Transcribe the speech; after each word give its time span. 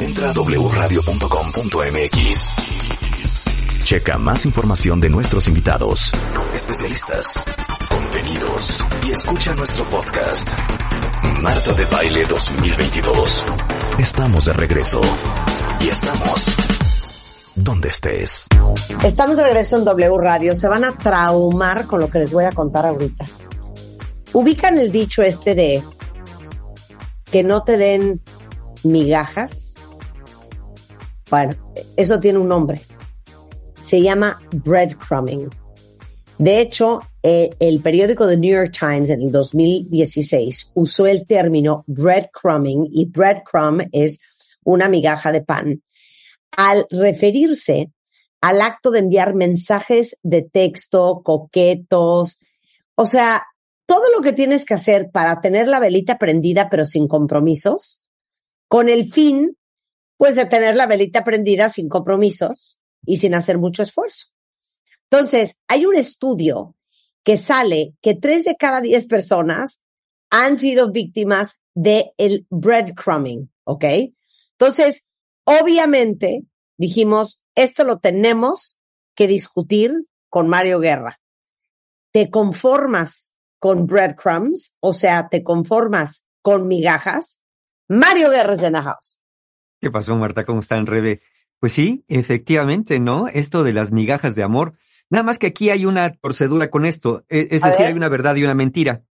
Entra 0.00 0.30
a 0.30 0.32
wradio.com.mx. 0.32 1.04
Checa 3.84 4.18
más 4.18 4.46
información 4.46 5.00
de 5.00 5.10
nuestros 5.10 5.46
invitados, 5.46 6.10
especialistas, 6.54 7.44
contenidos 7.88 8.82
y 9.06 9.12
escucha 9.12 9.54
nuestro 9.54 9.88
podcast. 9.90 10.50
Marta 11.40 11.74
de 11.74 11.84
Baile 11.84 12.24
2022. 12.24 13.44
Estamos 13.98 14.46
de 14.46 14.52
regreso. 14.54 15.00
Y 15.80 15.88
estamos 15.88 16.46
donde 17.54 17.88
estés. 17.88 18.46
Estamos 19.04 19.36
de 19.36 19.44
regreso 19.44 19.76
en 19.76 19.84
W 19.84 20.18
Radio. 20.18 20.54
Se 20.54 20.68
van 20.68 20.84
a 20.84 20.96
traumar 20.96 21.86
con 21.86 22.00
lo 22.00 22.08
que 22.08 22.20
les 22.20 22.32
voy 22.32 22.44
a 22.44 22.52
contar 22.52 22.86
ahorita. 22.86 23.26
Ubican 24.32 24.78
el 24.78 24.90
dicho 24.90 25.22
este 25.22 25.54
de 25.54 25.82
que 27.30 27.42
no 27.42 27.62
te 27.62 27.76
den 27.76 28.20
migajas. 28.84 29.76
Bueno, 31.30 31.54
eso 31.96 32.20
tiene 32.20 32.38
un 32.38 32.48
nombre. 32.48 32.80
Se 33.80 34.00
llama 34.00 34.40
breadcrumbing. 34.52 35.48
De 36.38 36.60
hecho, 36.60 37.00
eh, 37.22 37.50
el 37.60 37.80
periódico 37.80 38.26
The 38.26 38.36
New 38.36 38.54
York 38.54 38.72
Times 38.78 39.10
en 39.10 39.22
el 39.22 39.32
2016 39.32 40.72
usó 40.74 41.06
el 41.06 41.26
término 41.26 41.84
breadcrumbing 41.86 42.88
y 42.92 43.06
breadcrumb 43.06 43.88
es 43.92 44.20
una 44.64 44.88
migaja 44.88 45.30
de 45.32 45.42
pan 45.42 45.82
al 46.56 46.86
referirse 46.90 47.90
al 48.40 48.60
acto 48.60 48.90
de 48.90 48.98
enviar 48.98 49.34
mensajes 49.34 50.18
de 50.22 50.42
texto 50.42 51.22
coquetos, 51.24 52.40
o 52.94 53.06
sea, 53.06 53.46
todo 53.86 54.04
lo 54.14 54.22
que 54.22 54.34
tienes 54.34 54.66
que 54.66 54.74
hacer 54.74 55.10
para 55.10 55.40
tener 55.40 55.66
la 55.66 55.80
velita 55.80 56.18
prendida 56.18 56.68
pero 56.68 56.84
sin 56.84 57.08
compromisos, 57.08 58.03
con 58.74 58.88
el 58.88 59.12
fin, 59.12 59.56
pues, 60.16 60.34
de 60.34 60.46
tener 60.46 60.74
la 60.74 60.88
velita 60.88 61.22
prendida 61.22 61.68
sin 61.68 61.88
compromisos 61.88 62.80
y 63.06 63.18
sin 63.18 63.36
hacer 63.36 63.56
mucho 63.56 63.84
esfuerzo. 63.84 64.30
Entonces, 65.08 65.60
hay 65.68 65.86
un 65.86 65.94
estudio 65.94 66.74
que 67.22 67.36
sale 67.36 67.94
que 68.02 68.16
tres 68.16 68.42
de 68.44 68.56
cada 68.56 68.80
diez 68.80 69.06
personas 69.06 69.80
han 70.28 70.58
sido 70.58 70.90
víctimas 70.90 71.60
del 71.72 72.06
el 72.18 72.48
breadcrumbing, 72.50 73.48
¿ok? 73.62 73.84
Entonces, 74.58 75.08
obviamente, 75.44 76.42
dijimos, 76.76 77.44
esto 77.54 77.84
lo 77.84 78.00
tenemos 78.00 78.80
que 79.14 79.28
discutir 79.28 79.94
con 80.28 80.48
Mario 80.48 80.80
Guerra. 80.80 81.20
¿Te 82.12 82.28
conformas 82.28 83.36
con 83.60 83.86
breadcrumbs? 83.86 84.74
O 84.80 84.92
sea, 84.92 85.28
¿te 85.28 85.44
conformas 85.44 86.24
con 86.42 86.66
migajas? 86.66 87.40
Mario 87.88 88.30
Guerres 88.30 88.60
de 88.60 88.70
la 88.70 88.82
house. 88.82 89.20
¿Qué 89.80 89.90
pasó, 89.90 90.16
Marta? 90.16 90.44
¿Cómo 90.44 90.60
está 90.60 90.76
en 90.76 90.86
Rebe? 90.86 91.20
Pues 91.60 91.72
sí, 91.72 92.04
efectivamente, 92.08 93.00
¿no? 93.00 93.28
Esto 93.28 93.64
de 93.64 93.72
las 93.72 93.92
migajas 93.92 94.34
de 94.34 94.42
amor. 94.42 94.74
Nada 95.10 95.22
más 95.22 95.38
que 95.38 95.48
aquí 95.48 95.70
hay 95.70 95.86
una 95.86 96.12
torcedura 96.14 96.70
con 96.70 96.86
esto. 96.86 97.24
E, 97.28 97.48
es, 97.50 97.62
decir, 97.62 97.86
hay 97.86 97.92
una 97.92 98.08
verdad 98.08 98.36
y 98.36 98.44
una 98.44 98.54
mentira. 98.54 99.04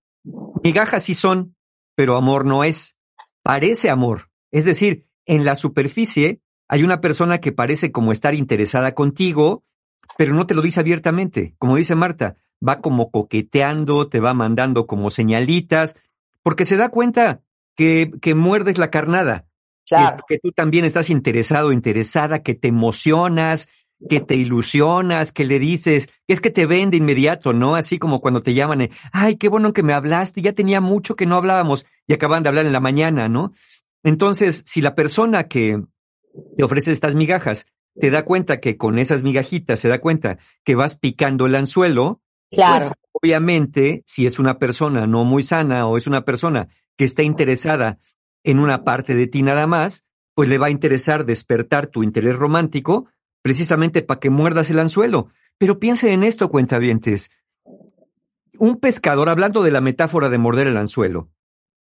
Migajas 0.63 1.05
sí 1.05 1.15
son, 1.15 1.57
pero 1.95 2.17
amor 2.17 2.45
no 2.45 2.65
es. 2.65 2.97
Parece 3.43 3.91
amor. 3.91 4.31
Es 4.51 4.65
decir, 4.65 5.07
en 5.27 5.45
la 5.45 5.55
superficie 5.55 6.41
hay 6.69 6.85
una 6.85 7.01
persona 7.01 7.39
que 7.39 7.53
parece 7.53 7.91
como 7.91 8.13
estar 8.13 8.35
interesada 8.35 8.95
contigo, 8.95 9.65
pero 10.17 10.35
no 10.35 10.47
te 10.47 10.55
lo 10.55 10.63
dice 10.63 10.81
abiertamente. 10.81 11.55
Como 11.59 11.77
dice 11.77 11.95
Marta, 11.95 12.37
va 12.67 12.81
como 12.81 13.11
coqueteando, 13.11 14.09
te 14.09 14.21
va 14.21 14.35
mandando 14.35 14.87
como 14.87 15.11
señalitas, 15.11 15.97
porque 16.43 16.65
se 16.65 16.77
da 16.77 16.89
cuenta 16.91 17.43
que, 18.21 18.35
muerdes 18.35 18.79
la 18.79 18.91
carnada. 18.91 19.47
Que, 20.29 20.39
tú 20.39 20.53
también 20.53 20.85
estás 20.85 21.11
interesado, 21.11 21.73
interesada, 21.73 22.43
que 22.43 22.55
te 22.55 22.69
emocionas, 22.69 23.69
que 24.09 24.21
te 24.21 24.37
ilusionas, 24.37 25.33
que 25.33 25.45
le 25.45 25.59
dices, 25.59 26.09
es 26.29 26.41
que 26.41 26.51
te 26.51 26.67
ven 26.67 26.91
de 26.91 26.99
inmediato, 26.99 27.53
¿no? 27.53 27.75
Así 27.75 27.99
como 27.99 28.21
cuando 28.21 28.43
te 28.43 28.55
llaman, 28.55 28.91
ay, 29.13 29.37
qué 29.37 29.49
bueno 29.49 29.73
que 29.73 29.83
me 29.83 29.93
hablaste, 29.93 30.43
ya 30.43 30.53
tenía 30.53 30.81
mucho 30.81 31.17
que 31.17 31.27
no 31.27 31.37
hablábamos 31.37 31.87
y 32.07 32.13
acaban 32.13 32.43
de 32.43 32.51
hablar 32.51 32.67
en 32.67 32.73
la 32.73 32.81
mañana, 32.81 33.29
¿no? 33.29 33.53
Entonces, 34.05 34.63
si 34.65 34.81
la 34.81 34.95
persona 34.95 35.49
que 35.49 35.83
te 36.57 36.63
ofrece 36.63 36.93
estas 36.93 37.15
migajas 37.15 37.67
te 37.99 38.11
da 38.11 38.25
cuenta 38.25 38.61
que 38.61 38.77
con 38.77 38.99
esas 38.99 39.25
migajitas 39.25 39.81
se 39.81 39.89
da 39.89 40.01
cuenta 40.01 40.39
que 40.65 40.77
vas 40.77 40.97
picando 40.97 41.47
el 41.47 41.57
anzuelo, 41.57 42.23
pues, 42.51 42.57
claro. 42.57 42.93
obviamente, 43.13 44.05
si 44.07 44.25
es 44.25 44.39
una 44.39 44.59
persona 44.59 45.07
no 45.07 45.25
muy 45.25 45.43
sana 45.43 45.87
o 45.87 45.97
es 45.97 46.07
una 46.07 46.25
persona 46.25 46.69
que 46.97 47.05
está 47.05 47.23
interesada 47.23 47.99
en 48.45 48.59
una 48.59 48.85
parte 48.85 49.15
de 49.15 49.27
ti 49.27 49.43
nada 49.43 49.67
más, 49.67 50.05
pues 50.35 50.49
le 50.49 50.59
va 50.59 50.69
a 50.69 50.71
interesar 50.71 51.25
despertar 51.25 51.87
tu 51.87 52.03
interés 52.03 52.37
romántico 52.37 53.09
precisamente 53.43 54.03
para 54.03 54.21
que 54.21 54.31
muerdas 54.31 54.71
el 54.71 54.79
anzuelo. 54.79 55.29
Pero 55.59 55.79
piense 55.79 56.13
en 56.13 56.25
esto, 56.25 56.49
cuentavientes. 56.49 57.31
Un 58.59 58.79
pescador, 58.79 59.29
hablando 59.29 59.63
de 59.63 59.71
la 59.71 59.81
metáfora 59.81 60.29
de 60.29 60.39
morder 60.39 60.67
el 60.67 60.77
anzuelo, 60.77 61.29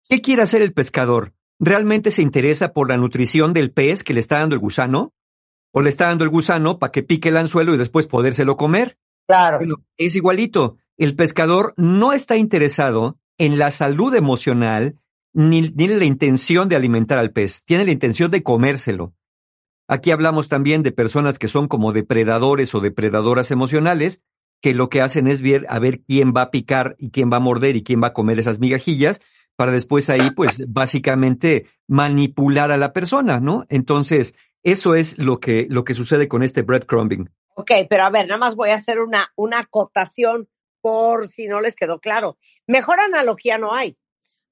¿qué 0.08 0.20
quiere 0.20 0.42
hacer 0.42 0.62
el 0.62 0.72
pescador? 0.72 1.32
¿Realmente 1.60 2.10
se 2.10 2.22
interesa 2.22 2.72
por 2.72 2.88
la 2.88 2.96
nutrición 2.96 3.52
del 3.52 3.72
pez 3.72 4.04
que 4.04 4.14
le 4.14 4.20
está 4.20 4.38
dando 4.38 4.54
el 4.54 4.60
gusano? 4.60 5.12
¿O 5.72 5.82
le 5.82 5.90
está 5.90 6.06
dando 6.06 6.24
el 6.24 6.30
gusano 6.30 6.78
para 6.78 6.92
que 6.92 7.02
pique 7.02 7.28
el 7.28 7.36
anzuelo 7.36 7.74
y 7.74 7.78
después 7.78 8.06
podérselo 8.06 8.56
comer? 8.56 8.98
Claro. 9.26 9.60
es 9.98 10.16
igualito. 10.16 10.78
El 10.96 11.14
pescador 11.14 11.74
no 11.76 12.12
está 12.12 12.36
interesado 12.36 13.18
en 13.38 13.58
la 13.58 13.70
salud 13.70 14.14
emocional 14.14 14.98
ni 15.32 15.70
tiene 15.70 15.96
la 15.96 16.04
intención 16.04 16.68
de 16.68 16.76
alimentar 16.76 17.18
al 17.18 17.32
pez, 17.32 17.64
tiene 17.64 17.84
la 17.84 17.92
intención 17.92 18.30
de 18.30 18.42
comérselo. 18.42 19.14
Aquí 19.86 20.10
hablamos 20.10 20.48
también 20.48 20.82
de 20.82 20.92
personas 20.92 21.38
que 21.38 21.48
son 21.48 21.68
como 21.68 21.92
depredadores 21.92 22.74
o 22.74 22.80
depredadoras 22.80 23.50
emocionales, 23.50 24.20
que 24.60 24.74
lo 24.74 24.88
que 24.88 25.00
hacen 25.00 25.28
es 25.28 25.40
ver 25.40 25.64
a 25.68 25.78
ver 25.78 26.00
quién 26.00 26.34
va 26.36 26.42
a 26.42 26.50
picar 26.50 26.96
y 26.98 27.10
quién 27.10 27.30
va 27.32 27.36
a 27.36 27.40
morder 27.40 27.76
y 27.76 27.82
quién 27.82 28.02
va 28.02 28.08
a 28.08 28.12
comer 28.12 28.38
esas 28.38 28.58
migajillas, 28.58 29.20
para 29.56 29.72
después 29.72 30.10
ahí, 30.10 30.30
pues, 30.32 30.64
básicamente 30.68 31.66
manipular 31.86 32.70
a 32.70 32.76
la 32.76 32.92
persona, 32.92 33.40
¿no? 33.40 33.64
Entonces, 33.68 34.34
eso 34.62 34.94
es 34.94 35.16
lo 35.18 35.40
que, 35.40 35.66
lo 35.70 35.84
que 35.84 35.94
sucede 35.94 36.28
con 36.28 36.42
este 36.42 36.62
breadcrumbing. 36.62 37.30
Ok, 37.54 37.70
pero 37.88 38.04
a 38.04 38.10
ver, 38.10 38.26
nada 38.26 38.38
más 38.38 38.56
voy 38.56 38.70
a 38.70 38.74
hacer 38.74 39.00
una, 39.00 39.32
una 39.36 39.60
acotación 39.60 40.48
por 40.80 41.28
si 41.28 41.48
no 41.48 41.60
les 41.60 41.76
quedó 41.76 42.00
claro. 42.00 42.38
Mejor 42.66 43.00
analogía 43.00 43.58
no 43.58 43.74
hay 43.74 43.96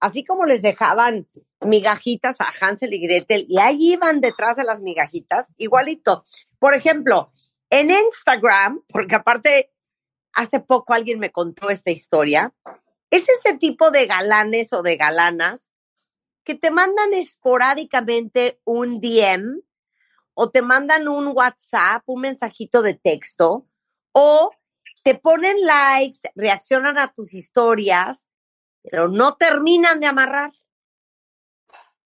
así 0.01 0.25
como 0.25 0.47
les 0.47 0.63
dejaban 0.63 1.29
migajitas 1.61 2.41
a 2.41 2.53
Hansel 2.61 2.95
y 2.95 3.07
Gretel 3.07 3.47
y 3.49 3.59
ahí 3.59 3.93
iban 3.93 4.21
detrás 4.21 4.57
de 4.57 4.65
las 4.65 4.81
migajitas, 4.81 5.53
igualito. 5.57 6.25
Por 6.59 6.75
ejemplo, 6.75 7.33
en 7.71 7.91
Instagram, 7.91 8.83
porque 8.89 9.17
aparte 9.17 9.73
hace 10.33 10.61
poco 10.61 10.93
alguien 10.93 11.19
me 11.19 11.33
contó 11.33 11.71
esta 11.71 11.91
historia, 11.91 12.55
es 13.11 13.27
este 13.29 13.57
tipo 13.59 13.91
de 13.91 14.07
galanes 14.07 14.73
o 14.73 14.83
de 14.83 14.97
galanas 14.97 15.71
que 16.45 16.55
te 16.55 16.71
mandan 16.71 17.15
esporádicamente 17.15 18.61
un 18.65 19.01
DM 19.01 19.63
o 20.35 20.51
te 20.51 20.63
mandan 20.63 21.09
un 21.09 21.29
WhatsApp, 21.35 22.03
un 22.07 22.21
mensajito 22.21 22.83
de 22.83 22.95
texto 22.95 23.67
o 24.13 24.51
te 25.07 25.15
ponen 25.15 25.57
likes, 25.65 26.19
reaccionan 26.35 26.99
a 26.99 27.13
tus 27.13 27.33
historias 27.33 28.27
pero 28.91 29.09
no 29.09 29.37
terminan 29.37 30.01
de 30.01 30.07
amarrar. 30.07 30.53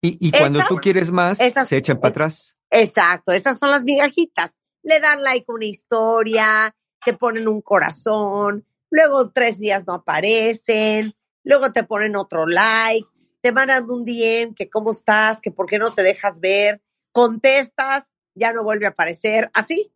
Y, 0.03 0.31
cuando 0.31 0.61
tú 0.67 0.77
quieres 0.77 1.11
más, 1.11 1.37
se 1.37 1.77
echan 1.77 1.99
para 1.99 2.09
atrás. 2.09 2.57
Exacto, 2.71 3.31
esas 3.31 3.59
son 3.59 3.69
las 3.69 3.83
migajitas. 3.83 4.57
Le 4.81 4.99
dan 4.99 5.21
like 5.21 5.45
a 5.47 5.53
una 5.53 5.65
historia, 5.65 6.75
te 7.05 7.13
ponen 7.13 7.47
un 7.47 7.61
corazón, 7.61 8.65
luego 8.89 9.29
tres 9.29 9.59
días 9.59 9.85
no 9.85 9.93
aparecen, 9.93 11.13
luego 11.43 11.71
te 11.71 11.83
ponen 11.83 12.15
otro 12.15 12.47
like, 12.47 13.07
te 13.41 13.51
mandan 13.51 13.89
un 13.91 14.03
DM 14.03 14.55
que 14.55 14.71
cómo 14.71 14.91
estás, 14.91 15.39
que 15.39 15.51
por 15.51 15.67
qué 15.67 15.77
no 15.77 15.93
te 15.93 16.01
dejas 16.01 16.39
ver, 16.39 16.81
contestas, 17.11 18.11
ya 18.33 18.53
no 18.53 18.63
vuelve 18.63 18.87
a 18.87 18.89
aparecer, 18.89 19.51
así. 19.53 19.93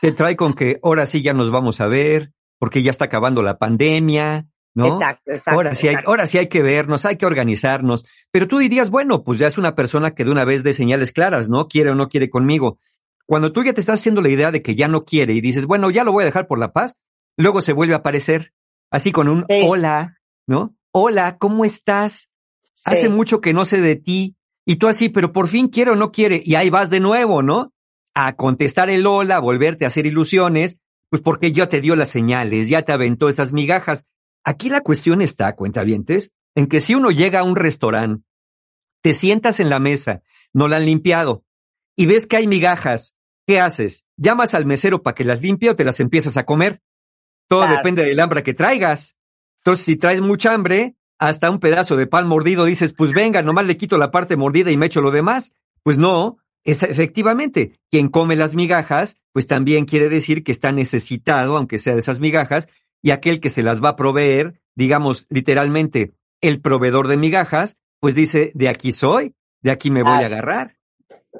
Te 0.00 0.12
trae 0.12 0.36
con 0.36 0.54
que 0.54 0.78
ahora 0.82 1.06
sí 1.06 1.22
ya 1.22 1.34
nos 1.34 1.50
vamos 1.50 1.80
a 1.80 1.86
ver, 1.86 2.32
porque 2.58 2.82
ya 2.82 2.90
está 2.90 3.06
acabando 3.06 3.42
la 3.42 3.58
pandemia, 3.58 4.46
¿no? 4.74 4.86
Exacto, 4.86 5.30
exacto. 5.30 5.50
Ahora 5.50 5.74
sí, 5.74 5.88
hay, 5.88 5.96
ahora 6.06 6.26
sí 6.26 6.38
hay 6.38 6.48
que 6.48 6.62
vernos, 6.62 7.04
hay 7.04 7.16
que 7.16 7.26
organizarnos. 7.26 8.04
Pero 8.30 8.46
tú 8.46 8.58
dirías, 8.58 8.90
bueno, 8.90 9.24
pues 9.24 9.38
ya 9.38 9.46
es 9.46 9.58
una 9.58 9.74
persona 9.74 10.12
que 10.14 10.24
de 10.24 10.30
una 10.30 10.44
vez 10.44 10.62
dé 10.62 10.72
señales 10.72 11.12
claras, 11.12 11.48
¿no? 11.48 11.68
Quiere 11.68 11.90
o 11.90 11.94
no 11.94 12.08
quiere 12.08 12.30
conmigo. 12.30 12.78
Cuando 13.26 13.52
tú 13.52 13.62
ya 13.62 13.72
te 13.72 13.80
estás 13.80 14.00
haciendo 14.00 14.22
la 14.22 14.30
idea 14.30 14.50
de 14.50 14.62
que 14.62 14.74
ya 14.74 14.88
no 14.88 15.04
quiere 15.04 15.34
y 15.34 15.40
dices, 15.40 15.66
bueno, 15.66 15.90
ya 15.90 16.04
lo 16.04 16.12
voy 16.12 16.22
a 16.22 16.26
dejar 16.26 16.46
por 16.46 16.58
la 16.58 16.72
paz, 16.72 16.96
luego 17.36 17.60
se 17.60 17.72
vuelve 17.72 17.94
a 17.94 17.98
aparecer, 17.98 18.52
así 18.90 19.12
con 19.12 19.28
un 19.28 19.44
hola, 19.48 20.18
¿no? 20.46 20.74
Hola, 20.92 21.36
¿cómo 21.38 21.64
estás? 21.64 22.30
Hace 22.84 23.08
mucho 23.08 23.40
que 23.40 23.52
no 23.52 23.64
sé 23.64 23.80
de 23.80 23.96
ti. 23.96 24.36
Y 24.64 24.76
tú 24.76 24.88
así, 24.88 25.08
pero 25.08 25.32
por 25.32 25.48
fin 25.48 25.68
quiere 25.68 25.90
o 25.92 25.96
no 25.96 26.12
quiere. 26.12 26.42
Y 26.44 26.54
ahí 26.54 26.70
vas 26.70 26.90
de 26.90 27.00
nuevo, 27.00 27.42
¿no? 27.42 27.72
A 28.20 28.34
contestar 28.34 28.90
el 28.90 29.06
hola, 29.06 29.36
a 29.36 29.40
volverte 29.40 29.84
a 29.84 29.88
hacer 29.88 30.04
ilusiones, 30.04 30.80
pues 31.08 31.22
porque 31.22 31.52
ya 31.52 31.68
te 31.68 31.80
dio 31.80 31.94
las 31.94 32.08
señales, 32.08 32.68
ya 32.68 32.82
te 32.82 32.90
aventó 32.90 33.28
esas 33.28 33.52
migajas. 33.52 34.06
Aquí 34.42 34.70
la 34.70 34.80
cuestión 34.80 35.22
está, 35.22 35.54
cuentavientes, 35.54 36.32
en 36.56 36.66
que 36.66 36.80
si 36.80 36.96
uno 36.96 37.12
llega 37.12 37.38
a 37.38 37.44
un 37.44 37.54
restaurante, 37.54 38.24
te 39.04 39.14
sientas 39.14 39.60
en 39.60 39.70
la 39.70 39.78
mesa, 39.78 40.22
no 40.52 40.66
la 40.66 40.78
han 40.78 40.86
limpiado, 40.86 41.44
y 41.94 42.06
ves 42.06 42.26
que 42.26 42.36
hay 42.36 42.48
migajas, 42.48 43.14
¿qué 43.46 43.60
haces? 43.60 44.04
¿Llamas 44.16 44.52
al 44.54 44.66
mesero 44.66 45.00
para 45.04 45.14
que 45.14 45.22
las 45.22 45.40
limpie 45.40 45.70
o 45.70 45.76
te 45.76 45.84
las 45.84 46.00
empiezas 46.00 46.36
a 46.36 46.44
comer? 46.44 46.82
Todo 47.46 47.68
depende 47.68 48.04
del 48.04 48.18
hambre 48.18 48.42
que 48.42 48.52
traigas. 48.52 49.16
Entonces, 49.60 49.84
si 49.84 49.94
traes 49.94 50.22
mucha 50.22 50.54
hambre, 50.54 50.96
hasta 51.20 51.52
un 51.52 51.60
pedazo 51.60 51.94
de 51.94 52.08
pan 52.08 52.26
mordido 52.26 52.64
dices, 52.64 52.94
pues 52.94 53.12
venga, 53.12 53.42
nomás 53.42 53.68
le 53.68 53.76
quito 53.76 53.96
la 53.96 54.10
parte 54.10 54.36
mordida 54.36 54.72
y 54.72 54.76
me 54.76 54.86
echo 54.86 55.02
lo 55.02 55.12
demás. 55.12 55.52
Pues 55.84 55.98
no, 55.98 56.38
es 56.70 56.82
efectivamente, 56.82 57.78
quien 57.90 58.08
come 58.08 58.36
las 58.36 58.54
migajas, 58.54 59.16
pues 59.32 59.46
también 59.46 59.86
quiere 59.86 60.08
decir 60.08 60.44
que 60.44 60.52
está 60.52 60.70
necesitado, 60.70 61.56
aunque 61.56 61.78
sea 61.78 61.94
de 61.94 62.00
esas 62.00 62.20
migajas, 62.20 62.68
y 63.02 63.10
aquel 63.10 63.40
que 63.40 63.50
se 63.50 63.62
las 63.62 63.82
va 63.82 63.90
a 63.90 63.96
proveer, 63.96 64.60
digamos 64.74 65.26
literalmente, 65.30 66.12
el 66.40 66.60
proveedor 66.60 67.08
de 67.08 67.16
migajas, 67.16 67.76
pues 68.00 68.14
dice, 68.14 68.52
de 68.54 68.68
aquí 68.68 68.92
soy, 68.92 69.34
de 69.62 69.70
aquí 69.70 69.90
me 69.90 70.02
voy 70.02 70.22
a 70.22 70.26
agarrar. 70.26 70.76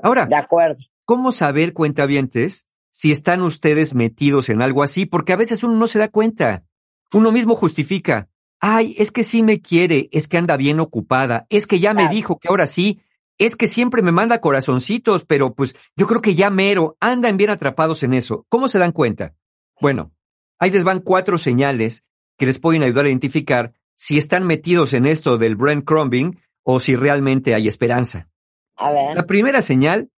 Ahora, 0.03 0.27
de 0.27 0.37
acuerdo. 0.37 0.79
¿cómo 1.05 1.31
saber, 1.33 1.73
cuentavientes, 1.73 2.67
si 2.91 3.13
están 3.13 3.43
ustedes 3.43 3.95
metidos 3.95 4.49
en 4.49 4.63
algo 4.63 4.83
así? 4.83 5.07
Porque 5.07 5.33
a 5.33 5.37
veces 5.37 5.63
uno 5.63 5.75
no 5.75 5.87
se 5.87 5.99
da 5.99 6.09
cuenta. 6.09 6.65
Uno 7.13 7.33
mismo 7.33 7.55
justifica. 7.55 8.29
Ay, 8.61 8.95
es 8.99 9.13
que 9.13 9.23
sí 9.23 9.43
me 9.43 9.61
quiere, 9.61 10.09
es 10.11 10.27
que 10.27 10.39
anda 10.39 10.57
bien 10.57 10.81
ocupada, 10.81 11.47
es 11.49 11.67
que 11.67 11.79
ya 11.79 11.95
me 11.95 12.09
dijo 12.09 12.39
que 12.39 12.49
ahora 12.49 12.67
sí, 12.67 13.01
es 13.39 13.57
que 13.57 13.69
siempre 13.69 14.03
me 14.03 14.13
manda 14.13 14.41
corazoncitos, 14.41 15.25
pero 15.25 15.55
pues 15.55 15.77
yo 15.97 16.07
creo 16.07 16.21
que 16.21 16.35
ya 16.35 16.51
mero, 16.51 16.97
andan 17.01 17.37
bien 17.37 17.51
atrapados 17.51 18.03
en 18.03 18.13
eso. 18.13 18.45
¿Cómo 18.49 18.69
se 18.69 18.79
dan 18.79 18.93
cuenta? 18.93 19.35
Bueno, 19.81 20.13
ahí 20.59 20.71
les 20.71 20.85
van 20.85 21.01
cuatro 21.01 21.39
señales 21.39 22.05
que 22.37 22.47
les 22.47 22.59
pueden 22.59 22.83
ayudar 22.83 23.05
a 23.05 23.09
identificar 23.09 23.73
si 23.97 24.19
están 24.19 24.47
metidos 24.47 24.93
en 24.93 25.07
esto 25.07 25.39
del 25.39 25.57
brand 25.57 25.85
crumbing 25.85 26.41
o 26.63 26.81
si 26.81 26.97
realmente 26.97 27.55
hay 27.55 27.69
esperanza. 27.69 28.29
A 28.77 28.91
ver. 28.91 29.17
La 29.17 29.27
primera 29.27 29.63
señal 29.63 30.11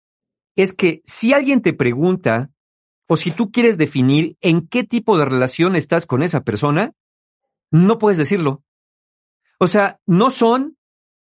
es 0.57 0.73
que 0.73 1.03
si 1.05 1.33
alguien 1.33 1.63
te 1.63 1.73
pregunta 1.73 2.51
o 3.07 3.17
si 3.17 3.31
tú 3.31 3.51
quieres 3.51 3.79
definir 3.79 4.37
en 4.41 4.67
qué 4.67 4.85
tipo 4.85 5.19
de 5.19 5.25
relación 5.25 5.77
estás 5.77 6.07
con 6.07 6.23
esa 6.23 6.43
persona, 6.43 6.93
no 7.71 7.99
puedes 7.99 8.19
decirlo. 8.19 8.63
O 9.59 9.67
sea, 9.67 10.01
no 10.07 10.31
son, 10.31 10.77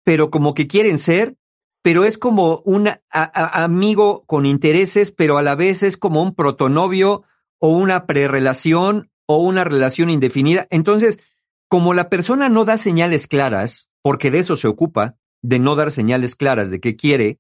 pero 0.05 0.31
como 0.31 0.55
que 0.55 0.67
quieren 0.67 0.99
ser, 0.99 1.37
pero 1.83 2.05
es 2.05 2.19
como 2.19 2.63
un 2.65 2.91
amigo 3.11 4.25
con 4.27 4.47
intereses, 4.47 5.11
pero 5.11 5.39
a 5.39 5.43
la 5.43 5.55
vez 5.55 5.83
es 5.83 5.97
como 5.97 6.23
un 6.23 6.35
protonovio 6.35 7.23
o 7.59 7.69
una 7.69 8.07
prerelación 8.07 9.11
o 9.27 9.39
una 9.39 9.65
relación 9.65 10.11
indefinida. 10.11 10.67
Entonces, 10.71 11.21
como 11.69 11.95
la 11.95 12.09
persona 12.09 12.49
no 12.49 12.65
da 12.65 12.77
señales 12.77 13.27
claras, 13.27 13.91
porque 14.03 14.31
de 14.31 14.39
eso 14.39 14.57
se 14.57 14.69
ocupa, 14.69 15.17
de 15.43 15.59
no 15.59 15.77
dar 15.77 15.91
señales 15.91 16.35
claras 16.35 16.71
de 16.71 16.81
qué 16.81 16.97
quiere, 16.97 17.39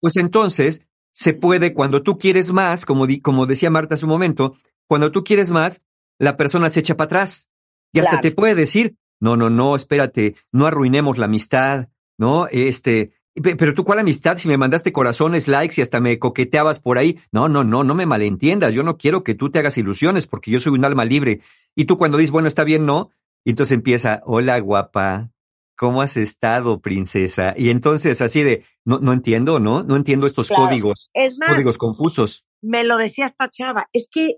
pues 0.00 0.16
entonces 0.16 0.86
se 1.12 1.34
puede, 1.34 1.74
cuando 1.74 2.02
tú 2.02 2.18
quieres 2.18 2.52
más, 2.52 2.86
como, 2.86 3.06
como 3.22 3.46
decía 3.46 3.70
Marta 3.70 3.94
hace 3.94 4.04
un 4.04 4.10
momento, 4.10 4.54
cuando 4.86 5.10
tú 5.10 5.24
quieres 5.24 5.50
más, 5.50 5.82
la 6.18 6.36
persona 6.36 6.70
se 6.70 6.80
echa 6.80 6.96
para 6.96 7.06
atrás 7.06 7.48
y 7.92 8.00
hasta 8.00 8.20
te 8.20 8.30
puede 8.30 8.54
decir, 8.54 8.96
no, 9.20 9.36
no, 9.36 9.50
no, 9.50 9.76
espérate, 9.76 10.36
no 10.52 10.66
arruinemos 10.66 11.18
la 11.18 11.26
amistad, 11.26 11.88
¿no? 12.18 12.46
Este, 12.48 13.12
pero 13.34 13.74
tú, 13.74 13.84
¿cuál 13.84 13.98
amistad? 13.98 14.38
Si 14.38 14.48
me 14.48 14.58
mandaste 14.58 14.92
corazones, 14.92 15.48
likes 15.48 15.74
y 15.78 15.82
hasta 15.82 16.00
me 16.00 16.18
coqueteabas 16.18 16.80
por 16.80 16.98
ahí. 16.98 17.20
No, 17.30 17.48
no, 17.48 17.64
no, 17.64 17.84
no 17.84 17.94
me 17.94 18.06
malentiendas. 18.06 18.74
Yo 18.74 18.82
no 18.82 18.98
quiero 18.98 19.24
que 19.24 19.34
tú 19.34 19.50
te 19.50 19.58
hagas 19.58 19.78
ilusiones 19.78 20.26
porque 20.26 20.50
yo 20.50 20.60
soy 20.60 20.72
un 20.72 20.84
alma 20.84 21.04
libre. 21.04 21.40
Y 21.74 21.86
tú 21.86 21.96
cuando 21.96 22.18
dices, 22.18 22.30
bueno, 22.30 22.48
está 22.48 22.64
bien, 22.64 22.84
no. 22.84 23.10
Y 23.44 23.50
entonces 23.50 23.74
empieza, 23.74 24.22
hola 24.24 24.58
guapa, 24.60 25.30
¿cómo 25.76 26.00
has 26.02 26.16
estado, 26.16 26.80
princesa? 26.80 27.54
Y 27.56 27.70
entonces 27.70 28.20
así 28.20 28.42
de, 28.42 28.64
no, 28.84 28.98
no 29.00 29.12
entiendo, 29.12 29.58
¿no? 29.58 29.82
No 29.82 29.96
entiendo 29.96 30.26
estos 30.26 30.48
códigos, 30.48 31.10
es 31.12 31.36
más, 31.38 31.50
códigos 31.50 31.78
confusos. 31.78 32.44
Me 32.60 32.84
lo 32.84 32.96
decía 32.96 33.26
esta 33.26 33.48
chava, 33.48 33.88
es 33.92 34.08
que, 34.08 34.36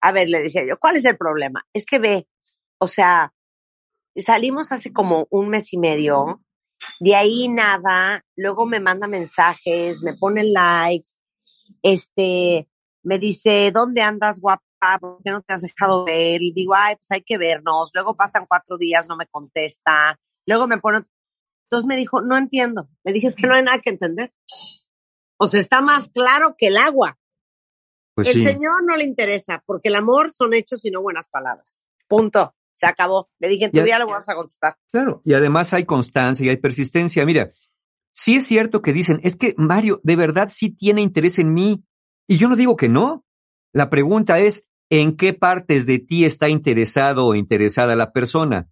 a 0.00 0.12
ver, 0.12 0.28
le 0.28 0.40
decía 0.40 0.62
yo, 0.66 0.78
¿cuál 0.78 0.96
es 0.96 1.04
el 1.04 1.18
problema? 1.18 1.66
Es 1.74 1.84
que 1.84 1.98
ve, 1.98 2.26
o 2.78 2.86
sea, 2.86 3.34
salimos 4.16 4.72
hace 4.72 4.92
como 4.92 5.26
un 5.30 5.50
mes 5.50 5.72
y 5.74 5.78
medio, 5.78 6.42
de 7.00 7.14
ahí 7.14 7.48
nada, 7.48 8.24
luego 8.36 8.66
me 8.66 8.80
manda 8.80 9.06
mensajes, 9.06 10.02
me 10.02 10.14
pone 10.14 10.44
likes, 10.44 11.10
este, 11.82 12.68
me 13.02 13.18
dice, 13.18 13.70
¿dónde 13.72 14.02
andas, 14.02 14.40
guapa? 14.40 14.62
¿Por 15.00 15.22
qué 15.22 15.30
no 15.30 15.42
te 15.42 15.54
has 15.54 15.62
dejado 15.62 16.04
ver? 16.04 16.42
Y 16.42 16.52
digo, 16.52 16.74
ay, 16.76 16.96
pues 16.96 17.10
hay 17.10 17.22
que 17.22 17.38
vernos. 17.38 17.90
Luego 17.94 18.14
pasan 18.14 18.46
cuatro 18.46 18.78
días, 18.78 19.08
no 19.08 19.16
me 19.16 19.26
contesta. 19.26 20.18
Luego 20.46 20.68
me 20.68 20.78
pone, 20.78 21.04
entonces 21.64 21.86
me 21.86 21.96
dijo, 21.96 22.22
no 22.22 22.36
entiendo. 22.36 22.88
Me 23.04 23.12
dije, 23.12 23.26
es 23.26 23.34
que 23.34 23.46
no 23.46 23.54
hay 23.54 23.62
nada 23.62 23.80
que 23.80 23.90
entender. 23.90 24.32
O 25.36 25.48
sea, 25.48 25.60
está 25.60 25.80
más 25.80 26.08
claro 26.08 26.54
que 26.56 26.68
el 26.68 26.76
agua. 26.76 27.18
Pues 28.14 28.28
el 28.28 28.44
Señor 28.44 28.84
no 28.84 28.96
le 28.96 29.04
interesa, 29.04 29.62
porque 29.64 29.88
el 29.88 29.94
amor 29.94 30.32
son 30.32 30.54
hechos 30.54 30.84
y 30.84 30.90
no 30.90 31.02
buenas 31.02 31.28
palabras. 31.28 31.86
Punto 32.08 32.54
se 32.78 32.86
acabó. 32.86 33.28
Le 33.40 33.48
dije, 33.48 33.70
tú 33.70 33.84
ya 33.84 33.98
lo 33.98 34.06
vas 34.06 34.28
a 34.28 34.36
contestar. 34.36 34.76
Claro, 34.92 35.20
y 35.24 35.34
además 35.34 35.74
hay 35.74 35.84
constancia 35.84 36.46
y 36.46 36.48
hay 36.48 36.58
persistencia. 36.58 37.26
Mira, 37.26 37.50
sí 38.12 38.36
es 38.36 38.46
cierto 38.46 38.82
que 38.82 38.92
dicen, 38.92 39.18
es 39.24 39.34
que 39.34 39.54
Mario 39.56 40.00
de 40.04 40.14
verdad 40.14 40.48
sí 40.48 40.70
tiene 40.70 41.02
interés 41.02 41.40
en 41.40 41.52
mí. 41.52 41.82
Y 42.28 42.36
yo 42.36 42.48
no 42.48 42.54
digo 42.54 42.76
que 42.76 42.88
no. 42.88 43.24
La 43.72 43.90
pregunta 43.90 44.38
es, 44.38 44.64
¿en 44.90 45.16
qué 45.16 45.34
partes 45.34 45.86
de 45.86 45.98
ti 45.98 46.24
está 46.24 46.48
interesado 46.48 47.26
o 47.26 47.34
interesada 47.34 47.96
la 47.96 48.12
persona? 48.12 48.68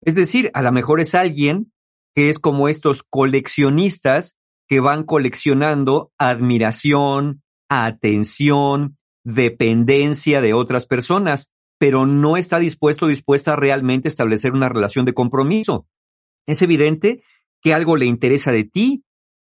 Es 0.00 0.14
decir, 0.14 0.50
a 0.54 0.62
lo 0.62 0.72
mejor 0.72 1.00
es 1.00 1.14
alguien 1.14 1.70
que 2.14 2.30
es 2.30 2.38
como 2.38 2.66
estos 2.66 3.02
coleccionistas 3.02 4.36
que 4.68 4.80
van 4.80 5.04
coleccionando 5.04 6.12
admiración, 6.16 7.42
atención, 7.68 8.96
dependencia 9.22 10.40
de 10.40 10.54
otras 10.54 10.86
personas 10.86 11.50
pero 11.80 12.04
no 12.04 12.36
está 12.36 12.58
dispuesto 12.58 13.06
o 13.06 13.08
dispuesta 13.08 13.54
a 13.54 13.56
realmente 13.56 14.06
establecer 14.06 14.52
una 14.52 14.68
relación 14.68 15.06
de 15.06 15.14
compromiso. 15.14 15.86
Es 16.46 16.60
evidente 16.60 17.22
que 17.62 17.72
algo 17.72 17.96
le 17.96 18.04
interesa 18.04 18.52
de 18.52 18.64
ti, 18.64 19.02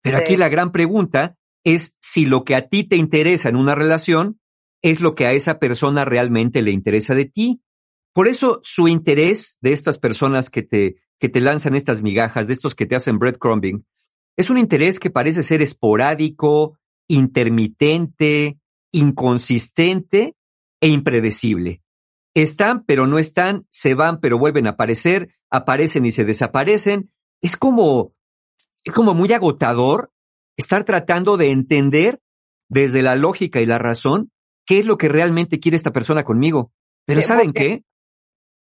pero 0.00 0.16
aquí 0.16 0.38
la 0.38 0.48
gran 0.48 0.72
pregunta 0.72 1.36
es 1.64 1.94
si 2.00 2.24
lo 2.24 2.44
que 2.44 2.54
a 2.54 2.68
ti 2.68 2.84
te 2.84 2.96
interesa 2.96 3.50
en 3.50 3.56
una 3.56 3.74
relación 3.74 4.40
es 4.80 5.00
lo 5.00 5.14
que 5.14 5.26
a 5.26 5.34
esa 5.34 5.58
persona 5.58 6.06
realmente 6.06 6.62
le 6.62 6.70
interesa 6.70 7.14
de 7.14 7.26
ti. 7.26 7.60
Por 8.14 8.26
eso 8.26 8.58
su 8.62 8.88
interés 8.88 9.58
de 9.60 9.74
estas 9.74 9.98
personas 9.98 10.48
que 10.48 10.62
te, 10.62 10.96
que 11.20 11.28
te 11.28 11.42
lanzan 11.42 11.74
estas 11.74 12.00
migajas, 12.00 12.48
de 12.48 12.54
estos 12.54 12.74
que 12.74 12.86
te 12.86 12.96
hacen 12.96 13.18
breadcrumbing, 13.18 13.84
es 14.38 14.48
un 14.48 14.56
interés 14.56 14.98
que 14.98 15.10
parece 15.10 15.42
ser 15.42 15.60
esporádico, 15.60 16.78
intermitente, 17.06 18.58
inconsistente 18.92 20.36
e 20.80 20.88
impredecible. 20.88 21.83
Están, 22.34 22.84
pero 22.84 23.06
no 23.06 23.18
están, 23.18 23.66
se 23.70 23.94
van, 23.94 24.20
pero 24.20 24.38
vuelven 24.38 24.66
a 24.66 24.70
aparecer, 24.70 25.34
aparecen 25.50 26.04
y 26.04 26.10
se 26.10 26.24
desaparecen. 26.24 27.10
Es 27.40 27.56
como, 27.56 28.12
es 28.84 28.92
como 28.92 29.14
muy 29.14 29.32
agotador 29.32 30.12
estar 30.56 30.84
tratando 30.84 31.36
de 31.36 31.50
entender 31.50 32.20
desde 32.68 33.02
la 33.02 33.16
lógica 33.16 33.60
y 33.60 33.66
la 33.66 33.78
razón 33.78 34.32
qué 34.66 34.78
es 34.78 34.86
lo 34.86 34.98
que 34.98 35.08
realmente 35.08 35.60
quiere 35.60 35.76
esta 35.76 35.92
persona 35.92 36.24
conmigo. 36.24 36.72
Pero 37.06 37.22
¿saben 37.22 37.52
qué? 37.52 37.84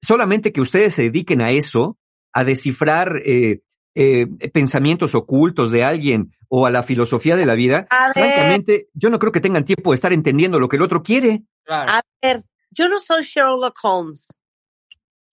Solamente 0.02 0.52
que 0.52 0.62
ustedes 0.62 0.96
se 0.96 1.04
dediquen 1.04 1.42
a 1.42 1.50
eso, 1.50 1.98
a 2.34 2.44
descifrar 2.44 3.22
eh, 3.24 3.62
eh, 3.94 4.28
pensamientos 4.52 5.16
ocultos 5.16 5.72
de 5.72 5.84
alguien 5.84 6.32
o 6.50 6.66
a 6.66 6.72
la 6.72 6.84
filosofía 6.84 7.36
de 7.36 7.46
la 7.46 7.56
vida, 7.56 7.88
francamente, 8.14 8.88
yo 8.94 9.10
no 9.10 9.20
creo 9.20 9.32
que 9.32 9.42
tengan 9.42 9.64
tiempo 9.64 9.92
de 9.92 9.96
estar 9.96 10.12
entendiendo 10.12 10.60
lo 10.60 10.68
que 10.68 10.78
el 10.78 10.82
otro 10.82 11.04
quiere. 11.04 11.44
A 11.68 12.02
ver, 12.22 12.44
yo 12.72 12.90
no 12.90 13.00
soy 13.00 13.24
Sherlock 13.24 13.78
Holmes. 13.84 14.34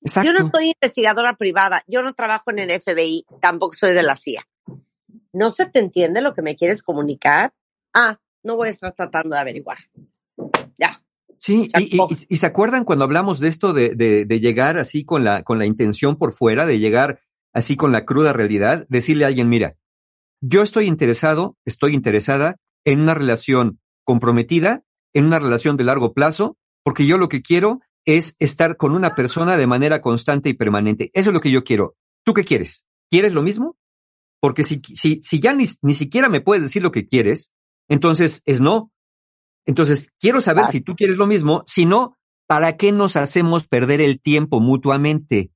Yo 0.01 0.33
no 0.33 0.49
soy 0.53 0.73
investigadora 0.81 1.35
privada, 1.35 1.83
yo 1.87 2.03
no 2.03 2.15
trabajo 2.15 2.51
en 2.51 2.61
el 2.61 2.81
FBI, 2.81 3.27
tampoco 3.41 3.75
soy 3.75 3.95
de 3.95 4.03
la 4.03 4.15
CIA. 4.15 4.47
¿No 5.33 5.51
se 5.51 5.67
te 5.67 5.81
entiende 5.81 6.21
lo 6.21 6.35
que 6.35 6.43
me 6.43 6.57
quieres 6.57 6.83
comunicar? 6.83 7.53
Ah, 7.93 8.19
no 8.43 8.57
voy 8.57 8.69
a 8.69 8.71
estar 8.73 8.95
tratando 8.95 9.35
de 9.35 9.41
averiguar. 9.41 9.79
Ya. 10.79 11.03
Sí, 11.39 11.69
y, 11.79 12.37
se 12.37 12.47
acuerdan 12.47 12.85
cuando 12.85 13.05
hablamos 13.05 13.39
de 13.39 13.49
esto 13.49 13.73
de, 13.73 13.91
de, 13.95 14.41
llegar 14.41 14.79
así 14.79 15.05
con 15.05 15.23
la, 15.25 15.43
con 15.43 15.59
la 15.59 15.67
intención 15.67 16.17
por 16.17 16.33
fuera, 16.33 16.67
de 16.67 16.79
llegar 16.79 17.21
así 17.53 17.77
con 17.77 17.93
la 17.93 18.05
cruda 18.05 18.33
realidad, 18.33 18.87
decirle 18.89 19.25
a 19.25 19.29
alguien, 19.29 19.49
mira, 19.49 19.77
yo 20.41 20.63
estoy 20.63 20.87
interesado, 20.87 21.57
estoy 21.65 21.95
interesada 21.95 22.57
en 22.85 23.01
una 23.01 23.15
relación 23.15 23.81
comprometida, 24.05 24.83
en 25.13 25.27
una 25.27 25.39
relación 25.39 25.77
de 25.77 25.85
largo 25.85 26.13
plazo, 26.13 26.57
porque 26.89 27.05
yo 27.05 27.19
lo 27.19 27.29
que 27.29 27.43
quiero 27.43 27.83
es 28.07 28.35
estar 28.39 28.79
con 28.79 28.93
una 28.93 29.15
persona 29.15 29.59
de 29.59 29.67
manera 29.67 30.01
constante 30.01 30.49
y 30.49 30.55
permanente. 30.55 31.11
Eso 31.13 31.29
es 31.29 31.35
lo 31.35 31.41
que 31.43 31.51
yo 31.51 31.63
quiero. 31.63 31.97
¿Tú 32.25 32.33
qué 32.33 32.45
quieres? 32.45 32.87
¿Quieres 33.11 33.35
lo 33.35 33.43
mismo? 33.43 33.77
Porque 34.41 34.65
si, 34.65 34.81
si, 34.95 35.21
si 35.23 35.39
ya 35.39 35.53
ni, 35.53 35.67
ni 35.83 35.93
siquiera 35.93 36.31
me 36.31 36.41
puedes 36.41 36.63
decir 36.63 36.81
lo 36.81 36.91
que 36.91 37.07
quieres, 37.07 37.53
entonces 37.91 38.41
es 38.47 38.63
no. 38.63 38.91
Entonces, 39.67 40.15
quiero 40.19 40.41
saber 40.41 40.65
si 40.65 40.81
tú 40.81 40.97
quieres 40.97 41.19
lo 41.19 41.27
mismo. 41.27 41.63
Si 41.67 41.85
no, 41.85 42.17
¿para 42.47 42.79
qué 42.79 42.91
nos 42.91 43.17
hacemos 43.17 43.69
perder 43.69 44.01
el 44.01 44.19
tiempo 44.19 44.59
mutuamente? 44.59 45.51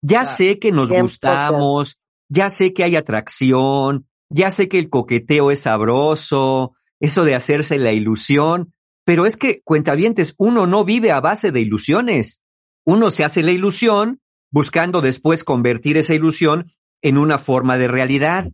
Ya 0.00 0.24
sé 0.24 0.58
que 0.58 0.72
nos 0.72 0.90
gustamos, 0.90 1.98
ya 2.30 2.48
sé 2.48 2.72
que 2.72 2.82
hay 2.82 2.96
atracción, 2.96 4.08
ya 4.30 4.50
sé 4.50 4.70
que 4.70 4.78
el 4.78 4.88
coqueteo 4.88 5.50
es 5.50 5.58
sabroso, 5.58 6.72
eso 6.98 7.24
de 7.24 7.34
hacerse 7.34 7.76
la 7.76 7.92
ilusión, 7.92 8.72
pero 9.04 9.26
es 9.26 9.36
que, 9.36 9.62
cuentavientes, 9.62 10.34
uno 10.38 10.66
no 10.66 10.84
vive 10.84 11.10
a 11.10 11.20
base 11.20 11.50
de 11.50 11.60
ilusiones. 11.60 12.40
Uno 12.84 13.10
se 13.10 13.24
hace 13.24 13.42
la 13.42 13.52
ilusión 13.52 14.20
buscando 14.50 15.00
después 15.00 15.44
convertir 15.44 15.96
esa 15.96 16.14
ilusión 16.14 16.72
en 17.00 17.18
una 17.18 17.38
forma 17.38 17.78
de 17.78 17.88
realidad 17.88 18.52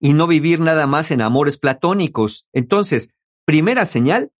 y 0.00 0.12
no 0.12 0.26
vivir 0.26 0.60
nada 0.60 0.86
más 0.86 1.10
en 1.10 1.20
amores 1.20 1.58
platónicos. 1.58 2.46
Entonces, 2.52 3.10
primera 3.44 3.84
señal, 3.84 4.30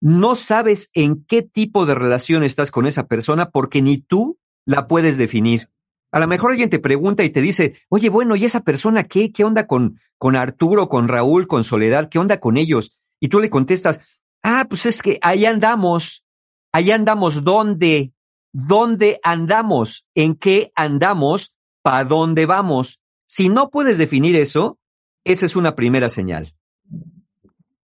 no 0.00 0.34
sabes 0.34 0.90
en 0.94 1.24
qué 1.24 1.42
tipo 1.42 1.84
de 1.86 1.94
relación 1.94 2.42
estás 2.42 2.70
con 2.70 2.86
esa 2.86 3.06
persona 3.06 3.50
porque 3.50 3.82
ni 3.82 3.98
tú 3.98 4.38
la 4.64 4.88
puedes 4.88 5.16
definir. 5.18 5.68
A 6.10 6.20
lo 6.20 6.26
mejor 6.26 6.50
alguien 6.50 6.70
te 6.70 6.78
pregunta 6.78 7.24
y 7.24 7.30
te 7.30 7.40
dice, 7.40 7.74
oye, 7.88 8.08
bueno, 8.08 8.36
¿y 8.36 8.44
esa 8.44 8.60
persona 8.60 9.04
qué? 9.04 9.32
¿Qué 9.32 9.44
onda 9.44 9.66
con, 9.66 9.98
con 10.18 10.36
Arturo, 10.36 10.88
con 10.88 11.08
Raúl, 11.08 11.46
con 11.46 11.64
Soledad? 11.64 12.08
¿Qué 12.08 12.18
onda 12.18 12.40
con 12.40 12.56
ellos? 12.56 12.96
Y 13.20 13.28
tú 13.28 13.40
le 13.40 13.50
contestas, 13.50 14.20
ah, 14.42 14.66
pues 14.68 14.86
es 14.86 15.02
que 15.02 15.18
ahí 15.22 15.46
andamos. 15.46 16.24
Ahí 16.72 16.90
andamos, 16.90 17.44
¿dónde? 17.44 18.12
¿Dónde 18.52 19.20
andamos? 19.22 20.06
¿En 20.14 20.34
qué 20.36 20.72
andamos? 20.74 21.54
¿Para 21.82 22.04
dónde 22.04 22.46
vamos? 22.46 23.00
Si 23.26 23.48
no 23.48 23.70
puedes 23.70 23.98
definir 23.98 24.36
eso, 24.36 24.78
esa 25.24 25.46
es 25.46 25.56
una 25.56 25.74
primera 25.74 26.08
señal. 26.08 26.54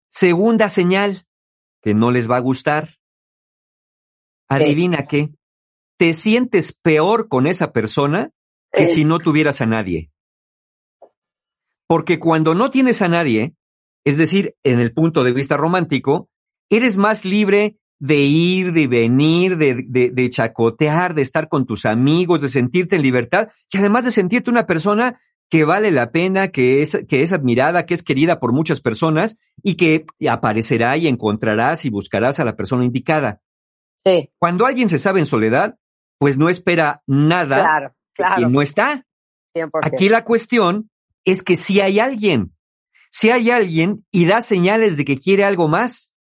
Segunda 0.09 0.69
señal, 0.69 1.27
que 1.83 1.95
no 1.95 2.11
les 2.11 2.31
va 2.31 2.37
a 2.37 2.41
gustar. 2.41 2.99
Adivina 4.49 5.05
qué. 5.05 5.31
Te 5.99 6.15
sientes 6.15 6.73
peor 6.73 7.29
con 7.29 7.47
esa 7.47 7.73
persona 7.73 8.31
que 8.73 8.87
si 8.87 9.05
no 9.05 9.19
tuvieras 9.19 9.61
a 9.61 9.67
nadie. 9.67 10.11
Porque 11.87 12.19
cuando 12.19 12.55
no 12.55 12.71
tienes 12.71 13.03
a 13.03 13.09
nadie, 13.09 13.55
es 14.05 14.17
decir, 14.17 14.55
en 14.63 14.81
el 14.81 14.93
punto 14.93 15.25
de 15.25 15.33
vista 15.33 15.57
romántico, 15.57 16.29
eres 16.71 16.97
más 16.97 17.25
libre 17.25 17.79
de 17.99 18.17
ir, 18.17 18.73
de 18.73 18.87
venir, 18.87 19.57
de, 19.57 19.85
de, 19.87 20.11
de, 20.11 20.31
chacotear, 20.31 21.15
de 21.15 21.23
estar 21.23 21.49
con 21.49 21.67
tus 21.67 21.85
amigos, 21.85 22.41
de 22.41 22.49
sentirte 22.49 22.97
en 22.97 23.03
libertad 23.03 23.49
y 23.73 23.79
además 23.79 24.05
de 24.05 24.13
sentirte 24.13 24.51
una 24.51 24.67
persona 24.67 25.21
que 25.51 25.65
vale 25.65 25.91
la 25.91 26.11
pena, 26.11 26.49
que 26.49 26.83
es, 26.83 27.05
que 27.09 27.23
es 27.23 27.33
admirada, 27.33 27.87
que 27.87 27.95
es 27.95 28.03
querida 28.03 28.39
por 28.39 28.53
muchas 28.53 28.81
personas 28.81 29.37
y 29.63 29.75
que 29.75 30.05
aparecerá 30.29 30.97
y 30.97 31.09
encontrarás 31.09 31.85
y 31.85 31.91
buscarás 31.91 32.39
a 32.39 32.45
la 32.45 32.55
persona 32.55 32.85
indicada. 32.85 33.41
Sí. 34.05 34.31
Cuando 34.39 34.67
alguien 34.67 34.89
se 34.89 34.99
sabe 34.99 35.21
en 35.21 35.27
soledad, 35.27 35.77
pues 36.19 36.37
no 36.37 36.49
espera 36.49 37.03
nada 37.07 37.61
claro, 37.61 37.95
claro. 38.13 38.49
y 38.49 38.53
no 38.53 38.63
está. 38.63 39.07
Aquí 39.83 40.09
la 40.09 40.25
cuestión 40.25 40.91
es 41.25 41.43
que 41.43 41.57
si 41.57 41.81
hay 41.81 41.99
alguien, 41.99 42.55
si 43.11 43.31
hay 43.31 43.51
alguien 43.51 44.07
y 44.11 44.27
da 44.27 44.41
señales 44.41 44.97
de 44.97 45.05
que 45.05 45.19
quiere 45.19 45.45
algo 45.45 45.69
más, 45.69 46.15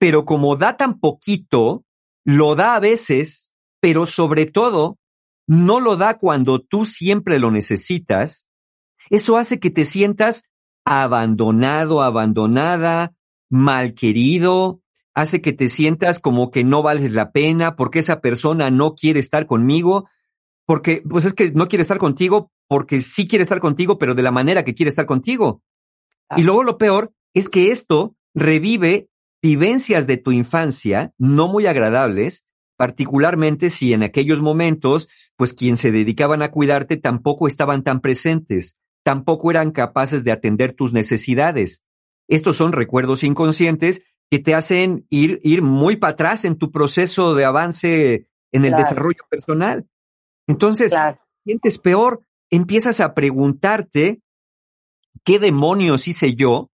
pero 0.00 0.24
como 0.24 0.56
da 0.56 0.78
tan 0.78 0.98
poquito, 0.98 1.84
lo 2.24 2.54
da 2.54 2.74
a 2.74 2.80
veces, 2.80 3.52
pero 3.80 4.06
sobre 4.06 4.46
todo, 4.46 4.98
no 5.46 5.78
lo 5.78 5.96
da 5.96 6.16
cuando 6.16 6.58
tú 6.58 6.86
siempre 6.86 7.38
lo 7.38 7.50
necesitas, 7.50 8.48
eso 9.10 9.36
hace 9.36 9.60
que 9.60 9.70
te 9.70 9.84
sientas 9.84 10.42
abandonado, 10.86 12.02
abandonada, 12.02 13.12
mal 13.50 13.92
querido, 13.92 14.80
hace 15.14 15.42
que 15.42 15.52
te 15.52 15.68
sientas 15.68 16.18
como 16.18 16.50
que 16.50 16.64
no 16.64 16.82
vales 16.82 17.12
la 17.12 17.30
pena 17.30 17.76
porque 17.76 17.98
esa 17.98 18.22
persona 18.22 18.70
no 18.70 18.94
quiere 18.94 19.20
estar 19.20 19.46
conmigo, 19.46 20.08
porque 20.64 21.02
pues 21.06 21.26
es 21.26 21.34
que 21.34 21.52
no 21.52 21.68
quiere 21.68 21.82
estar 21.82 21.98
contigo 21.98 22.50
porque 22.68 23.02
sí 23.02 23.28
quiere 23.28 23.42
estar 23.42 23.60
contigo, 23.60 23.98
pero 23.98 24.14
de 24.14 24.22
la 24.22 24.30
manera 24.30 24.64
que 24.64 24.74
quiere 24.74 24.88
estar 24.88 25.04
contigo. 25.04 25.62
Y 26.36 26.42
luego 26.42 26.62
lo 26.62 26.78
peor 26.78 27.12
es 27.34 27.50
que 27.50 27.70
esto 27.70 28.16
revive 28.34 29.09
vivencias 29.42 30.06
de 30.06 30.16
tu 30.16 30.32
infancia 30.32 31.12
no 31.18 31.48
muy 31.48 31.66
agradables, 31.66 32.44
particularmente 32.76 33.70
si 33.70 33.92
en 33.92 34.02
aquellos 34.02 34.40
momentos, 34.40 35.08
pues 35.36 35.54
quien 35.54 35.76
se 35.76 35.92
dedicaban 35.92 36.42
a 36.42 36.50
cuidarte 36.50 36.96
tampoco 36.96 37.46
estaban 37.46 37.82
tan 37.82 38.00
presentes 38.00 38.76
tampoco 39.02 39.50
eran 39.50 39.70
capaces 39.70 40.24
de 40.24 40.32
atender 40.32 40.72
tus 40.72 40.92
necesidades. 40.92 41.82
Estos 42.28 42.56
son 42.56 42.72
recuerdos 42.72 43.24
inconscientes 43.24 44.02
que 44.30 44.38
te 44.38 44.54
hacen 44.54 45.06
ir, 45.10 45.40
ir 45.42 45.62
muy 45.62 45.96
para 45.96 46.12
atrás 46.12 46.44
en 46.44 46.56
tu 46.56 46.70
proceso 46.70 47.34
de 47.34 47.44
avance 47.44 48.28
en 48.52 48.64
el 48.64 48.74
desarrollo 48.74 49.24
personal. 49.28 49.86
Entonces, 50.46 50.94
sientes 51.44 51.78
peor, 51.78 52.22
empiezas 52.50 53.00
a 53.00 53.14
preguntarte 53.14 54.20
qué 55.24 55.38
demonios 55.38 56.06
hice 56.06 56.34
yo 56.34 56.70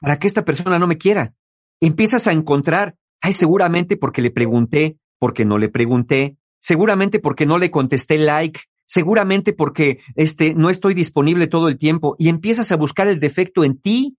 para 0.00 0.18
que 0.18 0.26
esta 0.26 0.44
persona 0.44 0.78
no 0.78 0.86
me 0.86 0.98
quiera. 0.98 1.34
Empiezas 1.80 2.26
a 2.26 2.32
encontrar, 2.32 2.96
ay, 3.20 3.32
seguramente 3.32 3.96
porque 3.96 4.22
le 4.22 4.30
pregunté, 4.30 4.98
porque 5.18 5.44
no 5.44 5.58
le 5.58 5.68
pregunté, 5.68 6.36
seguramente 6.60 7.18
porque 7.18 7.46
no 7.46 7.58
le 7.58 7.70
contesté 7.70 8.18
like, 8.18 8.60
seguramente 8.86 9.52
porque 9.52 10.00
este, 10.14 10.54
no 10.54 10.70
estoy 10.70 10.94
disponible 10.94 11.48
todo 11.48 11.68
el 11.68 11.78
tiempo 11.78 12.16
y 12.18 12.28
empiezas 12.28 12.72
a 12.72 12.76
buscar 12.76 13.08
el 13.08 13.20
defecto 13.20 13.64
en 13.64 13.78
ti. 13.78 14.16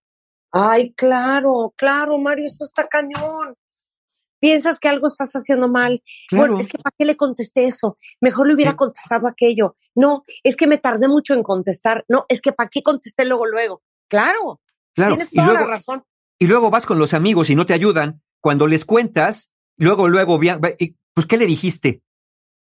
Ay, 0.52 0.94
claro, 0.94 1.74
claro, 1.76 2.18
Mario, 2.18 2.46
esto 2.46 2.66
está 2.66 2.88
cañón. 2.88 3.56
Piensas 4.40 4.80
que 4.80 4.88
algo 4.88 5.08
estás 5.08 5.32
haciendo 5.34 5.68
mal. 5.68 6.04
Bueno, 6.32 6.60
es 6.60 6.68
que 6.68 6.78
¿para 6.78 6.94
qué 6.98 7.06
le 7.06 7.18
contesté 7.18 7.66
eso? 7.66 7.98
Mejor 8.22 8.48
le 8.48 8.54
hubiera 8.54 8.76
contestado 8.76 9.28
aquello. 9.28 9.76
No, 9.96 10.26
es 10.44 10.56
que 10.56 10.68
me 10.68 10.78
tardé 10.78 11.08
mucho 11.08 11.34
en 11.34 11.42
contestar. 11.42 12.06
No, 12.08 12.26
es 12.30 12.40
que 12.40 12.52
¿para 12.52 12.70
qué 12.70 12.84
contesté 12.84 13.26
luego, 13.26 13.48
luego? 13.48 13.82
Claro, 14.08 14.62
claro. 14.94 15.16
tienes 15.16 15.32
toda 15.32 15.54
la 15.54 15.66
razón. 15.66 16.04
Y 16.40 16.48
luego 16.48 16.70
vas 16.70 16.86
con 16.86 17.00
los 17.00 17.14
amigos 17.14 17.50
y 17.50 17.56
no 17.56 17.66
te 17.66 17.74
ayudan. 17.74 18.22
Cuando 18.42 18.68
les 18.68 18.86
cuentas, 18.86 19.52
luego, 19.78 20.08
luego, 20.08 20.40
pues, 20.40 21.26
¿qué 21.26 21.38
le 21.38 21.46
dijiste? 21.46 22.02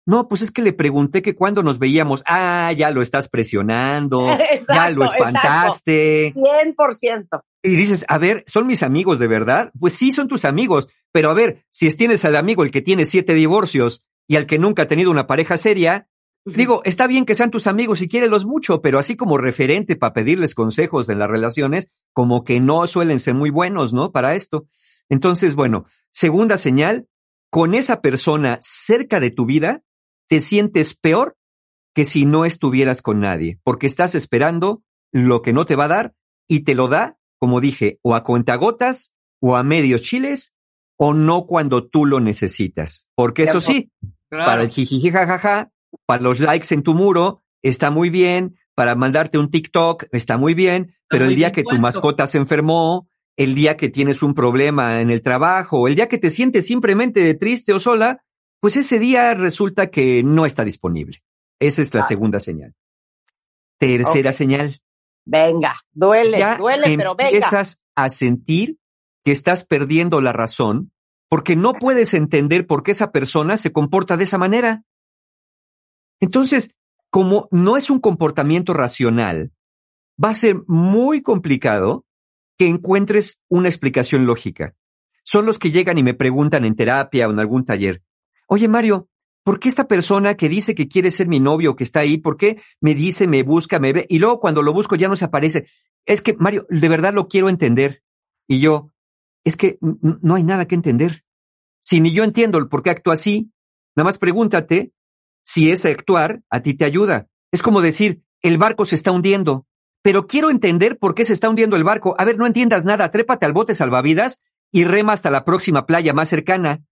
No, 0.09 0.27
pues 0.27 0.41
es 0.41 0.49
que 0.49 0.63
le 0.63 0.73
pregunté 0.73 1.21
que 1.21 1.35
cuando 1.35 1.61
nos 1.61 1.77
veíamos, 1.77 2.23
ah, 2.25 2.71
ya 2.75 2.89
lo 2.89 3.03
estás 3.03 3.27
presionando, 3.27 4.25
ya 4.67 4.89
lo 4.89 5.03
espantaste. 5.03 6.31
Cien 6.31 6.73
por 6.75 6.95
ciento. 6.95 7.43
Y 7.61 7.75
dices, 7.75 8.05
a 8.07 8.17
ver, 8.17 8.43
¿son 8.47 8.65
mis 8.65 8.81
amigos 8.81 9.19
de 9.19 9.27
verdad? 9.27 9.71
Pues 9.79 9.93
sí, 9.93 10.11
son 10.11 10.27
tus 10.27 10.45
amigos, 10.45 10.87
pero 11.11 11.29
a 11.29 11.35
ver, 11.35 11.63
si 11.69 11.95
tienes 11.95 12.25
al 12.25 12.37
amigo 12.37 12.63
el 12.63 12.71
que 12.71 12.81
tiene 12.81 13.05
siete 13.05 13.35
divorcios 13.35 14.03
y 14.27 14.37
al 14.37 14.47
que 14.47 14.57
nunca 14.57 14.83
ha 14.83 14.87
tenido 14.87 15.11
una 15.11 15.27
pareja 15.27 15.57
seria, 15.57 16.07
digo, 16.45 16.81
está 16.85 17.07
bien 17.07 17.25
que 17.25 17.35
sean 17.35 17.51
tus 17.51 17.67
amigos 17.67 18.01
y 18.01 18.19
los 18.21 18.45
mucho, 18.45 18.81
pero 18.81 18.99
así 18.99 19.15
como 19.15 19.37
referente 19.37 19.95
para 19.95 20.13
pedirles 20.13 20.55
consejos 20.55 21.09
en 21.09 21.19
las 21.19 21.29
relaciones, 21.29 21.89
como 22.13 22.43
que 22.43 22.59
no 22.59 22.87
suelen 22.87 23.19
ser 23.19 23.35
muy 23.35 23.49
buenos, 23.49 23.93
¿no? 23.93 24.11
Para 24.11 24.35
esto. 24.35 24.67
Entonces, 25.09 25.55
bueno, 25.55 25.85
segunda 26.11 26.57
señal, 26.57 27.07
con 27.49 27.73
esa 27.73 28.01
persona 28.01 28.59
cerca 28.61 29.19
de 29.19 29.31
tu 29.31 29.45
vida, 29.45 29.83
te 30.27 30.41
sientes 30.41 30.95
peor 30.95 31.35
que 31.93 32.05
si 32.05 32.25
no 32.25 32.45
estuvieras 32.45 33.01
con 33.01 33.19
nadie, 33.19 33.59
porque 33.63 33.87
estás 33.87 34.15
esperando 34.15 34.83
lo 35.11 35.41
que 35.41 35.53
no 35.53 35.65
te 35.65 35.75
va 35.75 35.85
a 35.85 35.89
dar 35.89 36.13
y 36.47 36.61
te 36.61 36.75
lo 36.75 36.87
da, 36.87 37.17
como 37.39 37.61
dije, 37.61 37.99
o 38.03 38.15
a 38.15 38.23
cuentagotas 38.23 39.13
o 39.39 39.55
a 39.55 39.63
medios 39.63 40.01
chiles 40.01 40.53
o 40.97 41.13
no 41.13 41.45
cuando 41.45 41.87
tú 41.87 42.05
lo 42.05 42.19
necesitas. 42.19 43.07
Porque 43.15 43.43
eso 43.43 43.61
sí, 43.61 43.91
para 44.29 44.63
el 44.63 44.69
jijiji 44.69 45.11
jajaja, 45.11 45.71
para 46.05 46.21
los 46.21 46.39
likes 46.39 46.73
en 46.73 46.83
tu 46.83 46.93
muro, 46.93 47.43
está 47.61 47.91
muy 47.91 48.09
bien, 48.09 48.57
para 48.75 48.95
mandarte 48.95 49.37
un 49.37 49.49
TikTok, 49.49 50.05
está 50.11 50.37
muy 50.37 50.53
bien, 50.53 50.95
pero 51.09 51.25
el 51.25 51.35
día 51.35 51.51
que 51.51 51.63
tu 51.63 51.77
mascota 51.77 52.27
se 52.27 52.37
enfermó, 52.37 53.09
el 53.35 53.55
día 53.55 53.77
que 53.77 53.89
tienes 53.89 54.21
un 54.23 54.33
problema 54.33 55.01
en 55.01 55.09
el 55.09 55.21
trabajo, 55.21 55.87
el 55.87 55.95
día 55.95 56.07
que 56.07 56.17
te 56.17 56.29
sientes 56.29 56.65
simplemente 56.65 57.33
triste 57.35 57.73
o 57.73 57.79
sola, 57.79 58.23
pues 58.59 58.77
ese 58.77 58.99
día 58.99 59.33
resulta 59.33 59.89
que 59.89 60.23
no 60.23 60.45
está 60.45 60.63
disponible. 60.63 61.19
Esa 61.59 61.81
es 61.81 61.93
la 61.93 62.03
segunda 62.03 62.39
señal. 62.39 62.73
Tercera 63.77 64.31
señal. 64.31 64.81
Venga, 65.25 65.75
duele, 65.91 66.43
duele, 66.57 66.97
pero 66.97 67.15
venga. 67.15 67.29
Empiezas 67.29 67.81
a 67.95 68.09
sentir 68.09 68.77
que 69.23 69.31
estás 69.31 69.65
perdiendo 69.65 70.21
la 70.21 70.33
razón 70.33 70.91
porque 71.29 71.55
no 71.55 71.73
puedes 71.73 72.13
entender 72.13 72.65
por 72.65 72.83
qué 72.83 72.91
esa 72.91 73.11
persona 73.11 73.57
se 73.57 73.71
comporta 73.71 74.17
de 74.17 74.23
esa 74.23 74.37
manera. 74.37 74.83
Entonces, 76.19 76.75
como 77.09 77.47
no 77.51 77.77
es 77.77 77.89
un 77.89 77.99
comportamiento 77.99 78.73
racional, 78.73 79.51
va 80.23 80.29
a 80.29 80.33
ser 80.35 80.57
muy 80.67 81.21
complicado 81.21 82.05
que 82.57 82.67
encuentres 82.67 83.39
una 83.47 83.69
explicación 83.69 84.25
lógica. 84.25 84.75
Son 85.23 85.45
los 85.45 85.59
que 85.59 85.71
llegan 85.71 85.97
y 85.97 86.03
me 86.03 86.13
preguntan 86.13 86.65
en 86.65 86.75
terapia 86.75 87.27
o 87.27 87.31
en 87.31 87.39
algún 87.39 87.65
taller, 87.65 88.01
oye 88.47 88.67
Mario, 88.67 89.07
¿por 89.43 89.59
qué 89.59 89.69
esta 89.69 89.87
persona 89.87 90.35
que 90.35 90.49
dice 90.49 90.75
que 90.75 90.87
quiere 90.87 91.11
ser 91.11 91.27
mi 91.27 91.39
novio, 91.39 91.75
que 91.75 91.83
está 91.83 92.01
ahí, 92.01 92.17
por 92.17 92.35
qué 92.35 92.61
me 92.81 92.95
dice, 92.95 93.27
me 93.27 93.43
busca, 93.43 93.79
me 93.79 93.93
ve, 93.93 94.05
y 94.09 94.19
luego 94.19 94.39
cuando 94.39 94.61
lo 94.61 94.73
busco 94.73 94.95
ya 94.95 95.07
no 95.07 95.15
se 95.15 95.25
aparece? 95.25 95.67
Es 96.05 96.21
que, 96.21 96.33
Mario, 96.33 96.65
de 96.69 96.89
verdad 96.89 97.13
lo 97.13 97.27
quiero 97.27 97.49
entender. 97.49 98.03
Y 98.47 98.59
yo, 98.59 98.91
es 99.43 99.55
que 99.55 99.77
no 99.79 100.35
hay 100.35 100.43
nada 100.43 100.67
que 100.67 100.75
entender. 100.75 101.23
Si 101.81 102.01
ni 102.01 102.11
yo 102.11 102.23
entiendo 102.23 102.57
el 102.57 102.67
por 102.67 102.83
qué 102.83 102.89
actúa 102.89 103.13
así, 103.13 103.51
nada 103.95 104.05
más 104.05 104.17
pregúntate 104.17 104.91
si 105.49 105.71
ese 105.71 105.89
actuar 105.89 106.43
a 106.51 106.61
ti 106.61 106.75
te 106.75 106.85
ayuda. 106.85 107.27
Es 107.51 107.63
como 107.63 107.81
decir, 107.81 108.21
el 108.43 108.59
barco 108.59 108.85
se 108.85 108.93
está 108.93 109.11
hundiendo, 109.11 109.65
pero 110.03 110.27
quiero 110.27 110.51
entender 110.51 110.99
por 110.99 111.15
qué 111.15 111.25
se 111.25 111.33
está 111.33 111.49
hundiendo 111.49 111.75
el 111.75 111.83
barco. 111.83 112.13
A 112.19 112.25
ver, 112.25 112.37
no 112.37 112.45
entiendas 112.45 112.85
nada, 112.85 113.09
trépate 113.09 113.47
al 113.47 113.53
bote 113.53 113.73
salvavidas 113.73 114.41
y 114.71 114.83
rema 114.83 115.13
hasta 115.13 115.31
la 115.31 115.45
próxima 115.45 115.87
playa 115.87 116.13
más 116.13 116.29
cercana. 116.29 116.83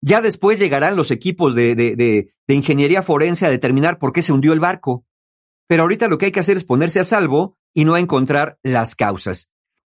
Ya 0.00 0.20
después 0.20 0.60
llegarán 0.60 0.94
los 0.94 1.10
equipos 1.10 1.56
de, 1.56 1.74
de, 1.74 1.96
de, 1.96 2.32
de 2.46 2.54
ingeniería 2.54 3.02
forense 3.02 3.46
a 3.46 3.50
determinar 3.50 3.98
por 3.98 4.12
qué 4.12 4.22
se 4.22 4.32
hundió 4.32 4.52
el 4.52 4.60
barco. 4.60 5.04
Pero 5.66 5.82
ahorita 5.82 6.06
lo 6.06 6.16
que 6.16 6.26
hay 6.26 6.32
que 6.32 6.38
hacer 6.40 6.56
es 6.56 6.64
ponerse 6.64 7.00
a 7.00 7.04
salvo 7.04 7.56
y 7.74 7.84
no 7.84 7.94
a 7.94 8.00
encontrar 8.00 8.58
las 8.62 8.94
causas. 8.94 9.50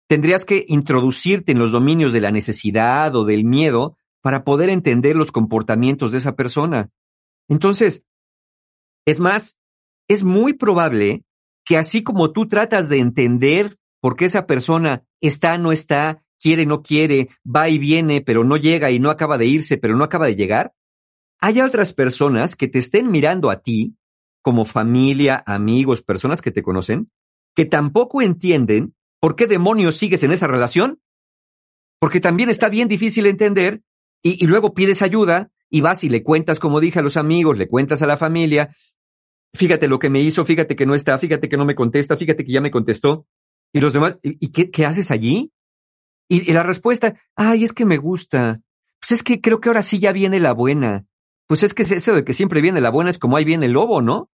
Tendrías 0.06 0.44
que 0.44 0.64
introducirte 0.68 1.50
en 1.50 1.58
los 1.58 1.72
dominios 1.72 2.12
de 2.12 2.20
la 2.20 2.30
necesidad 2.30 3.16
o 3.16 3.24
del 3.24 3.44
miedo 3.44 3.96
para 4.22 4.44
poder 4.44 4.70
entender 4.70 5.16
los 5.16 5.32
comportamientos 5.32 6.12
de 6.12 6.18
esa 6.18 6.36
persona. 6.36 6.90
Entonces, 7.48 8.04
es 9.06 9.20
más, 9.20 9.56
es 10.08 10.24
muy 10.24 10.54
probable 10.54 11.24
que 11.64 11.76
así 11.76 12.02
como 12.02 12.32
tú 12.32 12.48
tratas 12.48 12.88
de 12.88 12.98
entender 12.98 13.78
por 14.00 14.16
qué 14.16 14.26
esa 14.26 14.46
persona 14.46 15.04
está, 15.20 15.56
no 15.58 15.72
está, 15.72 16.22
quiere, 16.38 16.66
no 16.66 16.82
quiere, 16.82 17.30
va 17.44 17.68
y 17.68 17.78
viene, 17.78 18.20
pero 18.20 18.44
no 18.44 18.56
llega 18.56 18.90
y 18.90 18.98
no 18.98 19.10
acaba 19.10 19.38
de 19.38 19.46
irse, 19.46 19.78
pero 19.78 19.96
no 19.96 20.04
acaba 20.04 20.26
de 20.26 20.36
llegar, 20.36 20.74
haya 21.40 21.64
otras 21.64 21.92
personas 21.92 22.54
que 22.54 22.68
te 22.68 22.78
estén 22.78 23.10
mirando 23.10 23.50
a 23.50 23.62
ti, 23.62 23.96
como 24.42 24.66
familia, 24.66 25.42
amigos, 25.46 26.02
personas 26.02 26.42
que 26.42 26.50
te 26.50 26.62
conocen, 26.62 27.10
que 27.54 27.64
tampoco 27.64 28.20
entienden 28.20 28.94
por 29.20 29.36
qué 29.36 29.46
demonios 29.46 29.96
sigues 29.96 30.22
en 30.22 30.32
esa 30.32 30.46
relación. 30.46 31.00
Porque 31.98 32.20
también 32.20 32.50
está 32.50 32.68
bien 32.68 32.88
difícil 32.88 33.26
entender 33.26 33.80
y, 34.22 34.42
y 34.44 34.46
luego 34.46 34.74
pides 34.74 35.00
ayuda 35.00 35.50
y 35.74 35.80
vas 35.80 36.04
y 36.04 36.08
le 36.08 36.22
cuentas, 36.22 36.60
como 36.60 36.78
dije, 36.78 37.00
a 37.00 37.02
los 37.02 37.16
amigos, 37.16 37.58
le 37.58 37.66
cuentas 37.66 38.00
a 38.00 38.06
la 38.06 38.16
familia, 38.16 38.72
fíjate 39.54 39.88
lo 39.88 39.98
que 39.98 40.08
me 40.08 40.20
hizo, 40.20 40.44
fíjate 40.44 40.76
que 40.76 40.86
no 40.86 40.94
está, 40.94 41.18
fíjate 41.18 41.48
que 41.48 41.56
no 41.56 41.64
me 41.64 41.74
contesta, 41.74 42.16
fíjate 42.16 42.44
que 42.44 42.52
ya 42.52 42.60
me 42.60 42.70
contestó. 42.70 43.26
Y 43.72 43.80
los 43.80 43.92
demás, 43.92 44.16
¿y, 44.22 44.52
qué, 44.52 44.86
haces 44.86 45.10
allí? 45.10 45.50
Y, 46.28 46.48
y, 46.48 46.52
la 46.52 46.62
respuesta, 46.62 47.20
ay, 47.34 47.64
es 47.64 47.72
que 47.72 47.84
me 47.84 47.96
gusta. 47.96 48.60
Pues 49.00 49.18
es 49.18 49.24
que 49.24 49.40
creo 49.40 49.60
que 49.60 49.68
ahora 49.68 49.82
sí 49.82 49.98
ya 49.98 50.12
viene 50.12 50.38
la 50.38 50.52
buena. 50.52 51.06
Pues 51.48 51.64
es 51.64 51.74
que 51.74 51.82
eso 51.82 52.14
de 52.14 52.22
que 52.22 52.34
siempre 52.34 52.60
viene 52.60 52.80
la 52.80 52.90
buena 52.90 53.10
es 53.10 53.18
como 53.18 53.36
ahí 53.36 53.44
viene 53.44 53.66
el 53.66 53.72
lobo, 53.72 54.00
¿no? 54.00 54.30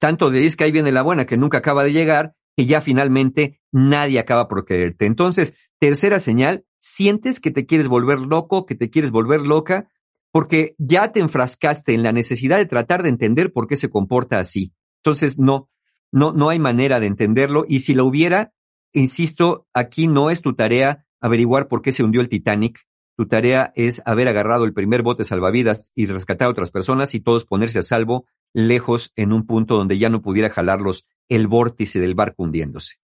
Tanto 0.00 0.30
de 0.30 0.46
es 0.46 0.56
que 0.56 0.64
ahí 0.64 0.72
viene 0.72 0.90
la 0.90 1.02
buena 1.02 1.26
que 1.26 1.36
nunca 1.36 1.58
acaba 1.58 1.84
de 1.84 1.92
llegar, 1.92 2.34
que 2.56 2.66
ya 2.66 2.80
finalmente 2.80 3.60
nadie 3.70 4.18
acaba 4.18 4.48
por 4.48 4.64
quererte. 4.64 5.06
Entonces, 5.06 5.54
tercera 5.78 6.18
señal, 6.18 6.64
sientes 6.80 7.38
que 7.38 7.52
te 7.52 7.66
quieres 7.66 7.86
volver 7.86 8.18
loco, 8.18 8.66
que 8.66 8.74
te 8.74 8.90
quieres 8.90 9.12
volver 9.12 9.42
loca, 9.42 9.86
porque 10.32 10.74
ya 10.78 11.12
te 11.12 11.20
enfrascaste 11.20 11.94
en 11.94 12.02
la 12.02 12.10
necesidad 12.10 12.56
de 12.56 12.66
tratar 12.66 13.02
de 13.02 13.10
entender 13.10 13.52
por 13.52 13.68
qué 13.68 13.76
se 13.76 13.90
comporta 13.90 14.38
así. 14.38 14.72
Entonces, 14.96 15.38
no, 15.38 15.68
no, 16.10 16.32
no 16.32 16.48
hay 16.48 16.58
manera 16.58 16.98
de 17.00 17.06
entenderlo. 17.06 17.64
Y 17.68 17.80
si 17.80 17.94
lo 17.94 18.06
hubiera, 18.06 18.52
insisto, 18.92 19.66
aquí 19.74 20.06
no 20.06 20.30
es 20.30 20.40
tu 20.40 20.54
tarea 20.54 21.06
averiguar 21.20 21.68
por 21.68 21.82
qué 21.82 21.92
se 21.92 22.02
hundió 22.02 22.22
el 22.22 22.30
Titanic. 22.30 22.80
Tu 23.16 23.28
tarea 23.28 23.72
es 23.76 24.00
haber 24.06 24.26
agarrado 24.26 24.64
el 24.64 24.72
primer 24.72 25.02
bote 25.02 25.22
salvavidas 25.22 25.92
y 25.94 26.06
rescatar 26.06 26.48
a 26.48 26.50
otras 26.50 26.70
personas 26.70 27.14
y 27.14 27.20
todos 27.20 27.44
ponerse 27.44 27.78
a 27.78 27.82
salvo 27.82 28.26
lejos 28.54 29.12
en 29.16 29.32
un 29.32 29.46
punto 29.46 29.76
donde 29.76 29.98
ya 29.98 30.08
no 30.08 30.22
pudiera 30.22 30.50
jalarlos 30.50 31.06
el 31.28 31.46
vórtice 31.46 32.00
del 32.00 32.14
barco 32.14 32.42
hundiéndose. 32.42 32.96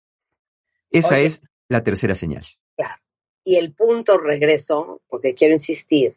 Esa 0.91 1.17
Oye, 1.17 1.27
es 1.27 1.43
la 1.69 1.85
tercera 1.85 2.15
señal. 2.15 2.45
Claro. 2.75 2.95
Y 3.45 3.57
el 3.57 3.75
punto 3.75 4.19
regreso, 4.19 5.03
porque 5.09 5.35
quiero 5.35 5.55
insistir, 5.55 6.17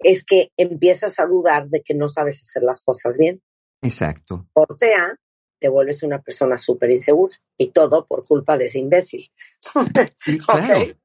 es 0.00 0.24
que 0.24 0.52
empiezas 0.56 1.18
a 1.18 1.26
dudar 1.26 1.68
de 1.68 1.82
que 1.82 1.94
no 1.94 2.08
sabes 2.08 2.40
hacer 2.42 2.62
las 2.62 2.82
cosas 2.82 3.18
bien. 3.18 3.42
Exacto. 3.82 4.46
Portea, 4.52 5.18
te 5.60 5.68
vuelves 5.68 6.02
una 6.02 6.20
persona 6.20 6.58
súper 6.58 6.90
insegura 6.90 7.36
y 7.56 7.70
todo 7.70 8.06
por 8.06 8.26
culpa 8.26 8.56
de 8.56 8.66
ese 8.66 8.78
imbécil. 8.78 9.30
Sí, 10.18 10.38
claro. 10.46 10.78
okay. 10.78 10.96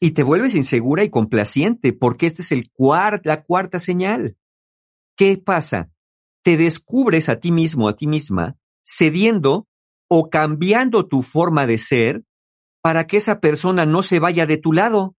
Y 0.00 0.12
te 0.12 0.22
vuelves 0.22 0.54
insegura 0.54 1.04
y 1.04 1.10
complaciente 1.10 1.92
porque 1.92 2.26
esta 2.26 2.42
es 2.42 2.52
el 2.52 2.70
cuart, 2.70 3.24
la 3.24 3.44
cuarta 3.44 3.78
señal. 3.78 4.36
¿Qué 5.16 5.38
pasa? 5.38 5.90
Te 6.42 6.56
descubres 6.56 7.28
a 7.28 7.38
ti 7.38 7.52
mismo, 7.52 7.88
a 7.88 7.96
ti 7.96 8.06
misma, 8.06 8.56
cediendo 8.84 9.68
o 10.08 10.28
cambiando 10.28 11.06
tu 11.06 11.22
forma 11.22 11.66
de 11.66 11.78
ser 11.78 12.24
para 12.82 13.06
que 13.06 13.16
esa 13.18 13.38
persona 13.40 13.86
no 13.86 14.02
se 14.02 14.18
vaya 14.18 14.44
de 14.44 14.56
tu 14.56 14.72
lado. 14.72 15.14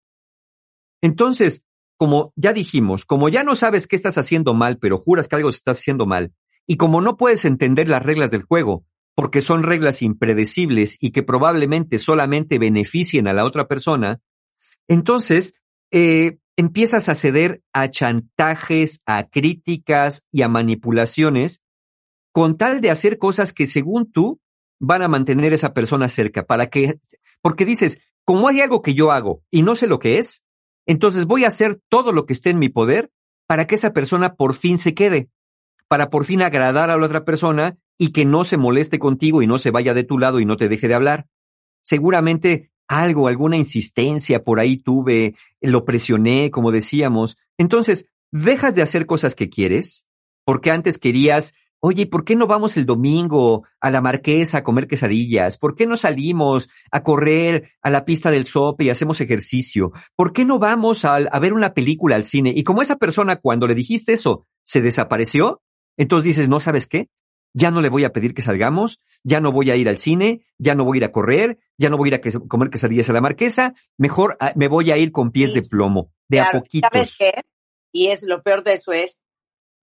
Entonces, 1.02 1.64
como 2.04 2.34
ya 2.36 2.52
dijimos, 2.52 3.06
como 3.06 3.30
ya 3.30 3.46
no 3.46 3.56
sabes 3.56 3.88
qué 3.88 3.96
estás 3.96 4.18
haciendo 4.18 4.54
mal, 4.54 4.78
pero 4.78 4.98
juras 4.98 5.30
que 5.30 5.38
algo 5.38 5.48
estás 5.48 5.80
haciendo 5.80 6.06
mal, 6.06 6.34
y 6.68 6.76
como 6.76 7.00
no 7.00 7.16
puedes 7.16 7.46
entender 7.46 7.88
las 7.88 8.04
reglas 8.04 8.30
del 8.30 8.44
juego, 8.44 8.84
porque 9.16 9.40
son 9.40 9.64
reglas 9.64 10.02
impredecibles 10.02 10.98
y 11.00 11.12
que 11.12 11.24
probablemente 11.24 12.00
solamente 12.00 12.60
beneficien 12.60 13.26
a 13.30 13.32
la 13.32 13.46
otra 13.46 13.70
persona, 13.70 14.20
entonces 14.90 15.54
eh, 15.92 16.40
empiezas 16.58 17.08
a 17.08 17.16
ceder 17.16 17.62
a 17.72 17.90
chantajes, 17.90 19.00
a 19.06 19.30
críticas 19.30 20.26
y 20.30 20.42
a 20.42 20.50
manipulaciones 20.50 21.62
con 22.34 22.58
tal 22.58 22.82
de 22.82 22.90
hacer 22.92 23.18
cosas 23.18 23.54
que 23.54 23.66
según 23.66 24.12
tú 24.12 24.42
van 24.78 25.04
a 25.04 25.08
mantener 25.08 25.54
a 25.54 25.56
esa 25.56 25.74
persona 25.74 26.10
cerca, 26.10 26.46
para 26.46 26.70
que, 26.70 27.00
porque 27.42 27.66
dices, 27.66 28.02
como 28.26 28.50
hay 28.50 28.60
algo 28.60 28.82
que 28.82 28.94
yo 28.94 29.14
hago 29.14 29.42
y 29.50 29.62
no 29.62 29.76
sé 29.76 29.88
lo 29.88 30.00
que 30.00 30.18
es, 30.18 30.43
entonces 30.86 31.26
voy 31.26 31.46
a 31.46 31.48
hacer 31.48 31.80
todo 31.90 32.12
lo 32.12 32.26
que 32.26 32.34
esté 32.34 32.50
en 32.50 32.60
mi 32.60 32.70
poder 32.70 33.12
para 33.48 33.68
que 33.68 33.76
esa 33.76 33.94
persona 33.94 34.36
por 34.36 34.54
fin 34.54 34.78
se 34.78 34.94
quede, 34.94 35.30
para 35.88 36.10
por 36.10 36.26
fin 36.26 36.42
agradar 36.42 36.90
a 36.90 36.98
la 36.98 37.06
otra 37.06 37.26
persona 37.26 37.78
y 37.98 38.12
que 38.12 38.26
no 38.26 38.44
se 38.44 38.58
moleste 38.58 39.00
contigo 39.00 39.42
y 39.42 39.48
no 39.48 39.58
se 39.58 39.72
vaya 39.72 39.94
de 39.94 40.04
tu 40.04 40.18
lado 40.18 40.40
y 40.40 40.46
no 40.46 40.58
te 40.58 40.70
deje 40.70 40.88
de 40.88 40.96
hablar. 40.96 41.28
Seguramente 41.84 42.72
algo, 42.88 43.28
alguna 43.28 43.58
insistencia 43.58 44.44
por 44.44 44.60
ahí 44.60 44.78
tuve, 44.78 45.36
lo 45.62 45.86
presioné, 45.86 46.52
como 46.52 46.72
decíamos. 46.72 47.38
Entonces, 47.58 48.08
dejas 48.32 48.76
de 48.76 48.82
hacer 48.82 49.06
cosas 49.06 49.36
que 49.36 49.50
quieres, 49.50 50.06
porque 50.46 50.72
antes 50.72 50.98
querías 50.98 51.54
Oye, 51.86 52.06
¿por 52.08 52.24
qué 52.24 52.38
no 52.38 52.48
vamos 52.48 52.78
el 52.78 52.86
domingo 52.86 53.68
a 53.82 53.92
la 53.92 54.00
marquesa 54.00 54.60
a 54.60 54.64
comer 54.64 54.88
quesadillas? 54.88 55.58
¿Por 55.58 55.76
qué 55.76 55.86
no 55.86 55.98
salimos 55.98 56.70
a 56.92 57.04
correr 57.04 57.72
a 57.82 57.90
la 57.90 58.06
pista 58.06 58.32
del 58.32 58.46
sope 58.46 58.86
y 58.86 58.90
hacemos 58.90 59.20
ejercicio? 59.20 59.92
¿Por 60.16 60.32
qué 60.32 60.46
no 60.46 60.60
vamos 60.60 61.04
a, 61.04 61.16
a, 61.16 61.40
ver 61.40 61.52
una 61.52 61.74
película 61.74 62.16
al 62.16 62.24
cine? 62.24 62.54
Y 62.56 62.64
como 62.64 62.82
esa 62.82 62.96
persona 62.96 63.36
cuando 63.36 63.68
le 63.68 63.76
dijiste 63.76 64.14
eso 64.14 64.48
se 64.64 64.82
desapareció, 64.82 65.62
entonces 65.98 66.24
dices, 66.24 66.48
no 66.48 66.62
sabes 66.62 66.88
qué, 66.88 67.10
ya 67.54 67.70
no 67.70 67.82
le 67.82 67.90
voy 67.90 68.06
a 68.06 68.14
pedir 68.14 68.34
que 68.34 68.42
salgamos, 68.42 69.02
ya 69.22 69.42
no 69.42 69.52
voy 69.52 69.70
a 69.70 69.76
ir 69.76 69.90
al 69.90 70.00
cine, 70.00 70.46
ya 70.58 70.76
no 70.76 70.86
voy 70.86 70.96
a 70.96 71.00
ir 71.00 71.04
a 71.04 71.12
correr, 71.12 71.60
ya 71.78 71.90
no 71.90 71.98
voy 71.98 72.14
a 72.14 72.16
ir 72.16 72.22
a 72.22 72.48
comer 72.48 72.70
quesadillas 72.70 73.10
a 73.10 73.14
la 73.14 73.20
marquesa, 73.20 73.74
mejor 73.98 74.38
ah, 74.40 74.54
me 74.56 74.70
voy 74.70 74.90
a 74.92 74.98
ir 74.98 75.12
con 75.12 75.32
pies 75.32 75.54
de 75.54 75.64
plomo, 75.64 76.14
de 76.30 76.38
claro, 76.38 76.60
a 76.60 76.62
poquitos. 76.62 76.90
¿Sabes 76.94 77.18
qué? 77.20 77.42
Y 77.92 78.08
es 78.08 78.24
lo 78.24 78.42
peor 78.42 78.64
de 78.64 78.76
eso 78.76 78.94
es 78.94 79.20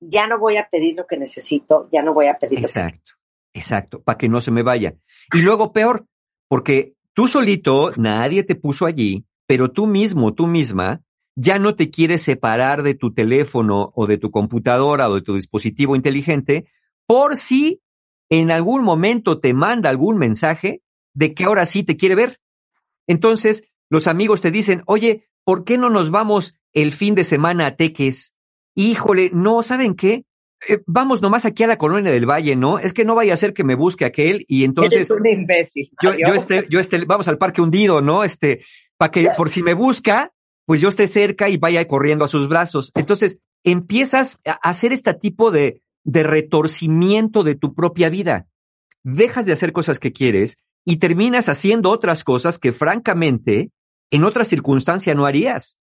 ya 0.01 0.27
no 0.27 0.39
voy 0.39 0.57
a 0.57 0.69
pedir 0.71 0.97
lo 0.97 1.07
que 1.07 1.17
necesito, 1.17 1.89
ya 1.93 2.03
no 2.03 2.15
voy 2.15 2.27
a 2.27 2.39
pedir 2.39 2.59
exacto, 2.59 3.13
lo 3.13 3.17
que... 3.53 3.59
Exacto, 3.59 4.03
para 4.03 4.19
que 4.19 4.29
no 4.29 4.41
se 4.41 4.51
me 4.51 4.63
vaya. 4.63 4.95
Y 5.33 5.43
luego 5.43 5.73
peor, 5.73 6.07
porque 6.49 6.95
tú 7.15 7.29
solito, 7.29 7.91
nadie 7.97 8.43
te 8.43 8.55
puso 8.55 8.87
allí, 8.87 9.25
pero 9.47 9.71
tú 9.71 9.87
mismo, 9.87 10.35
tú 10.35 10.47
misma, 10.47 11.03
ya 11.37 11.59
no 11.59 11.75
te 11.75 11.91
quieres 11.91 12.23
separar 12.23 12.83
de 12.83 12.95
tu 12.95 13.13
teléfono 13.13 13.93
o 13.95 14.07
de 14.07 14.19
tu 14.19 14.31
computadora 14.31 15.09
o 15.09 15.15
de 15.15 15.23
tu 15.23 15.35
dispositivo 15.35 15.97
inteligente 15.97 16.67
por 17.07 17.37
si 17.37 17.81
en 18.31 18.51
algún 18.51 18.83
momento 18.83 19.41
te 19.41 19.55
manda 19.55 19.91
algún 19.91 20.17
mensaje 20.17 20.83
de 21.15 21.35
que 21.35 21.45
ahora 21.45 21.67
sí 21.67 21.83
te 21.83 21.97
quiere 21.97 22.15
ver. 22.15 22.41
Entonces, 23.07 23.65
los 23.89 24.07
amigos 24.07 24.41
te 24.41 24.51
dicen, 24.51 24.83
oye, 24.87 25.29
¿por 25.45 25.65
qué 25.65 25.79
no 25.79 25.91
nos 25.91 26.11
vamos 26.11 26.55
el 26.73 26.93
fin 26.93 27.15
de 27.15 27.25
semana 27.25 27.67
a 27.67 27.77
Teques? 27.77 28.37
Híjole, 28.81 29.31
no, 29.33 29.63
¿saben 29.63 29.95
qué? 29.95 30.25
Eh, 30.69 30.83
vamos 30.87 31.23
nomás 31.23 31.45
aquí 31.45 31.63
a 31.63 31.67
la 31.67 31.79
colonia 31.79 32.13
del 32.13 32.29
Valle, 32.29 32.57
¿no? 32.57 32.79
Es 32.79 32.93
que 32.93 33.05
no 33.05 33.15
vaya 33.15 33.35
a 33.35 33.39
ser 33.39 33.55
que 33.55 33.65
me 33.65 33.75
busque 33.75 34.05
aquel 34.05 34.45
y 34.49 34.65
entonces. 34.65 34.93
Eres 34.93 35.11
un 35.11 35.27
imbécil. 35.27 35.91
Yo, 36.03 36.13
yo, 36.15 36.35
este, 36.35 36.67
yo 36.69 36.81
vamos 37.07 37.29
al 37.29 37.39
parque 37.39 37.63
hundido, 37.63 38.01
¿no? 38.01 38.25
Este, 38.25 38.65
para 38.97 39.11
que, 39.11 39.29
por 39.37 39.51
si 39.51 39.63
me 39.63 39.75
busca, 39.75 40.33
pues 40.67 40.81
yo 40.81 40.91
esté 40.91 41.07
cerca 41.07 41.49
y 41.49 41.57
vaya 41.57 41.87
corriendo 41.87 42.25
a 42.25 42.29
sus 42.29 42.49
brazos. 42.49 42.93
Entonces, 42.95 43.39
empiezas 43.65 44.39
a 44.47 44.53
hacer 44.63 44.93
este 44.93 45.15
tipo 45.15 45.51
de, 45.51 45.83
de 46.05 46.23
retorcimiento 46.23 47.43
de 47.43 47.55
tu 47.55 47.75
propia 47.75 48.09
vida. 48.11 48.47
Dejas 49.03 49.47
de 49.47 49.53
hacer 49.53 49.73
cosas 49.73 49.99
que 49.99 50.13
quieres 50.13 50.59
y 50.85 50.97
terminas 50.97 51.49
haciendo 51.49 51.91
otras 51.91 52.25
cosas 52.25 52.59
que 52.59 52.73
francamente 52.73 53.71
en 54.11 54.25
otra 54.25 54.45
circunstancia 54.45 55.15
no 55.15 55.25
harías. 55.25 55.79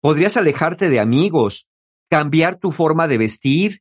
Podrías 0.00 0.36
alejarte 0.36 0.88
de 0.88 1.00
amigos, 1.00 1.66
cambiar 2.12 2.56
tu 2.56 2.72
forma 2.72 3.08
de 3.08 3.16
vestir, 3.16 3.80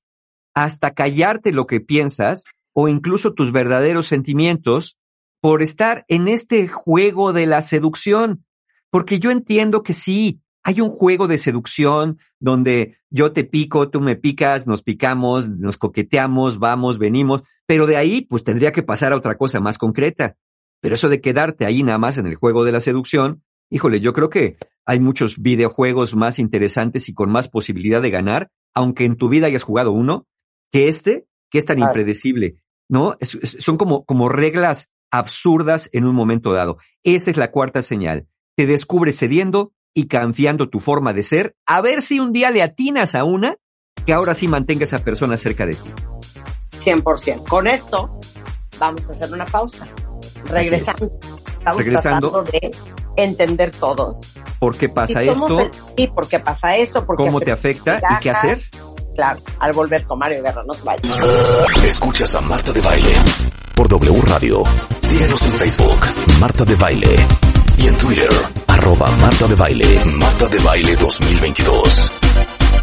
hasta 0.54 0.91
callarte 0.91 1.52
lo 1.52 1.67
que 1.67 1.82
piensas 1.82 2.46
o 2.72 2.88
incluso 2.88 3.34
tus 3.34 3.52
verdaderos 3.52 4.08
sentimientos 4.08 4.98
por 5.41 5.62
estar 5.62 6.06
en 6.08 6.30
este 6.30 6.70
juego 6.70 7.34
de 7.34 7.46
la 7.46 7.62
seducción. 7.62 8.46
Porque 8.89 9.20
yo 9.20 9.32
entiendo 9.32 9.84
que 9.84 9.91
sí, 9.91 10.39
hay 10.63 10.80
un 10.80 10.91
juego 10.91 11.28
de 11.28 11.38
seducción 11.38 12.20
donde 12.39 12.96
yo 13.10 13.34
te 13.34 13.44
pico, 13.44 13.89
tú 13.89 14.00
me 14.00 14.15
picas, 14.15 14.65
nos 14.65 14.82
picamos, 14.82 15.50
nos 15.50 15.76
coqueteamos, 15.76 16.58
vamos, 16.58 17.00
venimos, 17.00 17.44
pero 17.65 17.86
de 17.86 17.98
ahí 17.98 18.22
pues 18.22 18.46
tendría 18.46 18.72
que 18.72 18.82
pasar 18.82 19.12
a 19.12 19.17
otra 19.17 19.36
cosa 19.36 19.60
más 19.60 19.78
concreta. 19.78 20.38
Pero 20.80 20.96
eso 20.96 21.10
de 21.10 21.20
quedarte 21.20 21.65
ahí 21.65 21.84
nada 21.84 21.98
más 21.98 22.17
en 22.17 22.28
el 22.28 22.36
juego 22.36 22.63
de 22.63 22.72
la 22.72 22.80
seducción, 22.80 23.44
híjole, 23.70 24.00
yo 24.00 24.13
creo 24.13 24.30
que 24.30 24.56
hay 24.86 25.00
muchos 25.00 25.41
videojuegos 25.41 26.15
más 26.15 26.39
interesantes 26.39 27.10
y 27.10 27.13
con 27.13 27.32
más 27.32 27.48
posibilidad 27.48 28.02
de 28.02 28.10
ganar, 28.10 28.52
aunque 28.74 29.06
en 29.06 29.15
tu 29.15 29.30
vida 29.30 29.48
hayas 29.48 29.63
jugado 29.63 29.91
uno, 29.91 30.28
que 30.72 30.88
este, 30.88 31.28
que 31.50 31.60
es 31.60 31.65
tan 31.65 31.80
impredecible, 31.80 32.56
¿no? 32.89 33.17
son 33.22 33.78
como, 33.78 34.06
como 34.06 34.30
reglas 34.30 34.89
absurdas 35.12 35.89
en 35.94 36.06
un 36.06 36.15
momento 36.15 36.54
dado. 36.54 36.78
Esa 37.04 37.32
es 37.32 37.38
la 37.38 37.52
cuarta 37.52 37.82
señal. 37.82 38.28
Te 38.56 38.65
descubres 38.65 39.17
cediendo 39.17 39.74
y 39.94 40.08
confiando 40.08 40.70
tu 40.70 40.80
forma 40.80 41.13
de 41.13 41.24
ser, 41.24 41.56
a 41.65 41.82
ver 41.82 42.02
si 42.02 42.20
un 42.20 42.32
día 42.32 42.50
le 42.52 42.63
atinas 42.63 43.13
a 43.15 43.26
una 43.26 43.58
que 44.06 44.13
ahora 44.13 44.34
sí 44.34 44.48
mantenga 44.48 44.86
esa 44.86 45.00
persona 45.00 45.38
cerca 45.38 45.65
de 45.65 45.74
ti. 45.74 45.89
100%. 46.80 47.48
Con 47.48 47.67
esto 47.67 48.20
vamos 48.80 49.08
a 49.10 49.12
hacer 49.12 49.32
una 49.32 49.46
pausa. 49.46 49.88
Regresando. 50.46 51.12
Estamos 51.54 51.86
tratando 51.86 52.44
de 52.44 52.72
entender 53.15 53.71
todos. 53.71 54.21
¿Por 54.60 54.78
qué 54.78 54.89
pasa 54.89 55.21
esto? 55.21 55.69
¿Y 55.97 56.08
por 56.08 56.28
qué 56.28 56.39
pasa 56.39 56.78
esto? 56.78 57.06
¿Cómo 57.06 57.39
te 57.41 57.52
afecta 57.52 57.97
y 57.97 58.19
qué 58.21 58.30
hacer? 58.30 58.62
Claro, 59.15 59.41
al 59.60 59.74
volver 59.74 60.06
con 60.06 60.19
Mario 60.19 60.41
Guerra, 60.41 60.63
no 60.65 60.74
se 60.74 61.88
Escuchas 61.88 62.34
a 62.36 62.41
Marta 62.41 62.71
de 62.71 62.82
Baile 62.82 63.13
por 63.76 63.88
W 63.88 64.21
Radio. 64.21 64.63
Síguenos 65.02 65.41
en 65.43 65.54
Facebook, 65.54 66.00
Marta 66.39 66.63
de 66.63 66.76
Baile. 66.76 67.15
Y 67.78 67.88
en 67.88 67.97
Twitter, 67.97 68.30
arroba 68.67 69.10
Marta 69.17 69.47
de 69.47 69.56
Baile, 69.56 70.06
Marta 70.17 70.47
de 70.47 70.60
Baile 70.60 70.95
2022. 70.95 72.12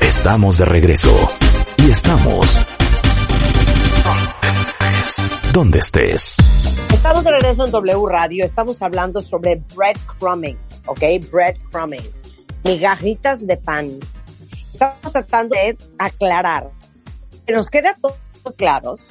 Estamos 0.00 0.58
de 0.58 0.64
regreso. 0.64 1.30
Y 1.78 1.90
estamos 1.90 2.66
donde 5.52 5.78
estés. 5.80 6.36
Estamos 6.92 7.24
de 7.24 7.32
regreso 7.32 7.66
en 7.66 7.72
W 7.72 8.06
Radio. 8.08 8.44
Estamos 8.44 8.80
hablando 8.82 9.20
sobre 9.20 9.62
breadcrumbing, 9.74 10.58
¿ok? 10.86 11.00
Breadcrumbing. 11.30 12.10
Migajitas 12.64 13.46
de 13.46 13.56
pan. 13.56 13.98
Estamos 14.72 15.12
tratando 15.12 15.54
de 15.54 15.76
aclarar 15.98 16.70
que 17.46 17.52
nos 17.52 17.68
queda 17.68 17.96
todo 18.00 18.16
claros 18.56 19.06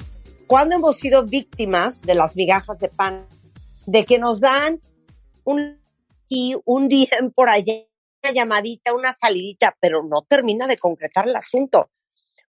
cuando 0.46 0.76
hemos 0.76 0.96
sido 0.96 1.24
víctimas 1.24 2.00
de 2.02 2.14
las 2.14 2.34
migajas 2.36 2.78
de 2.78 2.88
pan, 2.88 3.26
de 3.86 4.04
que 4.04 4.18
nos 4.18 4.40
dan 4.40 4.80
un 5.44 5.78
un 6.64 6.88
día 6.88 7.08
por 7.34 7.48
allá, 7.48 7.72
una 8.22 8.32
llamadita, 8.32 8.94
una 8.94 9.12
salidita, 9.12 9.76
pero 9.80 10.02
no 10.02 10.22
termina 10.22 10.66
de 10.66 10.76
concretar 10.76 11.28
el 11.28 11.36
asunto. 11.36 11.90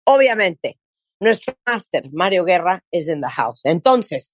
Obviamente, 0.03 0.79
nuestro 1.19 1.55
máster, 1.65 2.09
Mario 2.11 2.43
Guerra, 2.43 2.83
es 2.91 3.07
en 3.07 3.21
the 3.21 3.29
house. 3.29 3.65
Entonces, 3.65 4.33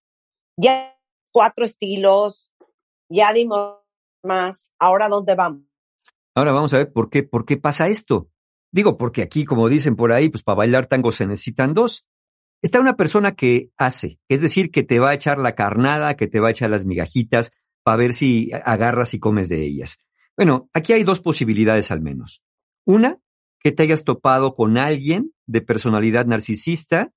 ya 0.58 0.98
cuatro 1.32 1.66
estilos, 1.66 2.52
ya 3.10 3.34
dimos 3.34 3.78
más. 4.24 4.72
Ahora, 4.80 5.10
¿dónde 5.10 5.36
vamos? 5.36 5.64
Ahora 6.36 6.52
vamos 6.52 6.74
a 6.74 6.78
ver 6.78 6.92
por 6.92 7.10
qué, 7.10 7.24
por 7.24 7.46
qué 7.46 7.58
pasa 7.58 7.88
esto. 7.88 8.30
Digo, 8.72 8.98
porque 8.98 9.22
aquí, 9.22 9.46
como 9.46 9.70
dicen 9.70 9.96
por 9.96 10.12
ahí, 10.12 10.30
pues 10.30 10.44
para 10.44 10.58
bailar 10.58 10.88
tango 10.88 11.12
se 11.12 11.28
necesitan 11.28 11.74
dos. 11.74 12.06
Está 12.62 12.80
una 12.80 12.96
persona 12.96 13.36
que 13.36 13.72
hace, 13.78 14.20
es 14.30 14.42
decir, 14.42 14.72
que 14.72 14.84
te 14.84 15.00
va 15.00 15.10
a 15.10 15.14
echar 15.14 15.38
la 15.38 15.54
carnada, 15.54 16.16
que 16.16 16.28
te 16.28 16.40
va 16.40 16.48
a 16.48 16.52
echar 16.52 16.70
las 16.70 16.86
migajitas 16.86 17.52
para 17.84 17.98
ver 17.98 18.14
si 18.14 18.52
agarras 18.54 19.14
y 19.14 19.20
comes 19.20 19.50
de 19.50 19.62
ellas. 19.62 20.00
Bueno, 20.38 20.70
aquí 20.74 20.94
hay 20.94 21.04
dos 21.04 21.20
posibilidades 21.20 21.92
al 21.92 22.02
menos. 22.02 22.42
Una, 22.86 23.20
que 23.64 23.72
te 23.72 23.84
hayas 23.84 24.04
topado 24.04 24.56
con 24.56 24.78
alguien 24.78 25.32
de 25.48 25.62
personalidad 25.62 26.26
narcisista 26.26 27.12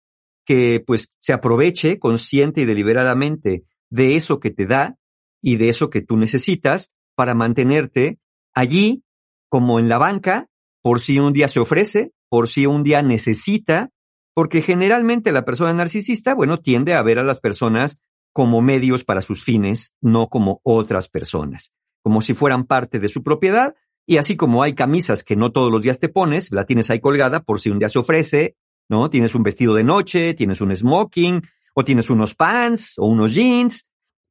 que 0.44 0.82
pues 0.86 1.10
se 1.18 1.32
aproveche 1.32 1.98
consciente 1.98 2.60
y 2.62 2.64
deliberadamente 2.64 3.64
de 3.90 4.16
eso 4.16 4.38
que 4.38 4.50
te 4.50 4.66
da 4.66 4.96
y 5.42 5.56
de 5.56 5.68
eso 5.68 5.90
que 5.90 6.02
tú 6.02 6.16
necesitas 6.16 6.92
para 7.16 7.34
mantenerte 7.34 8.18
allí 8.54 9.02
como 9.48 9.80
en 9.80 9.88
la 9.88 9.98
banca 9.98 10.48
por 10.82 11.00
si 11.00 11.18
un 11.18 11.32
día 11.32 11.48
se 11.48 11.58
ofrece, 11.58 12.12
por 12.28 12.48
si 12.48 12.66
un 12.66 12.84
día 12.84 13.02
necesita, 13.02 13.90
porque 14.34 14.62
generalmente 14.62 15.32
la 15.32 15.44
persona 15.44 15.72
narcisista, 15.72 16.34
bueno, 16.34 16.60
tiende 16.60 16.94
a 16.94 17.02
ver 17.02 17.18
a 17.18 17.24
las 17.24 17.40
personas 17.40 17.98
como 18.32 18.60
medios 18.62 19.02
para 19.02 19.22
sus 19.22 19.42
fines, 19.42 19.92
no 20.00 20.28
como 20.28 20.60
otras 20.62 21.08
personas, 21.08 21.72
como 22.02 22.20
si 22.20 22.34
fueran 22.34 22.66
parte 22.66 23.00
de 23.00 23.08
su 23.08 23.24
propiedad 23.24 23.74
y 24.06 24.18
así 24.18 24.36
como 24.36 24.62
hay 24.62 24.74
camisas 24.74 25.24
que 25.24 25.36
no 25.36 25.50
todos 25.50 25.70
los 25.70 25.82
días 25.82 25.98
te 25.98 26.08
pones, 26.08 26.52
la 26.52 26.64
tienes 26.64 26.90
ahí 26.90 27.00
colgada 27.00 27.40
por 27.40 27.60
si 27.60 27.70
un 27.70 27.78
día 27.78 27.88
se 27.88 27.98
ofrece, 27.98 28.56
¿no? 28.88 29.10
Tienes 29.10 29.34
un 29.34 29.42
vestido 29.42 29.74
de 29.74 29.84
noche, 29.84 30.34
tienes 30.34 30.60
un 30.60 30.74
smoking, 30.74 31.42
o 31.74 31.84
tienes 31.84 32.08
unos 32.08 32.34
pants, 32.34 32.98
o 32.98 33.06
unos 33.06 33.34
jeans, 33.34 33.86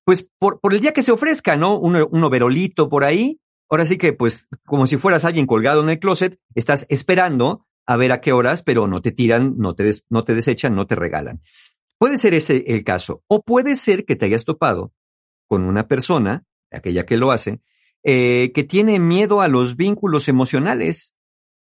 pues 0.05 0.29
por, 0.39 0.59
por 0.59 0.73
el 0.73 0.79
día 0.79 0.93
que 0.93 1.03
se 1.03 1.11
ofrezca, 1.11 1.55
¿no? 1.57 1.77
Un, 1.77 1.95
un 2.09 2.23
overolito 2.23 2.89
por 2.89 3.03
ahí. 3.03 3.39
Ahora 3.69 3.85
sí 3.85 3.97
que, 3.97 4.13
pues, 4.13 4.47
como 4.65 4.87
si 4.87 4.97
fueras 4.97 5.25
alguien 5.25 5.45
colgado 5.45 5.83
en 5.83 5.89
el 5.89 5.99
closet, 5.99 6.39
estás 6.53 6.85
esperando 6.89 7.65
a 7.85 7.97
ver 7.97 8.11
a 8.11 8.21
qué 8.21 8.31
horas, 8.31 8.63
pero 8.63 8.87
no 8.87 9.01
te 9.01 9.11
tiran, 9.11 9.55
no 9.57 9.75
te, 9.75 9.93
no 10.09 10.23
te 10.23 10.35
desechan, 10.35 10.75
no 10.75 10.87
te 10.87 10.95
regalan. 10.95 11.41
Puede 11.97 12.17
ser 12.17 12.33
ese 12.33 12.63
el 12.67 12.83
caso. 12.83 13.23
O 13.27 13.41
puede 13.41 13.75
ser 13.75 14.05
que 14.05 14.15
te 14.15 14.25
hayas 14.25 14.45
topado 14.45 14.91
con 15.47 15.63
una 15.63 15.87
persona, 15.87 16.45
aquella 16.71 17.05
que 17.05 17.17
lo 17.17 17.31
hace, 17.31 17.61
eh, 18.07 18.51
que 18.53 18.63
tiene 18.63 18.99
miedo 18.99 19.41
a 19.41 19.47
los 19.47 19.75
vínculos 19.75 20.27
emocionales. 20.27 21.15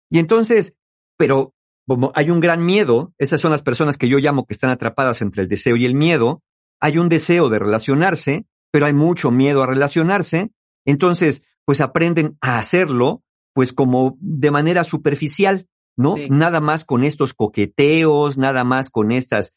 Y 0.10 0.20
entonces, 0.20 0.74
pero 1.18 1.54
como 1.86 2.14
hay 2.16 2.30
un 2.30 2.40
gran 2.40 2.66
miedo, 2.66 3.14
esas 3.18 3.42
son 3.42 3.52
las 3.52 3.62
personas 3.62 3.98
que 3.98 4.08
yo 4.08 4.20
llamo 4.20 4.46
que 4.46 4.54
están 4.54 4.70
atrapadas 4.70 5.22
entre 5.22 5.42
el 5.42 5.50
deseo 5.50 5.76
y 5.76 5.86
el 5.86 5.96
miedo, 5.96 6.42
hay 6.80 6.98
un 6.98 7.10
deseo 7.10 7.50
de 7.50 7.60
relacionarse, 7.60 8.46
pero 8.72 8.86
hay 8.86 8.94
mucho 8.94 9.32
miedo 9.32 9.62
a 9.64 9.68
relacionarse, 9.68 10.52
entonces, 10.86 11.44
pues 11.66 11.82
aprenden 11.82 12.38
a 12.40 12.58
hacerlo, 12.58 13.22
pues 13.54 13.74
como 13.74 14.18
de 14.22 14.52
manera 14.52 14.84
superficial, 14.84 15.68
¿no? 15.98 16.16
Nada 16.30 16.62
más 16.62 16.86
con 16.86 17.04
estos 17.04 17.34
coqueteos, 17.34 18.38
nada 18.38 18.64
más 18.64 18.90
con 18.90 19.12
estas. 19.12 19.54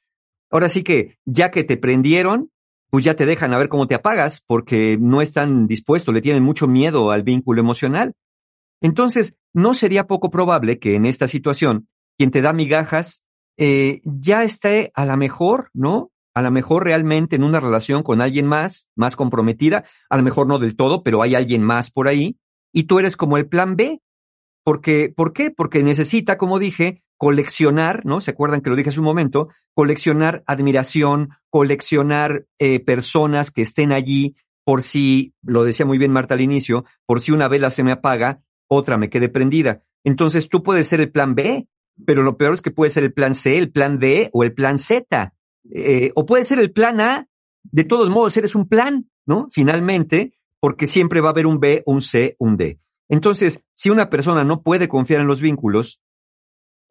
Ahora 0.50 0.68
sí 0.68 0.82
que, 0.82 1.18
ya 1.24 1.52
que 1.52 1.62
te 1.62 1.76
prendieron, 1.76 2.50
pues 2.92 3.06
ya 3.06 3.16
te 3.16 3.24
dejan 3.24 3.54
a 3.54 3.58
ver 3.58 3.70
cómo 3.70 3.86
te 3.86 3.94
apagas 3.94 4.44
porque 4.46 4.98
no 5.00 5.22
están 5.22 5.66
dispuestos, 5.66 6.12
le 6.12 6.20
tienen 6.20 6.42
mucho 6.42 6.68
miedo 6.68 7.10
al 7.10 7.22
vínculo 7.22 7.58
emocional. 7.58 8.12
Entonces, 8.82 9.34
no 9.54 9.72
sería 9.72 10.06
poco 10.06 10.30
probable 10.30 10.78
que 10.78 10.94
en 10.94 11.06
esta 11.06 11.26
situación, 11.26 11.88
quien 12.18 12.30
te 12.30 12.42
da 12.42 12.52
migajas 12.52 13.24
eh, 13.56 14.02
ya 14.04 14.44
esté 14.44 14.92
a 14.94 15.06
la 15.06 15.16
mejor, 15.16 15.70
¿no? 15.72 16.10
A 16.34 16.42
lo 16.42 16.50
mejor 16.50 16.84
realmente 16.84 17.36
en 17.36 17.44
una 17.44 17.60
relación 17.60 18.02
con 18.02 18.20
alguien 18.20 18.46
más, 18.46 18.90
más 18.94 19.16
comprometida, 19.16 19.84
a 20.10 20.18
lo 20.18 20.22
mejor 20.22 20.46
no 20.46 20.58
del 20.58 20.76
todo, 20.76 21.02
pero 21.02 21.22
hay 21.22 21.34
alguien 21.34 21.62
más 21.62 21.90
por 21.90 22.08
ahí, 22.08 22.36
y 22.74 22.82
tú 22.82 22.98
eres 22.98 23.16
como 23.16 23.38
el 23.38 23.48
plan 23.48 23.74
B. 23.74 24.02
Porque, 24.64 25.10
¿Por 25.16 25.32
qué? 25.32 25.50
Porque 25.50 25.82
necesita, 25.82 26.36
como 26.36 26.58
dije, 26.58 27.02
coleccionar, 27.22 28.04
¿no? 28.04 28.20
¿Se 28.20 28.32
acuerdan 28.32 28.62
que 28.62 28.70
lo 28.70 28.74
dije 28.74 28.88
hace 28.88 28.98
un 28.98 29.04
momento? 29.04 29.48
Coleccionar 29.74 30.42
admiración, 30.44 31.28
coleccionar 31.50 32.46
eh, 32.58 32.80
personas 32.80 33.52
que 33.52 33.62
estén 33.62 33.92
allí 33.92 34.34
por 34.64 34.82
si, 34.82 35.32
lo 35.40 35.62
decía 35.62 35.86
muy 35.86 35.98
bien 35.98 36.10
Marta 36.10 36.34
al 36.34 36.40
inicio, 36.40 36.84
por 37.06 37.22
si 37.22 37.30
una 37.30 37.46
vela 37.46 37.70
se 37.70 37.84
me 37.84 37.92
apaga, 37.92 38.42
otra 38.66 38.98
me 38.98 39.08
quede 39.08 39.28
prendida. 39.28 39.84
Entonces 40.02 40.48
tú 40.48 40.64
puedes 40.64 40.88
ser 40.88 41.00
el 41.00 41.12
plan 41.12 41.36
B, 41.36 41.68
pero 42.04 42.24
lo 42.24 42.36
peor 42.36 42.54
es 42.54 42.60
que 42.60 42.72
puede 42.72 42.90
ser 42.90 43.04
el 43.04 43.12
plan 43.12 43.36
C, 43.36 43.56
el 43.56 43.70
plan 43.70 44.00
D 44.00 44.28
o 44.32 44.42
el 44.42 44.52
plan 44.52 44.78
Z. 44.78 45.32
Eh, 45.70 46.10
o 46.16 46.26
puede 46.26 46.42
ser 46.42 46.58
el 46.58 46.72
plan 46.72 47.00
A. 47.00 47.28
De 47.62 47.84
todos 47.84 48.10
modos, 48.10 48.36
eres 48.36 48.56
un 48.56 48.66
plan, 48.66 49.08
¿no? 49.26 49.46
Finalmente, 49.52 50.32
porque 50.58 50.88
siempre 50.88 51.20
va 51.20 51.28
a 51.28 51.30
haber 51.30 51.46
un 51.46 51.60
B, 51.60 51.84
un 51.86 52.02
C, 52.02 52.34
un 52.40 52.56
D. 52.56 52.80
Entonces, 53.08 53.62
si 53.74 53.90
una 53.90 54.10
persona 54.10 54.42
no 54.42 54.62
puede 54.62 54.88
confiar 54.88 55.20
en 55.20 55.28
los 55.28 55.40
vínculos, 55.40 56.00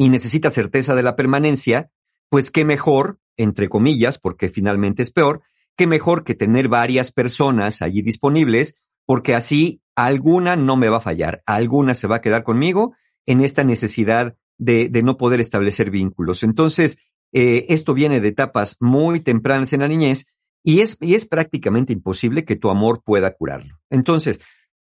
y 0.01 0.09
necesita 0.09 0.49
certeza 0.49 0.95
de 0.95 1.03
la 1.03 1.15
permanencia, 1.15 1.91
pues 2.27 2.49
qué 2.49 2.65
mejor, 2.65 3.19
entre 3.37 3.69
comillas, 3.69 4.17
porque 4.17 4.49
finalmente 4.49 5.03
es 5.03 5.11
peor, 5.11 5.43
qué 5.77 5.85
mejor 5.85 6.23
que 6.23 6.33
tener 6.33 6.69
varias 6.69 7.11
personas 7.11 7.83
allí 7.83 8.01
disponibles, 8.01 8.73
porque 9.05 9.35
así 9.35 9.79
alguna 9.95 10.55
no 10.55 10.75
me 10.75 10.89
va 10.89 10.97
a 10.97 11.01
fallar, 11.01 11.43
alguna 11.45 11.93
se 11.93 12.07
va 12.07 12.15
a 12.15 12.21
quedar 12.21 12.43
conmigo 12.43 12.95
en 13.27 13.41
esta 13.41 13.63
necesidad 13.63 14.35
de, 14.57 14.89
no 15.03 15.17
poder 15.17 15.39
establecer 15.39 15.91
vínculos. 15.91 16.41
Entonces, 16.41 16.97
eh, 17.31 17.67
esto 17.69 17.93
viene 17.93 18.21
de 18.21 18.29
etapas 18.29 18.77
muy 18.79 19.19
tempranas 19.19 19.71
en 19.73 19.81
la 19.81 19.87
niñez 19.87 20.25
y 20.63 20.79
es, 20.79 20.97
y 20.99 21.13
es 21.13 21.27
prácticamente 21.27 21.93
imposible 21.93 22.43
que 22.43 22.55
tu 22.55 22.71
amor 22.71 23.03
pueda 23.05 23.35
curarlo. 23.35 23.77
Entonces, 23.91 24.39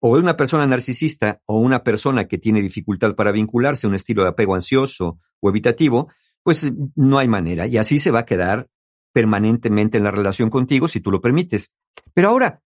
o 0.06 0.10
una 0.10 0.36
persona 0.36 0.68
narcisista 0.68 1.40
o 1.46 1.60
una 1.60 1.82
persona 1.82 2.28
que 2.28 2.38
tiene 2.38 2.62
dificultad 2.62 3.16
para 3.16 3.32
vincularse, 3.32 3.88
un 3.88 3.96
estilo 3.96 4.24
de 4.24 4.30
apego 4.30 4.54
ansioso 4.54 5.18
o 5.40 5.50
evitativo, 5.50 6.12
pues 6.44 6.70
no 6.98 7.20
hay 7.20 7.30
manera. 7.30 7.68
Y 7.68 7.78
así 7.78 8.00
se 8.00 8.12
va 8.12 8.20
a 8.20 8.26
quedar 8.26 8.68
permanentemente 9.14 9.98
en 9.98 10.04
la 10.04 10.12
relación 10.12 10.50
contigo 10.50 10.90
si 10.90 11.00
tú 11.00 11.10
lo 11.10 11.22
permites. 11.22 11.72
Pero 12.14 12.28
ahora, 12.28 12.62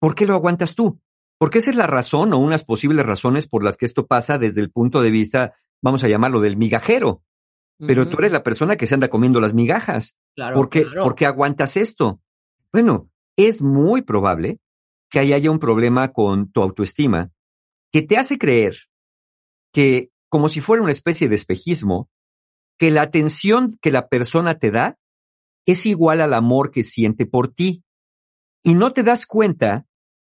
¿por 0.00 0.14
qué 0.14 0.24
lo 0.24 0.32
aguantas 0.32 0.74
tú? 0.74 0.98
Porque 1.36 1.58
esa 1.58 1.70
es 1.70 1.76
la 1.76 1.86
razón 1.86 2.32
o 2.32 2.38
unas 2.38 2.64
posibles 2.64 3.04
razones 3.04 3.46
por 3.46 3.62
las 3.62 3.76
que 3.76 3.84
esto 3.84 4.06
pasa 4.06 4.38
desde 4.38 4.62
el 4.62 4.70
punto 4.70 5.02
de 5.02 5.10
vista, 5.10 5.56
vamos 5.82 6.04
a 6.04 6.08
llamarlo, 6.08 6.40
del 6.40 6.56
migajero. 6.56 7.22
Pero 7.76 8.08
tú 8.08 8.16
eres 8.18 8.32
la 8.32 8.42
persona 8.42 8.76
que 8.76 8.86
se 8.86 8.94
anda 8.94 9.08
comiendo 9.08 9.40
las 9.40 9.52
migajas. 9.52 10.16
Claro, 10.34 10.56
¿Por 10.56 10.70
qué, 10.70 10.84
claro. 10.84 11.02
¿Por 11.02 11.14
qué 11.14 11.26
aguantas 11.26 11.76
esto? 11.76 12.22
Bueno, 12.72 13.10
es 13.36 13.60
muy 13.60 14.00
probable 14.00 14.58
que 15.10 15.18
ahí 15.18 15.32
haya 15.32 15.50
un 15.50 15.58
problema 15.58 16.12
con 16.12 16.50
tu 16.50 16.62
autoestima 16.62 17.30
que 17.92 18.02
te 18.02 18.16
hace 18.16 18.38
creer 18.38 18.76
que, 19.72 20.10
como 20.28 20.48
si 20.48 20.60
fuera 20.60 20.82
una 20.82 20.92
especie 20.92 21.28
de 21.28 21.34
espejismo, 21.34 22.08
que 22.78 22.90
la 22.90 23.02
atención 23.02 23.78
que 23.80 23.90
la 23.90 24.08
persona 24.08 24.58
te 24.58 24.70
da 24.70 24.98
es 25.66 25.84
igual 25.86 26.20
al 26.20 26.34
amor 26.34 26.70
que 26.70 26.82
siente 26.82 27.26
por 27.26 27.52
ti. 27.52 27.82
Y 28.62 28.74
no 28.74 28.92
te 28.92 29.02
das 29.02 29.26
cuenta 29.26 29.86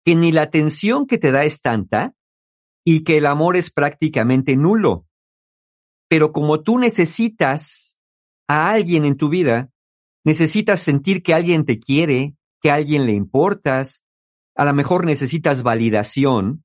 que 0.04 0.16
ni 0.16 0.32
la 0.32 0.44
atención 0.44 1.06
que 1.06 1.18
te 1.18 1.32
da 1.32 1.44
es 1.44 1.62
tanta 1.62 2.14
y 2.84 3.04
que 3.04 3.18
el 3.18 3.26
amor 3.26 3.56
es 3.56 3.72
prácticamente 3.72 4.56
nulo. 4.56 5.06
Pero 6.10 6.32
como 6.32 6.62
tú 6.62 6.80
necesitas 6.80 7.98
a 8.48 8.72
alguien 8.72 9.06
en 9.06 9.16
tu 9.16 9.30
vida, 9.30 9.70
necesitas 10.26 10.82
sentir 10.82 11.24
que 11.24 11.34
alguien 11.34 11.66
te 11.66 11.80
quiere, 11.80 12.36
que 12.62 12.72
a 12.72 12.76
alguien 12.76 13.06
le 13.06 13.14
importas, 13.14 14.04
a 14.56 14.66
lo 14.66 14.74
mejor 14.74 15.06
necesitas 15.06 15.64
validación, 15.64 16.64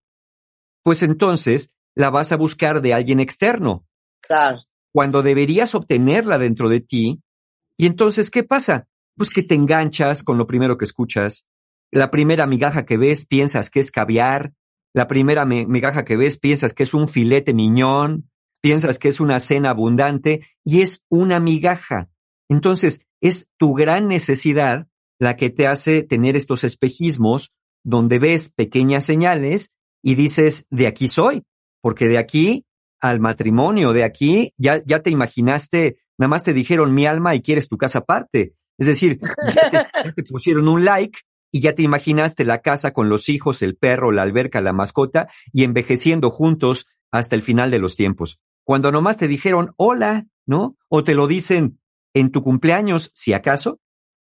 pues 0.82 1.02
entonces 1.02 1.70
la 1.94 2.10
vas 2.10 2.32
a 2.32 2.36
buscar 2.36 2.82
de 2.82 2.94
alguien 2.94 3.20
externo, 3.20 3.86
Claro. 4.20 4.58
cuando 4.92 5.22
deberías 5.22 5.74
obtenerla 5.74 6.38
dentro 6.38 6.68
de 6.68 6.80
ti. 6.80 7.22
Y 7.78 7.86
entonces, 7.86 8.30
¿qué 8.30 8.42
pasa? 8.42 8.86
Pues 9.16 9.30
que 9.30 9.42
te 9.42 9.54
enganchas 9.54 10.22
con 10.22 10.38
lo 10.38 10.46
primero 10.46 10.76
que 10.78 10.84
escuchas. 10.84 11.44
La 11.92 12.10
primera 12.10 12.46
migaja 12.46 12.84
que 12.84 12.96
ves 12.96 13.26
piensas 13.26 13.70
que 13.70 13.80
es 13.80 13.90
caviar. 13.90 14.52
La 14.94 15.06
primera 15.08 15.44
mi- 15.44 15.66
migaja 15.66 16.04
que 16.04 16.16
ves 16.16 16.38
piensas 16.38 16.72
que 16.74 16.82
es 16.82 16.94
un 16.94 17.08
filete 17.08 17.54
miñón. 17.54 18.30
Piensas 18.62 18.98
que 18.98 19.08
es 19.08 19.20
una 19.20 19.38
cena 19.40 19.70
abundante 19.70 20.46
y 20.64 20.80
es 20.80 21.04
una 21.08 21.38
migaja. 21.40 22.08
Entonces, 22.48 23.00
es 23.20 23.48
tu 23.58 23.74
gran 23.74 24.08
necesidad 24.08 24.88
la 25.18 25.36
que 25.36 25.50
te 25.50 25.66
hace 25.66 26.02
tener 26.02 26.36
estos 26.36 26.64
espejismos 26.64 27.52
donde 27.86 28.18
ves 28.18 28.48
pequeñas 28.50 29.04
señales 29.04 29.72
y 30.02 30.16
dices, 30.16 30.66
de 30.70 30.88
aquí 30.88 31.06
soy, 31.06 31.44
porque 31.80 32.08
de 32.08 32.18
aquí 32.18 32.66
al 33.00 33.20
matrimonio, 33.20 33.92
de 33.92 34.02
aquí 34.02 34.52
ya, 34.56 34.82
ya 34.84 35.02
te 35.02 35.10
imaginaste, 35.10 35.98
nada 36.18 36.28
más 36.28 36.42
te 36.42 36.52
dijeron 36.52 36.92
mi 36.94 37.06
alma 37.06 37.36
y 37.36 37.42
quieres 37.42 37.68
tu 37.68 37.76
casa 37.78 38.00
aparte. 38.00 38.54
Es 38.76 38.88
decir, 38.88 39.20
ya 39.54 39.70
te, 39.70 39.76
ya 40.04 40.12
te 40.12 40.24
pusieron 40.24 40.66
un 40.68 40.84
like 40.84 41.20
y 41.52 41.60
ya 41.60 41.76
te 41.76 41.82
imaginaste 41.82 42.44
la 42.44 42.60
casa 42.60 42.92
con 42.92 43.08
los 43.08 43.28
hijos, 43.28 43.62
el 43.62 43.76
perro, 43.76 44.10
la 44.10 44.22
alberca, 44.22 44.60
la 44.60 44.72
mascota 44.72 45.28
y 45.52 45.62
envejeciendo 45.62 46.30
juntos 46.30 46.86
hasta 47.12 47.36
el 47.36 47.42
final 47.42 47.70
de 47.70 47.78
los 47.78 47.94
tiempos. 47.94 48.40
Cuando 48.64 48.90
nomás 48.90 49.16
te 49.16 49.28
dijeron 49.28 49.74
hola, 49.76 50.26
¿no? 50.44 50.76
O 50.88 51.04
te 51.04 51.14
lo 51.14 51.28
dicen 51.28 51.78
en 52.14 52.32
tu 52.32 52.42
cumpleaños, 52.42 53.12
si 53.14 53.32
acaso, 53.32 53.78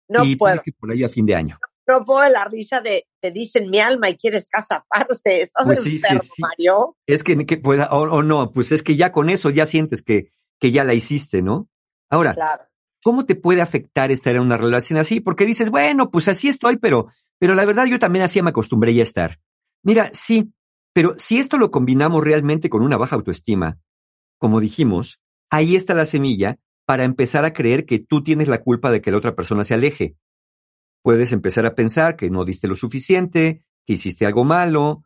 No 0.10 0.26
y 0.26 0.36
puedo. 0.36 0.56
puede 0.56 0.63
que 0.65 0.71
por 0.71 0.91
ahí 0.91 1.04
a 1.04 1.10
fin 1.10 1.28
de 1.28 1.36
año. 1.36 1.60
No 1.88 2.06
puedo 2.06 2.28
la 2.30 2.46
risa 2.46 2.82
de 2.82 3.08
te 3.22 3.32
dicen 3.32 3.70
mi 3.70 3.80
alma 3.80 4.10
y 4.10 4.15
quieres 4.17 4.50
casa 4.50 4.86
aparte. 4.88 5.44
¿Estás 5.44 5.65
Pues 5.65 5.84
sí, 5.84 5.96
es 5.96 6.04
que 6.04 6.20
sí. 6.20 6.41
Mario? 6.41 6.98
Es 7.08 7.24
que, 7.24 7.46
que 7.46 7.58
pues, 7.58 7.82
o, 7.89 8.02
o 8.02 8.24
no, 8.24 8.52
pues 8.52 8.72
es 8.72 8.84
que 8.84 8.96
ya 8.96 9.12
con 9.12 9.30
eso 9.30 9.50
ya 9.50 9.65
sientes 9.65 10.02
que, 10.04 10.32
que 10.60 10.72
ya 10.72 10.84
la 10.84 10.94
hiciste, 10.94 11.41
¿no? 11.41 11.70
Ahora, 12.10 12.34
Claro. 12.34 12.63
¿cómo 13.04 13.26
te 13.26 13.36
puede 13.36 13.62
afectar 13.62 14.12
estar 14.12 14.36
en 14.36 14.41
una 14.41 14.58
relación 14.58 15.00
así? 15.00 15.20
Porque 15.20 15.46
dices, 15.46 15.70
bueno, 15.70 16.12
pues 16.12 16.28
así 16.28 16.48
estoy, 16.48 16.78
pero, 16.78 17.08
pero 17.39 17.56
la 17.56 17.65
verdad 17.65 17.86
yo 17.86 18.00
también 18.00 18.24
así 18.24 18.41
me 18.41 18.52
acostumbré 18.52 18.94
ya 18.94 19.02
a 19.02 19.04
estar. 19.04 19.39
Mira, 19.84 20.12
sí, 20.13 20.54
pero 20.94 21.15
si 21.17 21.39
esto 21.39 21.58
lo 21.58 21.72
combinamos 21.72 22.24
realmente 22.24 22.70
con 22.70 22.84
una 22.84 22.98
baja 22.98 23.15
autoestima, 23.15 23.80
como 24.38 24.60
dijimos, 24.60 25.20
ahí 25.50 25.76
está 25.76 25.94
la 25.94 26.06
semilla 26.06 26.58
para 26.86 27.04
empezar 27.06 27.46
a 27.46 27.54
creer 27.54 27.86
que 27.86 28.00
tú 28.00 28.24
tienes 28.24 28.48
la 28.48 28.62
culpa 28.62 28.91
de 28.91 29.02
que 29.02 29.12
la 29.12 29.17
otra 29.17 29.36
persona 29.36 29.63
se 29.63 29.74
aleje. 29.74 30.15
Puedes 31.04 31.32
empezar 31.32 31.66
a 31.66 31.76
pensar 31.76 32.16
que 32.16 32.30
no 32.30 32.46
diste 32.46 32.68
lo 32.68 32.76
suficiente, 32.76 33.64
que 33.86 33.94
hiciste 33.94 34.26
algo 34.26 34.44
malo, 34.44 35.04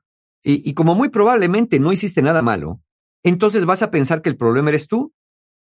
y, 0.47 0.73
como 0.75 0.93
muy 0.93 1.09
probablemente 1.09 1.79
no 1.79 1.91
hiciste 1.91 2.21
nada 2.21 2.43
malo, 2.43 2.79
entonces 3.23 3.65
vas 3.65 3.81
a 3.81 3.89
pensar 3.89 4.21
que 4.21 4.29
el 4.29 4.37
problema 4.37 4.69
eres 4.69 4.87
tú. 4.87 5.11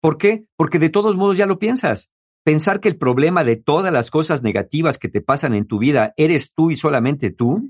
¿Por 0.00 0.18
qué? 0.18 0.44
Porque 0.56 0.78
de 0.78 0.88
todos 0.88 1.16
modos 1.16 1.36
ya 1.36 1.46
lo 1.46 1.58
piensas. 1.58 2.10
Pensar 2.44 2.80
que 2.80 2.88
el 2.88 2.96
problema 2.96 3.42
de 3.42 3.56
todas 3.56 3.92
las 3.92 4.12
cosas 4.12 4.44
negativas 4.44 4.98
que 4.98 5.08
te 5.08 5.20
pasan 5.20 5.54
en 5.54 5.66
tu 5.66 5.78
vida 5.78 6.14
eres 6.16 6.54
tú 6.54 6.70
y 6.70 6.76
solamente 6.76 7.32
tú, 7.32 7.68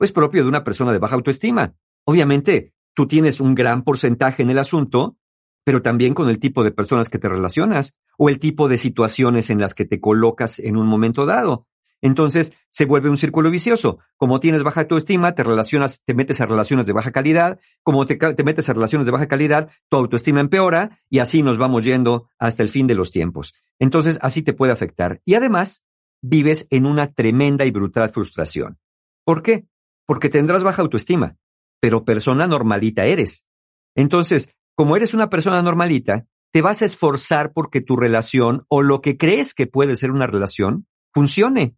es 0.00 0.12
propio 0.12 0.42
de 0.42 0.48
una 0.48 0.64
persona 0.64 0.92
de 0.92 0.98
baja 0.98 1.16
autoestima. 1.16 1.74
Obviamente, 2.06 2.72
tú 2.94 3.06
tienes 3.06 3.40
un 3.40 3.54
gran 3.54 3.84
porcentaje 3.84 4.42
en 4.42 4.48
el 4.48 4.58
asunto, 4.58 5.18
pero 5.64 5.82
también 5.82 6.14
con 6.14 6.30
el 6.30 6.38
tipo 6.38 6.64
de 6.64 6.70
personas 6.70 7.10
que 7.10 7.18
te 7.18 7.28
relacionas 7.28 7.94
o 8.16 8.30
el 8.30 8.38
tipo 8.38 8.68
de 8.68 8.78
situaciones 8.78 9.50
en 9.50 9.60
las 9.60 9.74
que 9.74 9.84
te 9.84 10.00
colocas 10.00 10.58
en 10.58 10.78
un 10.78 10.86
momento 10.86 11.26
dado. 11.26 11.66
Entonces 12.02 12.52
se 12.68 12.84
vuelve 12.84 13.10
un 13.10 13.16
círculo 13.16 13.50
vicioso. 13.50 13.98
Como 14.16 14.40
tienes 14.40 14.62
baja 14.62 14.82
autoestima, 14.82 15.34
te 15.34 15.42
relacionas, 15.42 16.02
te 16.04 16.14
metes 16.14 16.40
a 16.40 16.46
relaciones 16.46 16.86
de 16.86 16.92
baja 16.92 17.10
calidad. 17.10 17.58
Como 17.82 18.06
te, 18.06 18.18
metes 18.44 18.68
a 18.68 18.74
relaciones 18.74 19.06
de 19.06 19.12
baja 19.12 19.28
calidad, 19.28 19.70
tu 19.88 19.96
autoestima 19.96 20.40
empeora 20.40 21.00
y 21.08 21.20
así 21.20 21.42
nos 21.42 21.58
vamos 21.58 21.84
yendo 21.84 22.28
hasta 22.38 22.62
el 22.62 22.68
fin 22.68 22.86
de 22.86 22.94
los 22.94 23.10
tiempos. 23.10 23.54
Entonces 23.78 24.18
así 24.20 24.42
te 24.42 24.52
puede 24.52 24.72
afectar. 24.72 25.20
Y 25.24 25.34
además 25.34 25.84
vives 26.22 26.66
en 26.70 26.86
una 26.86 27.12
tremenda 27.12 27.64
y 27.64 27.70
brutal 27.70 28.10
frustración. 28.10 28.78
¿Por 29.24 29.42
qué? 29.42 29.66
Porque 30.06 30.28
tendrás 30.28 30.62
baja 30.62 30.82
autoestima, 30.82 31.36
pero 31.80 32.04
persona 32.04 32.46
normalita 32.46 33.06
eres. 33.06 33.46
Entonces, 33.94 34.50
como 34.74 34.96
eres 34.96 35.14
una 35.14 35.30
persona 35.30 35.62
normalita, 35.62 36.26
te 36.52 36.62
vas 36.62 36.82
a 36.82 36.84
esforzar 36.84 37.52
porque 37.52 37.80
tu 37.80 37.96
relación 37.96 38.64
o 38.68 38.82
lo 38.82 39.00
que 39.00 39.16
crees 39.16 39.54
que 39.54 39.66
puede 39.66 39.96
ser 39.96 40.10
una 40.10 40.26
relación 40.26 40.86
funcione. 41.12 41.74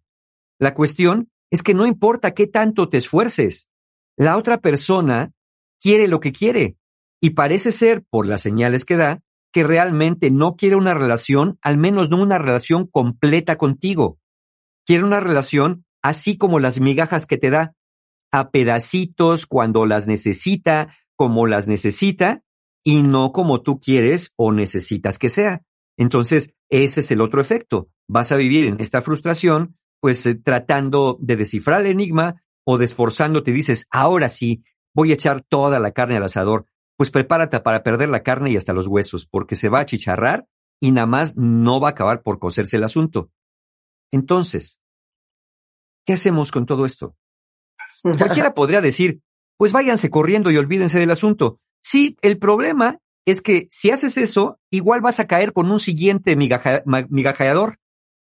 La 0.58 0.74
cuestión 0.74 1.30
es 1.50 1.62
que 1.62 1.74
no 1.74 1.86
importa 1.86 2.34
qué 2.34 2.46
tanto 2.46 2.88
te 2.88 2.98
esfuerces, 2.98 3.68
la 4.16 4.36
otra 4.36 4.58
persona 4.58 5.32
quiere 5.80 6.08
lo 6.08 6.18
que 6.18 6.32
quiere 6.32 6.76
y 7.20 7.30
parece 7.30 7.72
ser, 7.72 8.04
por 8.10 8.26
las 8.26 8.40
señales 8.40 8.84
que 8.84 8.96
da, 8.96 9.22
que 9.52 9.62
realmente 9.64 10.30
no 10.30 10.56
quiere 10.56 10.76
una 10.76 10.94
relación, 10.94 11.58
al 11.62 11.78
menos 11.78 12.10
no 12.10 12.20
una 12.20 12.38
relación 12.38 12.86
completa 12.86 13.56
contigo. 13.56 14.18
Quiere 14.86 15.04
una 15.04 15.20
relación 15.20 15.84
así 16.02 16.36
como 16.36 16.60
las 16.60 16.80
migajas 16.80 17.26
que 17.26 17.38
te 17.38 17.50
da, 17.50 17.74
a 18.32 18.50
pedacitos 18.50 19.46
cuando 19.46 19.86
las 19.86 20.06
necesita, 20.06 20.94
como 21.16 21.46
las 21.46 21.66
necesita, 21.66 22.42
y 22.84 23.02
no 23.02 23.32
como 23.32 23.62
tú 23.62 23.80
quieres 23.80 24.32
o 24.36 24.52
necesitas 24.52 25.18
que 25.18 25.28
sea. 25.28 25.62
Entonces, 25.96 26.54
ese 26.68 27.00
es 27.00 27.10
el 27.10 27.20
otro 27.20 27.40
efecto. 27.40 27.88
Vas 28.08 28.32
a 28.32 28.36
vivir 28.36 28.64
en 28.66 28.80
esta 28.80 29.02
frustración, 29.02 29.76
pues 30.00 30.24
eh, 30.26 30.34
tratando 30.34 31.16
de 31.20 31.36
descifrar 31.36 31.80
el 31.82 31.88
enigma 31.92 32.42
o 32.64 32.78
de 32.78 32.84
esforzándote, 32.84 33.52
dices, 33.52 33.86
ahora 33.90 34.28
sí, 34.28 34.62
voy 34.94 35.10
a 35.10 35.14
echar 35.14 35.42
toda 35.42 35.80
la 35.80 35.92
carne 35.92 36.16
al 36.16 36.24
asador. 36.24 36.66
Pues 36.96 37.10
prepárate 37.10 37.60
para 37.60 37.82
perder 37.82 38.08
la 38.08 38.22
carne 38.22 38.50
y 38.50 38.56
hasta 38.56 38.72
los 38.72 38.86
huesos, 38.88 39.26
porque 39.26 39.54
se 39.54 39.68
va 39.68 39.80
a 39.80 39.86
chicharrar 39.86 40.46
y 40.80 40.90
nada 40.90 41.06
más 41.06 41.36
no 41.36 41.80
va 41.80 41.88
a 41.88 41.90
acabar 41.92 42.22
por 42.22 42.38
coserse 42.38 42.76
el 42.76 42.84
asunto. 42.84 43.30
Entonces, 44.12 44.80
¿qué 46.06 46.14
hacemos 46.14 46.50
con 46.50 46.66
todo 46.66 46.86
esto? 46.86 47.14
Cualquiera 48.02 48.52
podría 48.54 48.80
decir, 48.80 49.20
pues 49.56 49.72
váyanse 49.72 50.10
corriendo 50.10 50.50
y 50.50 50.56
olvídense 50.56 50.98
del 50.98 51.10
asunto. 51.10 51.60
Sí, 51.82 52.16
el 52.22 52.38
problema 52.38 52.98
es 53.26 53.42
que 53.42 53.68
si 53.70 53.90
haces 53.90 54.16
eso, 54.18 54.58
igual 54.70 55.00
vas 55.00 55.20
a 55.20 55.26
caer 55.26 55.52
con 55.52 55.70
un 55.70 55.80
siguiente 55.80 56.36
migaja- 56.36 56.82
migajeador, 57.10 57.76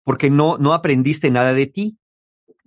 porque 0.03 0.29
no, 0.29 0.57
no 0.57 0.73
aprendiste 0.73 1.31
nada 1.31 1.53
de 1.53 1.67
ti. 1.67 1.97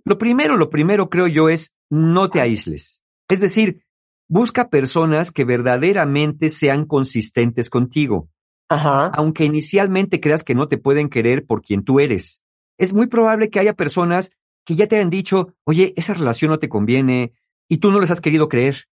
Lo 0.03 0.17
primero, 0.17 0.57
lo 0.57 0.69
primero 0.69 1.09
creo 1.09 1.27
yo 1.27 1.49
es 1.49 1.73
no 1.89 2.29
te 2.29 2.41
aísles. 2.41 3.01
Es 3.29 3.39
decir, 3.39 3.83
busca 4.27 4.69
personas 4.69 5.31
que 5.31 5.45
verdaderamente 5.45 6.49
sean 6.49 6.85
consistentes 6.85 7.69
contigo 7.69 8.29
Ajá. 8.69 9.07
aunque 9.13 9.45
inicialmente 9.45 10.19
creas 10.19 10.43
que 10.43 10.55
no 10.55 10.67
te 10.67 10.77
pueden 10.77 11.09
querer 11.09 11.45
por 11.45 11.61
quien 11.61 11.83
tú 11.83 11.99
eres. 11.99 12.41
Es 12.77 12.93
muy 12.93 13.07
probable 13.07 13.49
que 13.49 13.59
haya 13.59 13.73
personas 13.73 14.31
que 14.65 14.75
ya 14.75 14.87
te 14.87 14.97
hayan 14.97 15.09
dicho, 15.09 15.53
oye, 15.63 15.93
esa 15.95 16.13
relación 16.13 16.51
no 16.51 16.59
te 16.59 16.67
conviene, 16.67 17.33
y 17.69 17.77
tú 17.77 17.91
no 17.91 18.01
les 18.01 18.11
has 18.11 18.21
querido 18.21 18.49
creer. 18.49 18.85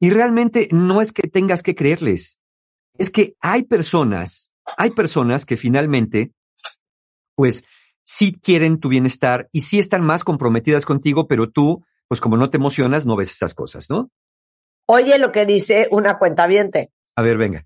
Y 0.00 0.10
realmente 0.10 0.68
no 0.70 1.00
es 1.00 1.12
que 1.12 1.28
tengas 1.28 1.62
que 1.62 1.74
creerles, 1.74 2.38
es 2.98 3.10
que 3.10 3.34
hay 3.40 3.64
personas, 3.64 4.52
hay 4.76 4.90
personas 4.90 5.44
que 5.44 5.56
finalmente, 5.56 6.32
pues, 7.34 7.64
sí 8.04 8.38
quieren 8.40 8.80
tu 8.80 8.88
bienestar 8.88 9.48
y 9.52 9.60
sí 9.60 9.78
están 9.78 10.02
más 10.02 10.24
comprometidas 10.24 10.84
contigo, 10.84 11.26
pero 11.26 11.50
tú, 11.50 11.84
pues 12.08 12.20
como 12.20 12.36
no 12.36 12.50
te 12.50 12.56
emocionas, 12.56 13.06
no 13.06 13.16
ves 13.16 13.32
esas 13.32 13.54
cosas, 13.54 13.88
¿no? 13.90 14.10
Oye 14.86 15.18
lo 15.18 15.32
que 15.32 15.46
dice 15.46 15.88
una 15.90 16.18
cuenta 16.18 16.44
A 16.44 17.22
ver, 17.22 17.36
venga. 17.36 17.64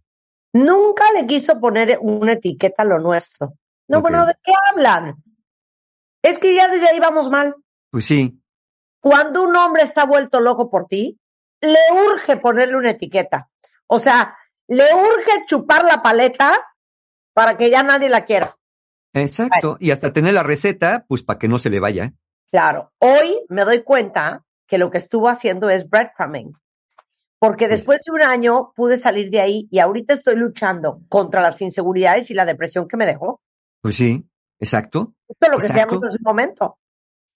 Nunca 0.52 1.04
le 1.12 1.26
quiso 1.26 1.58
poner 1.60 1.98
una 2.00 2.34
etiqueta 2.34 2.82
a 2.82 2.86
lo 2.86 2.98
nuestro. 2.98 3.54
No, 3.88 4.00
bueno, 4.00 4.26
¿de 4.26 4.34
qué 4.42 4.52
hablan? 4.70 5.22
Es 6.22 6.38
que 6.38 6.54
ya 6.54 6.68
desde 6.68 6.88
ahí 6.88 7.00
vamos 7.00 7.30
mal. 7.30 7.54
Pues 7.90 8.06
sí. 8.06 8.40
Cuando 9.00 9.42
un 9.42 9.54
hombre 9.54 9.82
está 9.82 10.04
vuelto 10.04 10.40
loco 10.40 10.70
por 10.70 10.86
ti, 10.86 11.18
le 11.60 11.78
urge 12.08 12.36
ponerle 12.38 12.76
una 12.76 12.90
etiqueta. 12.90 13.48
O 13.86 13.98
sea, 13.98 14.36
le 14.68 14.84
urge 14.94 15.46
chupar 15.46 15.84
la 15.84 16.02
paleta 16.02 16.66
para 17.32 17.56
que 17.56 17.70
ya 17.70 17.82
nadie 17.82 18.08
la 18.08 18.24
quiera. 18.24 18.56
Exacto. 19.20 19.76
Y 19.80 19.90
hasta 19.90 20.12
tener 20.12 20.34
la 20.34 20.42
receta, 20.42 21.04
pues 21.08 21.22
para 21.22 21.38
que 21.38 21.48
no 21.48 21.58
se 21.58 21.70
le 21.70 21.80
vaya. 21.80 22.12
Claro. 22.50 22.92
Hoy 22.98 23.40
me 23.48 23.64
doy 23.64 23.82
cuenta 23.82 24.44
que 24.66 24.78
lo 24.78 24.90
que 24.90 24.98
estuvo 24.98 25.28
haciendo 25.28 25.70
es 25.70 25.88
breadcrumbing. 25.88 26.52
Porque 27.38 27.68
después 27.68 28.00
de 28.04 28.12
un 28.12 28.22
año 28.22 28.72
pude 28.74 28.96
salir 28.96 29.30
de 29.30 29.40
ahí 29.40 29.68
y 29.70 29.78
ahorita 29.78 30.14
estoy 30.14 30.36
luchando 30.36 31.02
contra 31.08 31.42
las 31.42 31.60
inseguridades 31.60 32.30
y 32.30 32.34
la 32.34 32.46
depresión 32.46 32.88
que 32.88 32.96
me 32.96 33.06
dejó. 33.06 33.40
Pues 33.82 33.96
sí, 33.96 34.24
exacto. 34.58 35.14
Esto 35.28 35.46
es 35.46 35.52
lo 35.52 35.58
que 35.58 35.66
se 35.66 35.80
en 35.80 36.04
ese 36.08 36.18
momento. 36.22 36.78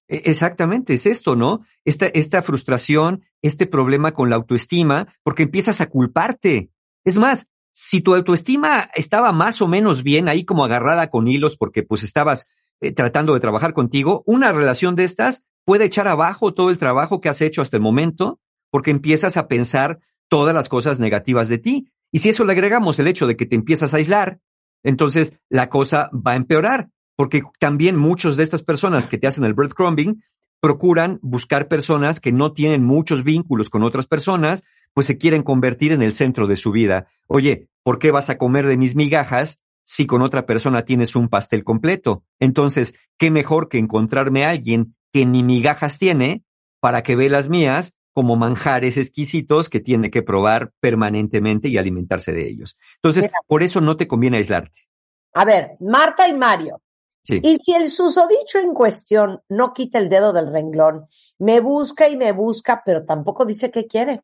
E, 0.09 0.23
exactamente, 0.25 0.95
es 0.95 1.07
esto, 1.07 1.37
¿no? 1.37 1.67
Esta, 1.85 2.07
esta 2.07 2.43
frustración, 2.43 3.25
este 3.43 3.67
problema 3.67 4.13
con 4.13 4.31
la 4.31 4.37
autoestima, 4.37 5.15
porque 5.23 5.45
empiezas 5.45 5.81
a 5.81 5.89
culparte. 5.89 6.71
Es 7.05 7.19
más, 7.19 7.47
si 7.73 8.01
tu 8.01 8.15
autoestima 8.15 8.91
estaba 8.95 9.33
más 9.33 9.63
o 9.63 9.69
menos 9.69 10.03
bien 10.03 10.29
ahí 10.29 10.45
como 10.45 10.65
agarrada 10.65 11.11
con 11.11 11.29
hilos 11.29 11.57
porque 11.57 11.83
pues 11.83 12.03
estabas 12.03 12.47
eh, 12.81 12.93
tratando 12.93 13.35
de 13.35 13.41
trabajar 13.41 13.73
contigo, 13.73 14.23
una 14.27 14.53
relación 14.53 14.97
de 14.97 15.05
estas 15.05 15.45
puede 15.65 15.85
echar 15.85 16.09
abajo 16.09 16.55
todo 16.55 16.71
el 16.71 16.79
trabajo 16.79 17.21
que 17.21 17.29
has 17.29 17.41
hecho 17.43 17.63
hasta 17.63 17.77
el 17.77 17.83
momento 17.83 18.41
porque 18.71 18.91
empiezas 18.91 19.37
a 19.37 19.49
pensar 19.49 20.01
todas 20.29 20.55
las 20.55 20.69
cosas 20.69 21.01
negativas 21.01 21.49
de 21.49 21.59
ti. 21.59 21.89
Y 22.13 22.21
si 22.21 22.31
eso 22.31 22.45
le 22.45 22.53
agregamos 22.53 22.99
el 22.99 23.09
hecho 23.09 23.27
de 23.27 23.37
que 23.37 23.47
te 23.47 23.57
empiezas 23.57 23.93
a 23.93 23.99
aislar, 23.99 24.41
entonces 24.83 25.35
la 25.49 25.69
cosa 25.69 26.11
va 26.15 26.33
a 26.33 26.37
empeorar, 26.37 26.89
porque 27.17 27.43
también 27.59 27.97
muchos 27.97 28.37
de 28.37 28.45
estas 28.45 28.63
personas 28.63 29.07
que 29.07 29.19
te 29.19 29.27
hacen 29.27 29.45
el 29.45 29.55
breadcrumbing 29.55 30.23
procuran 30.61 31.19
buscar 31.23 31.69
personas 31.69 32.21
que 32.21 32.33
no 32.33 32.53
tienen 32.53 32.85
muchos 32.85 33.25
vínculos 33.25 33.69
con 33.69 33.83
otras 33.83 34.07
personas, 34.07 34.65
pues 34.95 35.07
se 35.07 35.19
quieren 35.19 35.43
convertir 35.43 35.93
en 35.93 36.03
el 36.03 36.15
centro 36.15 36.47
de 36.47 36.57
su 36.57 36.73
vida. 36.73 37.07
Oye, 37.27 37.69
¿por 37.83 37.99
qué 37.99 38.11
vas 38.11 38.31
a 38.31 38.39
comer 38.39 38.67
de 38.67 38.77
mis 38.77 38.97
migajas 38.97 39.61
si 39.85 40.07
con 40.07 40.23
otra 40.23 40.47
persona 40.47 40.85
tienes 40.85 41.17
un 41.17 41.29
pastel 41.29 41.65
completo? 41.65 42.25
Entonces, 42.39 42.95
¿qué 43.19 43.31
mejor 43.31 43.69
que 43.69 43.79
encontrarme 43.79 44.45
a 44.45 44.51
alguien 44.51 44.95
que 45.13 45.27
ni 45.27 45.43
migajas 45.43 45.99
tiene 45.99 46.45
para 46.81 47.03
que 47.03 47.17
ve 47.17 47.29
las 47.29 47.49
mías 47.49 47.95
como 48.13 48.37
manjares 48.37 48.97
exquisitos 48.97 49.69
que 49.69 49.81
tiene 49.81 50.11
que 50.11 50.23
probar 50.23 50.73
permanentemente 50.81 51.69
y 51.69 51.79
alimentarse 51.79 52.33
de 52.33 52.49
ellos. 52.49 52.77
Entonces, 52.97 53.31
por 53.47 53.63
eso 53.63 53.81
no 53.81 53.97
te 53.97 54.09
conviene 54.09 54.39
aislarte. 54.39 54.89
A 55.33 55.45
ver, 55.45 55.77
Marta 55.81 56.29
y 56.29 56.35
Mario. 56.35 56.83
Y 57.29 57.59
si 57.61 57.75
el 57.75 57.89
susodicho 57.89 58.59
en 58.59 58.75
cuestión 58.75 59.41
no 59.49 59.73
quita 59.73 59.99
el 59.99 60.09
dedo 60.09 60.33
del 60.33 60.53
renglón, 60.53 61.07
me 61.39 61.61
busca 61.61 62.09
y 62.09 62.17
me 62.17 62.33
busca, 62.33 62.83
pero 62.85 63.05
tampoco 63.05 63.45
dice 63.45 63.71
qué 63.71 63.87
quiere. 63.87 64.23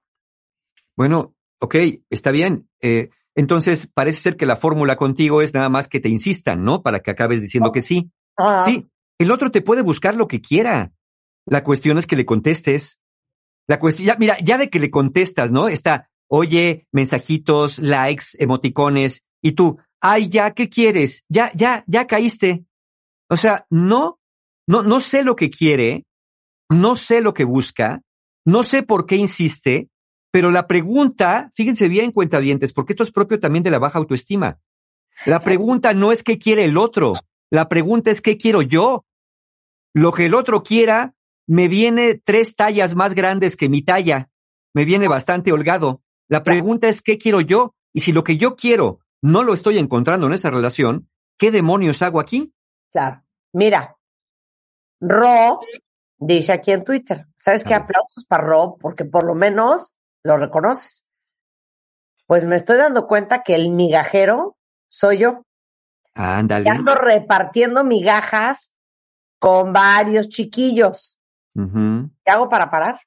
Bueno, 0.97 1.35
ok, 1.61 1.77
está 2.11 2.31
bien. 2.31 2.69
Eh, 2.81 3.11
entonces, 3.35 3.87
parece 3.93 4.21
ser 4.21 4.37
que 4.37 4.47
la 4.47 4.57
fórmula 4.57 4.97
contigo 4.97 5.43
es 5.43 5.53
nada 5.53 5.69
más 5.69 5.89
que 5.89 6.01
te 6.01 6.09
insistan, 6.09 6.65
¿no? 6.65 6.83
Para 6.83 7.01
que 7.01 7.11
acabes 7.11 7.43
diciendo 7.43 7.71
que 7.71 7.83
sí. 7.83 8.11
Ah. 8.39 8.63
Sí, 8.65 8.87
el 9.19 9.31
otro 9.31 9.51
te 9.51 9.63
puede 9.63 9.83
buscar 9.83 10.15
lo 10.15 10.27
que 10.27 10.41
quiera. 10.41 10.93
La 11.45 11.63
cuestión 11.63 11.99
es 11.99 12.07
que 12.07 12.17
le 12.17 12.25
contestes. 12.25 13.01
La 13.69 13.79
cuestión, 13.79 14.07
ya, 14.07 14.17
mira, 14.17 14.39
ya 14.43 14.59
de 14.59 14.71
que 14.71 14.81
le 14.81 14.91
contestas, 14.91 15.53
¿no? 15.53 15.69
Está, 15.69 16.11
oye, 16.29 16.87
mensajitos, 16.93 17.79
likes, 17.79 18.27
emoticones, 18.39 19.25
y 19.43 19.53
tú, 19.53 19.79
ay, 20.01 20.29
ya, 20.29 20.53
¿qué 20.53 20.69
quieres? 20.69 21.25
Ya, 21.29 21.53
ya, 21.55 21.85
ya 21.87 22.07
caíste. 22.07 22.65
O 23.29 23.37
sea, 23.37 23.67
no, 23.71 24.19
no, 24.67 24.83
no 24.83 25.01
sé 25.01 25.23
lo 25.23 25.37
que 25.37 25.51
quiere, 25.51 26.05
no 26.71 26.97
sé 26.97 27.21
lo 27.21 27.35
que 27.35 27.45
busca, 27.45 28.03
no 28.45 28.63
sé 28.63 28.83
por 28.83 29.07
qué 29.07 29.17
insiste, 29.17 29.89
pero 30.31 30.51
la 30.51 30.67
pregunta, 30.67 31.51
fíjense 31.55 31.89
bien, 31.89 32.13
cuentavientes, 32.13 32.73
porque 32.73 32.93
esto 32.93 33.03
es 33.03 33.13
propio 33.13 33.41
también 33.41 33.63
de 33.63 33.71
la 33.71 33.79
baja 33.79 33.99
autoestima. 33.99 34.59
La 35.25 35.41
pregunta 35.41 35.95
no 35.95 36.13
es 36.13 36.23
qué 36.23 36.39
quiere 36.39 36.65
el 36.65 36.77
otro, 36.77 37.15
la 37.51 37.69
pregunta 37.69 38.11
es 38.11 38.21
qué 38.21 38.37
quiero 38.37 38.63
yo. 38.63 39.07
Lo 39.95 40.13
que 40.13 40.27
el 40.27 40.35
otro 40.35 40.63
quiera 40.63 41.15
me 41.47 41.69
viene 41.69 42.21
tres 42.23 42.55
tallas 42.55 42.95
más 42.95 43.15
grandes 43.15 43.57
que 43.57 43.69
mi 43.69 43.83
talla, 43.83 44.29
me 44.75 44.85
viene 44.85 45.09
bastante 45.09 45.53
holgado. 45.53 46.03
La 46.29 46.43
pregunta 46.43 46.89
es, 46.89 47.01
¿qué 47.01 47.19
quiero 47.19 47.41
yo? 47.41 47.75
Y 47.93 48.01
si 48.01 48.13
lo 48.13 48.25
que 48.25 48.37
yo 48.37 48.57
quiero 48.57 49.01
no 49.23 49.43
lo 49.43 49.55
estoy 49.55 49.79
encontrando 49.79 50.27
en 50.27 50.35
esa 50.35 50.51
relación, 50.51 51.09
¿qué 51.39 51.51
demonios 51.51 52.03
hago 52.03 52.21
aquí? 52.21 52.53
Claro. 52.93 53.23
Mira, 53.53 53.97
Ro 55.01 55.61
dice 56.19 56.53
aquí 56.53 56.73
en 56.73 56.85
Twitter, 56.85 57.27
¿sabes 57.37 57.65
qué? 57.65 57.75
Aplausos 57.75 58.25
para 58.27 58.45
Ro, 58.45 58.77
porque 58.81 59.05
por 59.05 59.25
lo 59.25 59.35
menos 59.35 59.96
lo 60.27 60.37
reconoces. 60.37 61.07
Pues 62.27 62.45
me 62.45 62.57
estoy 62.57 62.77
dando 62.77 63.07
cuenta 63.07 63.43
que 63.43 63.55
el 63.55 63.71
migajero 63.71 64.57
soy 64.89 65.19
yo. 65.19 65.47
Ándale. 66.15 66.69
Ando 66.69 66.95
repartiendo 66.95 67.85
migajas 67.85 68.75
con 69.39 69.73
varios 69.73 70.29
chiquillos. 70.29 71.19
¿Qué 71.55 72.31
hago 72.31 72.49
para 72.49 72.71
parar? 72.71 73.01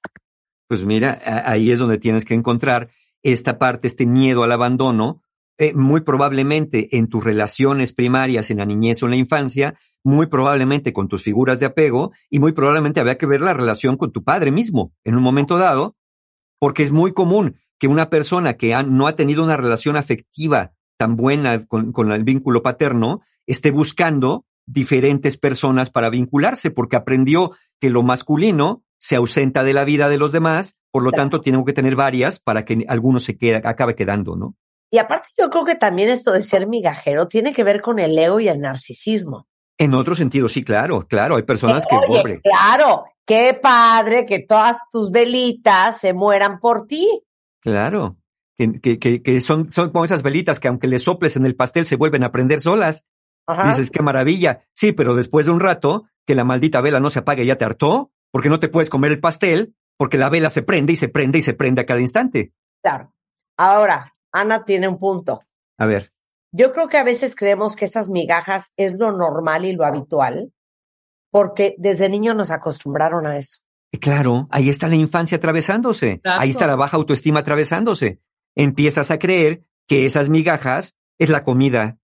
Pues 0.68 0.84
mira, 0.84 1.20
ahí 1.46 1.72
es 1.72 1.80
donde 1.80 1.98
tienes 1.98 2.26
que 2.26 2.34
encontrar 2.34 2.90
esta 3.22 3.60
parte, 3.60 3.88
este 3.88 4.06
miedo 4.06 4.44
al 4.44 4.52
abandono, 4.52 5.22
eh, 5.58 5.74
muy 5.74 6.02
probablemente 6.02 6.96
en 6.98 7.10
tus 7.10 7.24
relaciones 7.24 7.94
primarias 7.94 8.50
en 8.50 8.60
la 8.60 8.66
niñez 8.66 9.04
o 9.04 9.08
en 9.08 9.12
la 9.12 9.18
infancia, 9.18 9.78
muy 10.04 10.28
probablemente 10.28 10.94
con 10.94 11.10
tus 11.10 11.24
figuras 11.24 11.60
de 11.60 11.66
apego 11.66 12.12
y 12.30 12.40
muy 12.40 12.54
probablemente 12.54 13.02
había 13.02 13.18
que 13.18 13.26
ver 13.26 13.42
la 13.42 13.54
relación 13.54 13.98
con 13.98 14.12
tu 14.12 14.24
padre 14.24 14.52
mismo 14.52 14.94
en 15.04 15.16
un 15.16 15.24
momento 15.24 15.58
dado, 15.58 15.96
porque 16.60 16.84
es 16.84 16.92
muy 16.92 17.14
común 17.14 17.58
que 17.80 17.88
una 17.88 18.10
persona 18.10 18.54
que 18.54 18.76
no 18.84 19.08
ha 19.08 19.16
tenido 19.16 19.44
una 19.44 19.58
relación 19.58 19.96
afectiva 19.96 20.74
tan 20.98 21.16
buena 21.16 21.66
con, 21.66 21.94
con 21.94 22.12
el 22.12 22.24
vínculo 22.24 22.62
paterno 22.62 23.22
esté 23.48 23.72
buscando 23.72 24.46
diferentes 24.66 25.38
personas 25.38 25.90
para 25.90 26.10
vincularse, 26.10 26.70
porque 26.70 26.96
aprendió 26.96 27.54
que 27.80 27.90
lo 27.90 28.04
masculino 28.04 28.84
se 29.00 29.16
ausenta 29.16 29.64
de 29.64 29.74
la 29.74 29.86
vida 29.86 30.10
de 30.10 30.18
los 30.18 30.32
demás, 30.32 30.78
por 30.92 31.04
lo 31.04 31.12
tanto 31.12 31.42
tengo 31.42 31.66
que 31.66 31.74
tener 31.74 31.96
varias 31.96 32.40
para 32.40 32.66
que 32.66 32.86
alguno 32.88 33.20
se 33.20 33.38
quede, 33.38 33.62
acabe 33.64 33.96
quedando, 33.96 34.36
¿no? 34.36 34.56
Y 34.92 34.98
aparte 34.98 35.30
yo 35.38 35.50
creo 35.50 35.66
que 35.66 35.76
también 35.76 36.10
esto 36.10 36.32
de 36.32 36.42
ser 36.42 36.68
migajero 36.68 37.28
tiene 37.28 37.54
que 37.54 37.64
ver 37.64 37.82
con 37.82 38.00
el 38.00 38.18
ego 38.18 38.40
y 38.40 38.50
el 38.50 38.60
narcisismo. 38.60 39.48
En 39.80 39.94
otro 39.94 40.14
sentido, 40.14 40.50
sí, 40.50 40.64
claro, 40.64 41.08
claro, 41.08 41.38
hay 41.38 41.44
personas 41.44 41.86
que... 41.88 41.96
Oye, 41.96 42.42
claro, 42.44 43.06
qué 43.26 43.58
padre 43.60 44.26
que 44.26 44.44
todas 44.46 44.78
tus 44.92 45.10
velitas 45.10 46.02
se 46.02 46.14
mueran 46.14 46.60
por 46.60 46.86
ti. 46.86 47.08
Claro, 47.62 48.18
que, 48.58 49.00
que, 49.00 49.24
que 49.24 49.40
son, 49.40 49.72
son 49.72 49.92
como 49.92 50.04
esas 50.04 50.22
velitas 50.22 50.60
que 50.60 50.68
aunque 50.68 50.88
le 50.88 51.00
soples 51.00 51.38
en 51.38 51.46
el 51.46 51.56
pastel 51.56 51.86
se 51.86 51.96
vuelven 51.96 52.26
a 52.26 52.32
prender 52.32 52.60
solas. 52.60 53.06
Dices, 53.66 53.90
qué 53.90 54.04
maravilla. 54.04 54.66
Sí, 54.74 54.92
pero 54.92 55.16
después 55.16 55.48
de 55.48 55.54
un 55.54 55.60
rato, 55.60 56.06
que 56.28 56.36
la 56.36 56.44
maldita 56.44 56.82
vela 56.82 57.00
no 57.00 57.10
se 57.10 57.20
apague, 57.20 57.46
ya 57.46 57.56
te 57.56 57.66
hartó, 57.66 58.12
porque 58.32 58.50
no 58.50 58.60
te 58.60 58.70
puedes 58.70 58.90
comer 58.90 59.12
el 59.12 59.20
pastel, 59.20 59.76
porque 59.98 60.18
la 60.18 60.30
vela 60.30 60.52
se 60.52 60.62
prende 60.62 60.94
y 60.94 60.98
se 60.98 61.08
prende 61.08 61.40
y 61.40 61.42
se 61.42 61.54
prende 61.54 61.82
a 61.82 61.86
cada 61.86 62.00
instante. 62.00 62.54
Claro. 62.84 63.14
Ahora, 63.58 64.14
Ana 64.32 64.64
tiene 64.66 64.88
un 64.88 65.00
punto. 65.00 65.42
A 65.80 65.86
ver. 65.88 66.12
Yo 66.52 66.74
creo 66.74 66.88
que 66.88 66.98
a 66.98 67.04
veces 67.04 67.36
creemos 67.36 67.76
que 67.76 67.86
esas 67.86 68.10
migajas 68.10 68.74
es 68.78 68.94
lo 68.98 69.12
normal 69.12 69.66
y 69.66 69.74
lo 69.74 69.86
habitual, 69.86 70.52
porque 71.32 71.76
desde 71.78 72.10
niño 72.10 72.34
nos 72.34 72.52
acostumbraron 72.52 73.28
a 73.28 73.38
eso. 73.38 73.60
Claro, 74.00 74.48
ahí 74.52 74.70
está 74.70 74.88
la 74.88 74.96
infancia 74.96 75.38
atravesándose, 75.38 76.22
ahí 76.24 76.50
está 76.50 76.68
la 76.68 76.76
baja 76.76 76.98
autoestima 76.98 77.40
atravesándose. 77.40 78.20
Empiezas 78.56 79.10
a 79.10 79.18
creer 79.18 79.64
que 79.88 80.06
esas 80.06 80.30
migajas 80.30 80.96
es 81.18 81.30
la 81.30 81.44
comida, 81.44 81.98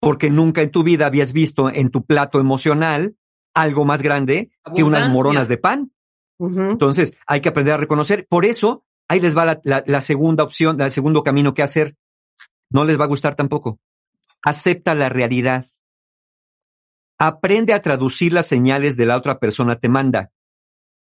porque 0.00 0.30
nunca 0.30 0.62
en 0.62 0.70
tu 0.70 0.84
vida 0.84 1.06
habías 1.06 1.32
visto 1.32 1.70
en 1.70 1.90
tu 1.90 2.04
plato 2.04 2.38
emocional 2.38 3.16
algo 3.54 3.84
más 3.84 4.02
grande 4.02 4.50
que 4.74 4.84
unas 4.84 5.10
moronas 5.10 5.48
de 5.48 5.58
pan. 5.58 5.92
Entonces, 6.38 7.14
hay 7.26 7.40
que 7.40 7.48
aprender 7.48 7.74
a 7.74 7.78
reconocer. 7.78 8.26
Por 8.28 8.44
eso, 8.44 8.84
ahí 9.08 9.18
les 9.18 9.36
va 9.36 9.60
la, 9.64 10.00
segunda 10.00 10.44
opción, 10.44 10.80
el 10.80 10.90
segundo 10.90 11.24
camino 11.24 11.52
que 11.52 11.62
hacer. 11.62 11.96
No 12.70 12.84
les 12.84 12.98
va 12.98 13.04
a 13.04 13.08
gustar 13.08 13.34
tampoco. 13.34 13.78
Acepta 14.42 14.94
la 14.94 15.08
realidad. 15.08 15.70
Aprende 17.18 17.72
a 17.72 17.82
traducir 17.82 18.32
las 18.32 18.46
señales 18.46 18.96
de 18.96 19.06
la 19.06 19.16
otra 19.16 19.38
persona 19.38 19.78
te 19.78 19.88
manda. 19.88 20.30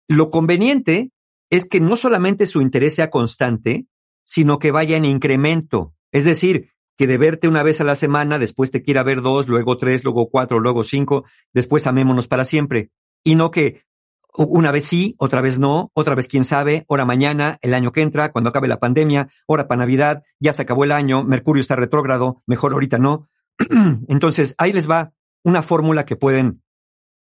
Lo 0.08 0.30
conveniente 0.30 1.10
es 1.50 1.68
que 1.68 1.80
no 1.80 1.96
solamente 1.96 2.46
su 2.46 2.62
interés 2.62 2.94
sea 2.94 3.10
constante, 3.10 3.86
sino 4.24 4.58
que 4.58 4.70
vaya 4.70 4.96
en 4.96 5.04
incremento. 5.04 5.94
Es 6.12 6.24
decir, 6.24 6.70
que 6.96 7.06
de 7.06 7.18
verte 7.18 7.48
una 7.48 7.62
vez 7.62 7.80
a 7.80 7.84
la 7.84 7.96
semana, 7.96 8.38
después 8.38 8.70
te 8.70 8.82
quiera 8.82 9.02
ver 9.02 9.22
dos, 9.22 9.48
luego 9.48 9.76
tres, 9.78 10.04
luego 10.04 10.28
cuatro, 10.30 10.60
luego 10.60 10.84
cinco, 10.84 11.24
después 11.52 11.86
amémonos 11.86 12.28
para 12.28 12.44
siempre. 12.44 12.90
Y 13.24 13.34
no 13.34 13.50
que 13.50 13.84
una 14.34 14.70
vez 14.70 14.84
sí, 14.84 15.14
otra 15.18 15.40
vez 15.40 15.58
no, 15.58 15.90
otra 15.94 16.14
vez 16.14 16.28
quién 16.28 16.44
sabe, 16.44 16.84
hora 16.88 17.04
mañana, 17.04 17.58
el 17.62 17.74
año 17.74 17.92
que 17.92 18.02
entra, 18.02 18.32
cuando 18.32 18.50
acabe 18.50 18.68
la 18.68 18.78
pandemia, 18.78 19.28
hora 19.46 19.68
para 19.68 19.80
Navidad, 19.80 20.22
ya 20.38 20.52
se 20.52 20.62
acabó 20.62 20.84
el 20.84 20.92
año, 20.92 21.24
Mercurio 21.24 21.60
está 21.60 21.76
retrógrado, 21.76 22.42
mejor 22.46 22.72
ahorita 22.72 22.98
no. 22.98 23.28
Entonces, 24.08 24.54
ahí 24.58 24.72
les 24.72 24.88
va 24.88 25.12
una 25.42 25.62
fórmula 25.62 26.04
que 26.04 26.16
pueden 26.16 26.62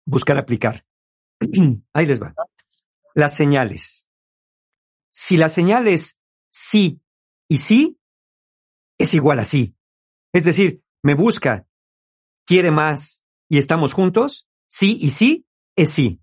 buscar 0.05 0.37
aplicar. 0.37 0.85
ahí 1.93 2.05
les 2.05 2.21
va. 2.21 2.33
Las 3.13 3.35
señales. 3.35 4.07
Si 5.11 5.37
la 5.37 5.49
señal 5.49 5.87
es 5.87 6.17
sí 6.49 7.01
y 7.47 7.57
sí, 7.57 7.99
es 8.97 9.13
igual 9.13 9.39
a 9.39 9.43
sí. 9.43 9.75
Es 10.33 10.43
decir, 10.43 10.81
me 11.01 11.15
busca, 11.15 11.65
quiere 12.45 12.71
más 12.71 13.23
y 13.47 13.57
estamos 13.57 13.93
juntos, 13.93 14.47
sí 14.67 14.97
y 14.99 15.11
sí, 15.11 15.45
es 15.75 15.91
sí. 15.91 16.21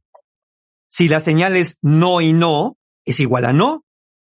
Si 0.93 1.09
la 1.09 1.21
señal 1.21 1.57
es 1.57 1.79
no 1.81 2.21
y 2.21 2.35
no, 2.35 2.77
es 3.07 3.19
igual 3.19 3.47
a 3.47 3.53
no. 3.55 3.87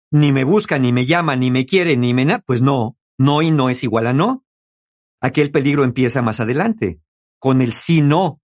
Ni 0.09 0.32
me 0.32 0.43
busca, 0.43 0.80
ni 0.80 0.91
me 0.91 1.05
llama, 1.05 1.36
ni 1.36 1.51
me 1.51 1.68
quiere, 1.68 1.95
ni 1.95 2.16
me... 2.16 2.39
pues 2.39 2.63
no, 2.63 2.97
no 3.20 3.43
y 3.43 3.51
no 3.51 3.70
es 3.70 3.84
igual 3.84 4.07
a 4.07 4.13
no. 4.13 4.43
Aquí 5.22 5.41
el 5.41 5.51
peligro 5.51 5.84
empieza 5.84 6.24
más 6.24 6.39
adelante, 6.39 6.99
con 7.38 7.61
el 7.61 7.74
sí 7.74 8.01
no. 8.01 8.41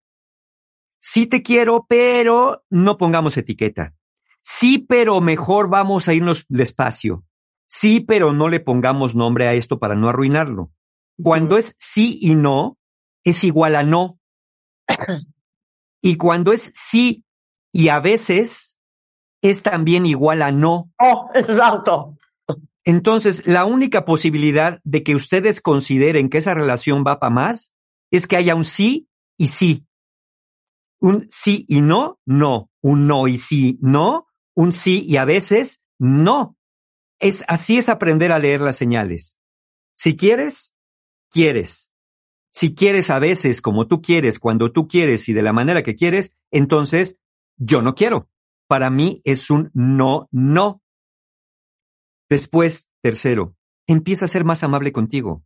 Sí 0.99 1.26
te 1.26 1.41
quiero, 1.41 1.88
pero 1.89 2.63
no 2.69 2.97
pongamos 2.97 3.38
etiqueta. 3.38 3.95
Sí, 4.43 4.78
pero 4.78 5.19
mejor 5.19 5.67
vamos 5.69 6.07
a 6.07 6.13
irnos 6.13 6.45
despacio. 6.47 7.26
Sí, 7.67 8.01
pero 8.01 8.34
no 8.34 8.49
le 8.49 8.59
pongamos 8.59 9.15
nombre 9.15 9.47
a 9.47 9.55
esto 9.55 9.80
para 9.80 9.95
no 9.95 10.09
arruinarlo. 10.09 10.72
Cuando 11.24 11.57
es 11.57 11.76
sí 11.80 12.19
y 12.22 12.36
no, 12.36 12.78
es 13.24 13.43
igual 13.43 13.76
a 13.76 13.84
no. 13.84 14.19
Y 16.03 16.17
cuando 16.17 16.51
es 16.51 16.72
sí 16.74 17.24
y 17.72 17.89
a 17.89 17.99
veces 17.99 18.78
es 19.41 19.63
también 19.63 20.05
igual 20.05 20.41
a 20.41 20.51
no. 20.51 20.91
Oh, 20.99 21.30
exacto. 21.36 22.17
Entonces, 22.84 23.45
la 23.45 23.65
única 23.65 24.05
posibilidad 24.05 24.80
de 24.84 25.03
que 25.03 25.15
ustedes 25.15 25.61
consideren 25.61 26.30
que 26.30 26.39
esa 26.39 26.53
relación 26.53 27.03
va 27.05 27.19
para 27.19 27.34
más 27.34 27.74
es 28.09 28.28
que 28.28 28.36
haya 28.36 28.55
un 28.55 28.63
sí 28.63 29.07
y 29.38 29.47
sí. 29.47 29.86
Un 30.99 31.28
sí 31.32 31.65
y 31.67 31.82
no, 31.82 32.19
no. 32.26 32.69
Un 32.82 33.07
no 33.07 33.28
y 33.28 33.38
sí, 33.38 33.78
no. 33.82 34.28
Un 34.55 34.72
sí 34.72 35.05
y 35.07 35.17
a 35.17 35.26
veces, 35.26 35.84
no. 35.99 36.57
Es, 37.19 37.43
así 37.47 37.78
es 37.78 37.88
aprender 37.88 38.32
a 38.32 38.39
leer 38.39 38.61
las 38.61 38.76
señales. 38.76 39.38
Si 39.95 40.15
quieres, 40.15 40.74
quieres. 41.30 41.91
Si 42.51 42.74
quieres 42.74 43.09
a 43.11 43.19
veces 43.19 43.61
como 43.61 43.88
tú 43.88 44.01
quieres, 44.01 44.39
cuando 44.39 44.72
tú 44.72 44.88
quieres 44.88 45.30
y 45.30 45.34
de 45.34 45.43
la 45.43 45.53
manera 45.53 45.84
que 45.84 45.95
quieres, 45.95 46.34
entonces 46.49 47.19
yo 47.58 47.82
no 47.82 47.95
quiero. 47.95 48.30
Para 48.68 48.89
mí 48.89 49.22
es 49.26 49.49
un 49.49 49.72
no, 49.74 50.28
no. 50.32 50.82
Después, 52.30 52.89
tercero, 53.02 53.56
empieza 53.88 54.26
a 54.26 54.30
ser 54.30 54.45
más 54.45 54.64
amable 54.64 54.91
contigo. 54.91 55.43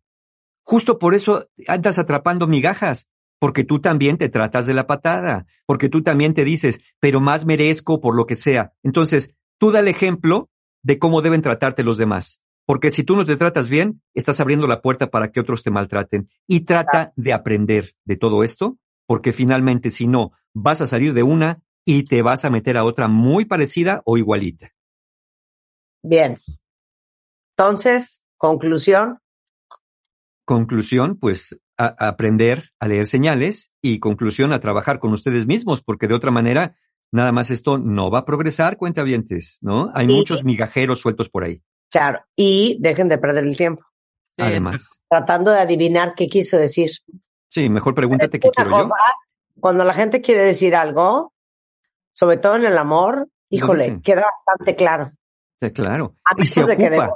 Justo 0.64 1.00
por 1.00 1.16
eso 1.16 1.50
andas 1.68 2.00
atrapando 2.00 2.48
migajas, 2.48 3.08
porque 3.40 3.64
tú 3.64 3.80
también 3.80 4.18
te 4.18 4.30
tratas 4.30 4.66
de 4.66 4.74
la 4.74 4.88
patada, 4.88 5.46
porque 5.66 5.90
tú 5.90 6.02
también 6.04 6.34
te 6.34 6.44
dices, 6.44 6.82
pero 7.00 7.22
más 7.22 7.46
merezco 7.46 8.02
por 8.02 8.16
lo 8.16 8.26
que 8.26 8.36
sea. 8.36 8.74
Entonces, 8.84 9.36
tú 9.58 9.72
da 9.72 9.80
el 9.80 9.88
ejemplo 9.88 10.50
de 10.84 11.00
cómo 11.00 11.22
deben 11.22 11.42
tratarte 11.42 11.84
los 11.84 11.98
demás. 11.98 12.42
Porque 12.66 12.90
si 12.90 13.04
tú 13.04 13.16
no 13.16 13.26
te 13.26 13.38
tratas 13.38 13.70
bien, 13.70 14.02
estás 14.16 14.40
abriendo 14.40 14.66
la 14.66 14.82
puerta 14.82 15.12
para 15.12 15.32
que 15.32 15.40
otros 15.40 15.62
te 15.64 15.70
maltraten. 15.70 16.30
Y 16.48 16.62
trata 16.62 17.14
de 17.16 17.34
aprender 17.34 17.94
de 18.06 18.18
todo 18.18 18.44
esto, 18.44 18.80
porque 19.06 19.34
finalmente 19.34 19.92
si 19.92 20.08
no, 20.08 20.32
vas 20.54 20.82
a 20.82 20.88
salir 20.88 21.14
de 21.14 21.24
una 21.24 21.62
y 21.86 22.04
te 22.04 22.22
vas 22.22 22.44
a 22.44 22.50
meter 22.50 22.78
a 22.78 22.84
otra 22.84 23.08
muy 23.08 23.46
parecida 23.46 24.02
o 24.06 24.18
igualita. 24.18 24.74
Bien. 26.04 26.36
Entonces, 27.58 28.24
conclusión. 28.38 29.20
Conclusión, 30.46 31.18
pues 31.18 31.58
a, 31.78 31.96
aprender 32.08 32.72
a 32.80 32.88
leer 32.88 33.06
señales 33.06 33.72
y 33.82 34.00
conclusión 34.00 34.52
a 34.52 34.60
trabajar 34.60 35.00
con 35.00 35.14
ustedes 35.14 35.48
mismos, 35.48 35.82
porque 35.82 36.08
de 36.08 36.16
otra 36.16 36.32
manera, 36.32 36.76
nada 37.12 37.32
más 37.32 37.52
esto 37.52 37.78
no 37.78 38.12
va 38.12 38.20
a 38.20 38.26
progresar, 38.26 38.78
cuentavientes, 38.78 39.60
¿no? 39.62 39.92
Hay 39.94 40.08
muchos 40.08 40.44
migajeros 40.44 41.00
sueltos 41.00 41.30
por 41.30 41.44
ahí. 41.44 41.62
Claro, 41.92 42.20
y 42.36 42.78
dejen 42.82 43.08
de 43.08 43.18
perder 43.18 43.46
el 43.46 43.56
tiempo. 43.56 43.84
Además. 44.38 45.00
Tratando 45.10 45.52
de 45.52 45.60
adivinar 45.60 46.14
qué 46.16 46.28
quiso 46.28 46.58
decir. 46.58 46.90
Sí, 47.48 47.70
mejor 47.70 47.96
pregúntate 47.96 48.40
qué 48.40 48.50
quiero 48.50 48.72
yo. 48.72 48.88
Cuando 49.60 49.86
la 49.86 49.94
gente 49.94 50.22
quiere 50.22 50.42
decir 50.42 50.76
algo, 50.76 51.34
sobre 52.16 52.38
todo 52.38 52.56
en 52.56 52.66
el 52.66 52.78
amor, 52.78 53.28
híjole, 53.50 54.00
queda 54.02 54.24
bastante 54.24 54.76
claro. 54.76 55.12
Sí, 55.62 55.72
claro. 55.72 56.16
y 56.38 56.46
se 56.46 56.64
ocupa, 56.64 57.10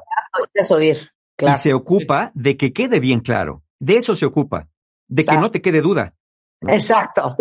Y 1.39 1.57
se 1.57 1.73
ocupa 1.73 2.31
de 2.35 2.57
que 2.57 2.73
quede 2.73 2.99
bien 2.99 3.21
claro. 3.21 3.63
De 3.79 3.95
eso 3.95 4.13
se 4.13 4.25
ocupa. 4.25 4.67
De 5.07 5.25
que 5.25 5.37
no 5.37 5.51
te 5.51 5.61
quede 5.61 5.81
duda. 5.81 6.13
Exacto. 6.61 7.37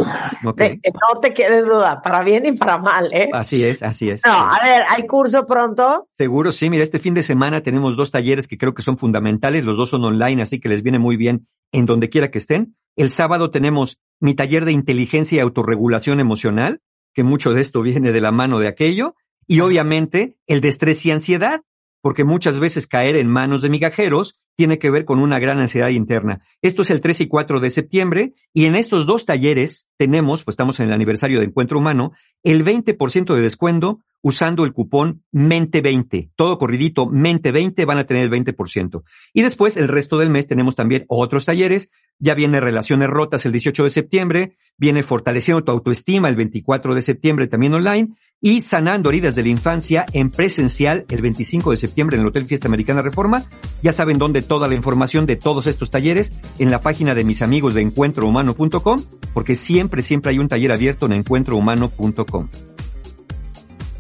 De 0.57 0.81
que 0.81 0.93
no 0.93 1.21
te 1.21 1.35
quede 1.35 1.63
duda, 1.63 2.01
para 2.01 2.23
bien 2.23 2.47
y 2.47 2.53
para 2.53 2.79
mal, 2.79 3.13
¿eh? 3.13 3.29
Así 3.33 3.65
es, 3.65 3.83
así 3.83 4.09
es. 4.09 4.23
No, 4.25 4.33
a 4.33 4.61
ver, 4.63 4.85
¿hay 4.89 5.05
curso 5.07 5.45
pronto? 5.47 6.09
Seguro, 6.15 6.53
sí. 6.53 6.71
Mira, 6.71 6.85
este 6.85 7.01
fin 7.01 7.15
de 7.15 7.25
semana 7.25 7.63
tenemos 7.63 7.97
dos 7.97 8.13
talleres 8.13 8.47
que 8.47 8.57
creo 8.57 8.75
que 8.75 8.83
son 8.83 8.99
fundamentales. 8.99 9.65
Los 9.65 9.77
dos 9.77 9.91
son 9.91 10.05
online, 10.05 10.43
así 10.43 10.61
que 10.61 10.69
les 10.69 10.83
viene 10.83 11.01
muy 11.01 11.17
bien 11.17 11.49
en 11.73 11.87
donde 11.87 12.09
quiera 12.09 12.31
que 12.31 12.39
estén. 12.39 12.77
El 12.97 13.11
sábado 13.11 13.51
tenemos 13.51 13.99
mi 14.21 14.35
taller 14.35 14.65
de 14.65 14.73
inteligencia 14.73 15.37
y 15.37 15.41
autorregulación 15.41 16.21
emocional 16.21 16.81
que 17.19 17.25
mucho 17.25 17.53
de 17.53 17.61
esto 17.61 17.83
viene 17.83 18.13
de 18.13 18.21
la 18.21 18.31
mano 18.31 18.61
de 18.61 18.69
aquello, 18.69 19.17
y 19.49 19.59
obviamente 19.59 20.37
el 20.47 20.61
de 20.61 20.69
estrés 20.69 21.05
y 21.05 21.11
ansiedad, 21.11 21.63
porque 22.01 22.25
muchas 22.25 22.59
veces 22.59 22.87
caer 22.87 23.17
en 23.17 23.29
manos 23.29 23.63
de 23.63 23.71
migajeros 23.71 24.39
tiene 24.57 24.79
que 24.79 24.91
ver 24.91 25.05
con 25.05 25.21
una 25.21 25.39
gran 25.39 25.59
ansiedad 25.59 25.89
interna. 25.89 26.43
Esto 26.63 26.83
es 26.83 26.91
el 26.91 27.01
3 27.01 27.21
y 27.23 27.29
4 27.29 27.61
de 27.61 27.71
septiembre 27.71 28.35
y 28.53 28.65
en 28.65 28.75
estos 28.75 29.07
dos 29.07 29.25
talleres 29.25 29.87
tenemos, 29.97 30.43
pues 30.43 30.55
estamos 30.55 30.81
en 30.81 30.87
el 30.87 30.93
aniversario 30.93 31.39
de 31.39 31.47
Encuentro 31.47 31.79
Humano, 31.79 32.13
el 32.43 32.65
20% 32.65 33.35
de 33.35 33.41
descuento 33.41 34.01
usando 34.21 34.65
el 34.65 34.73
cupón 34.73 35.23
Mente20. 35.33 36.33
Todo 36.35 36.59
corridito, 36.59 37.07
Mente20 37.07 37.87
van 37.87 37.99
a 37.99 38.05
tener 38.05 38.25
el 38.25 38.31
20%. 38.31 39.03
Y 39.33 39.43
después, 39.43 39.77
el 39.77 39.89
resto 39.89 40.19
del 40.19 40.31
mes, 40.31 40.49
tenemos 40.49 40.75
también 40.75 41.05
otros 41.09 41.45
talleres. 41.45 41.91
Ya 42.19 42.35
viene 42.35 42.61
Relaciones 42.61 43.09
Rotas 43.09 43.47
el 43.47 43.53
18 43.53 43.85
de 43.85 43.91
septiembre, 43.91 44.57
viene 44.77 45.05
Fortaleciendo 45.05 45.63
tu 45.63 45.71
Autoestima 45.71 46.29
el 46.29 46.37
24 46.37 46.95
de 46.95 47.03
septiembre 47.03 47.47
también 47.47 47.75
online 47.75 48.09
y 48.41 48.63
Sanando 48.63 49.09
Heridas 49.09 49.35
de 49.35 49.43
la 49.43 49.49
Infancia 49.49 50.07
en 50.13 50.31
presencial 50.31 51.05
el 51.09 51.23
25 51.23 51.73
de 51.73 51.77
septiembre 51.77 52.17
en 52.17 52.23
el 52.23 52.29
Hotel 52.29 52.45
Fiesta 52.45 52.69
Americana 52.69 53.03
Reforma. 53.03 53.43
Ya 53.83 53.93
saben 53.93 54.19
dónde 54.19 54.43
toda 54.43 54.69
la 54.69 54.75
información 54.75 55.27
de 55.27 55.37
todos 55.37 55.67
estos 55.67 55.91
talleres 55.91 56.33
en 56.59 56.71
la 56.71 56.81
página 56.81 57.15
de 57.15 57.25
mis 57.25 57.43
amigos 57.43 57.75
de 57.75 57.83
encuentrohumano.com, 57.83 59.03
porque 59.35 59.57
siempre, 59.57 60.03
siempre 60.03 60.31
hay 60.31 60.39
un 60.39 60.49
taller 60.49 60.73
abierto 60.73 61.07
en 61.07 61.13
encuentrohumano.com. 61.13 62.49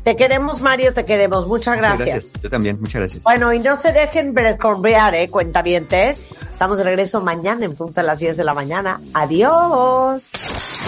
Te 0.04 0.16
queremos, 0.16 0.62
Mario, 0.62 0.94
te 0.94 1.04
queremos. 1.04 1.46
Muchas 1.46 1.76
gracias. 1.76 2.30
Yo 2.42 2.48
también, 2.48 2.80
muchas 2.80 3.00
gracias. 3.00 3.22
Bueno, 3.22 3.52
y 3.52 3.58
no 3.58 3.76
se 3.76 3.92
dejen 3.92 4.34
corbear, 4.58 5.14
¿eh, 5.14 5.28
cuentavientes? 5.28 6.30
Estamos 6.48 6.78
de 6.78 6.84
regreso 6.84 7.20
mañana 7.20 7.66
en 7.66 7.74
punto 7.74 8.00
a 8.00 8.04
las 8.04 8.18
10 8.18 8.38
de 8.38 8.44
la 8.44 8.54
mañana. 8.54 9.02
Adiós. 9.12 10.30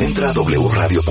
Entra 0.00 0.30
a 0.30 0.32
wradio.com.mx. 0.32 1.10